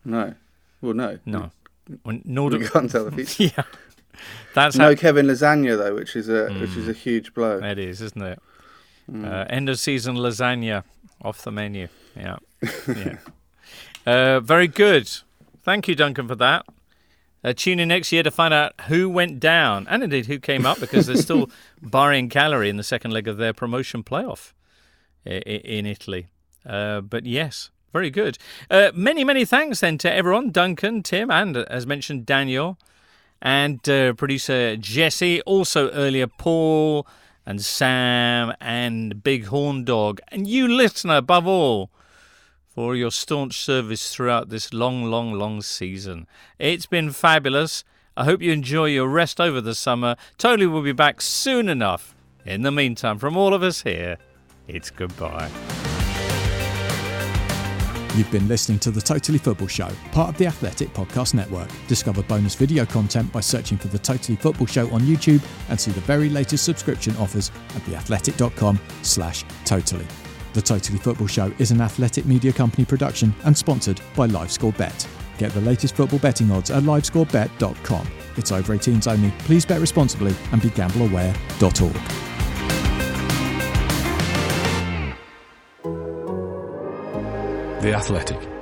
No. 0.04 0.34
Well, 0.80 0.94
no. 0.94 1.18
No. 1.26 1.50
We, 2.04 2.22
nor 2.24 2.50
do 2.50 2.58
we 2.58 2.68
can't 2.68 2.90
tell 2.90 3.04
the 3.04 3.12
future. 3.12 3.54
yeah. 3.56 3.64
That's 4.54 4.76
no 4.76 4.90
how... 4.90 4.94
Kevin 4.94 5.26
Lasagna 5.26 5.76
though, 5.76 5.94
which 5.94 6.14
is 6.16 6.28
a 6.28 6.48
mm. 6.48 6.60
which 6.60 6.76
is 6.76 6.88
a 6.88 6.92
huge 6.92 7.34
blow. 7.34 7.58
It 7.58 7.78
is, 7.78 8.00
isn't 8.00 8.22
it? 8.22 8.40
Mm. 9.10 9.26
Uh, 9.26 9.44
end 9.50 9.68
of 9.68 9.78
season 9.78 10.16
lasagna 10.16 10.84
off 11.20 11.42
the 11.42 11.50
menu. 11.50 11.88
Yeah. 12.16 12.36
yeah. 12.88 13.16
uh, 14.06 14.40
very 14.40 14.68
good. 14.68 15.10
Thank 15.62 15.88
you, 15.88 15.94
Duncan, 15.94 16.28
for 16.28 16.36
that. 16.36 16.64
Uh, 17.44 17.52
tune 17.54 17.78
in 17.78 17.88
next 17.88 18.10
year 18.10 18.22
to 18.22 18.30
find 18.30 18.54
out 18.54 18.72
who 18.88 19.08
went 19.10 19.38
down 19.38 19.86
and 19.90 20.02
indeed 20.02 20.26
who 20.26 20.38
came 20.38 20.64
up 20.64 20.80
because 20.80 21.06
they're 21.06 21.16
still 21.16 21.50
Bari 21.82 22.26
Cagliari 22.28 22.70
in 22.70 22.78
the 22.78 22.82
second 22.82 23.10
leg 23.10 23.28
of 23.28 23.36
their 23.36 23.52
promotion 23.52 24.02
playoff 24.02 24.54
in 25.26 25.84
Italy. 25.84 26.28
Uh, 26.66 27.02
but 27.02 27.26
yes, 27.26 27.70
very 27.92 28.10
good. 28.10 28.38
Uh, 28.70 28.90
many, 28.94 29.24
many 29.24 29.44
thanks 29.44 29.80
then 29.80 29.98
to 29.98 30.12
everyone 30.12 30.50
Duncan, 30.50 31.02
Tim, 31.02 31.30
and 31.30 31.56
as 31.56 31.86
mentioned, 31.86 32.26
Daniel, 32.26 32.78
and 33.42 33.86
uh, 33.88 34.14
producer 34.14 34.76
Jesse. 34.76 35.40
Also, 35.42 35.90
earlier, 35.90 36.26
Paul 36.26 37.06
and 37.46 37.62
Sam 37.62 38.54
and 38.60 39.22
Big 39.22 39.46
Horn 39.46 39.84
Dog, 39.84 40.20
and 40.28 40.48
you 40.48 40.66
listener 40.66 41.16
above 41.16 41.46
all 41.46 41.90
for 42.74 42.96
your 42.96 43.10
staunch 43.10 43.60
service 43.60 44.12
throughout 44.12 44.48
this 44.48 44.74
long, 44.74 45.04
long, 45.04 45.32
long 45.32 45.62
season. 45.62 46.26
It's 46.58 46.86
been 46.86 47.12
fabulous. 47.12 47.84
I 48.16 48.24
hope 48.24 48.42
you 48.42 48.52
enjoy 48.52 48.86
your 48.86 49.08
rest 49.08 49.40
over 49.40 49.60
the 49.60 49.74
summer. 49.74 50.16
Totally 50.38 50.66
will 50.66 50.82
be 50.82 50.92
back 50.92 51.20
soon 51.20 51.68
enough. 51.68 52.14
In 52.44 52.62
the 52.62 52.72
meantime, 52.72 53.18
from 53.18 53.36
all 53.36 53.54
of 53.54 53.62
us 53.62 53.82
here, 53.82 54.18
it's 54.68 54.90
goodbye. 54.90 55.50
You've 58.16 58.30
been 58.30 58.46
listening 58.46 58.78
to 58.80 58.92
the 58.92 59.00
Totally 59.00 59.38
Football 59.38 59.66
Show, 59.66 59.88
part 60.12 60.28
of 60.28 60.38
the 60.38 60.46
Athletic 60.46 60.94
Podcast 60.94 61.34
Network. 61.34 61.68
Discover 61.88 62.22
bonus 62.22 62.54
video 62.54 62.86
content 62.86 63.32
by 63.32 63.40
searching 63.40 63.76
for 63.76 63.88
the 63.88 63.98
Totally 63.98 64.36
Football 64.36 64.66
Show 64.66 64.88
on 64.90 65.00
YouTube 65.00 65.44
and 65.68 65.80
see 65.80 65.90
the 65.90 66.00
very 66.02 66.28
latest 66.28 66.64
subscription 66.64 67.16
offers 67.16 67.50
at 67.74 67.82
theathletic.com 67.82 68.78
slash 69.02 69.44
totally. 69.64 70.06
The 70.54 70.62
Totally 70.62 70.98
Football 70.98 71.26
Show 71.26 71.52
is 71.58 71.72
an 71.72 71.80
athletic 71.80 72.26
media 72.26 72.52
company 72.52 72.84
production 72.84 73.34
and 73.44 73.56
sponsored 73.58 74.00
by 74.14 74.28
LiveScore 74.28 74.76
Bet. 74.76 75.06
Get 75.36 75.52
the 75.52 75.60
latest 75.60 75.96
football 75.96 76.20
betting 76.20 76.48
odds 76.52 76.70
at 76.70 76.84
livescorebet.com. 76.84 78.06
It's 78.36 78.52
over 78.52 78.76
18s 78.76 79.10
only. 79.10 79.32
Please 79.40 79.66
bet 79.66 79.80
responsibly 79.80 80.32
and 80.52 80.62
be 80.62 80.70
gambleaware.org. 80.70 81.94
The 87.82 87.92
Athletic. 87.92 88.53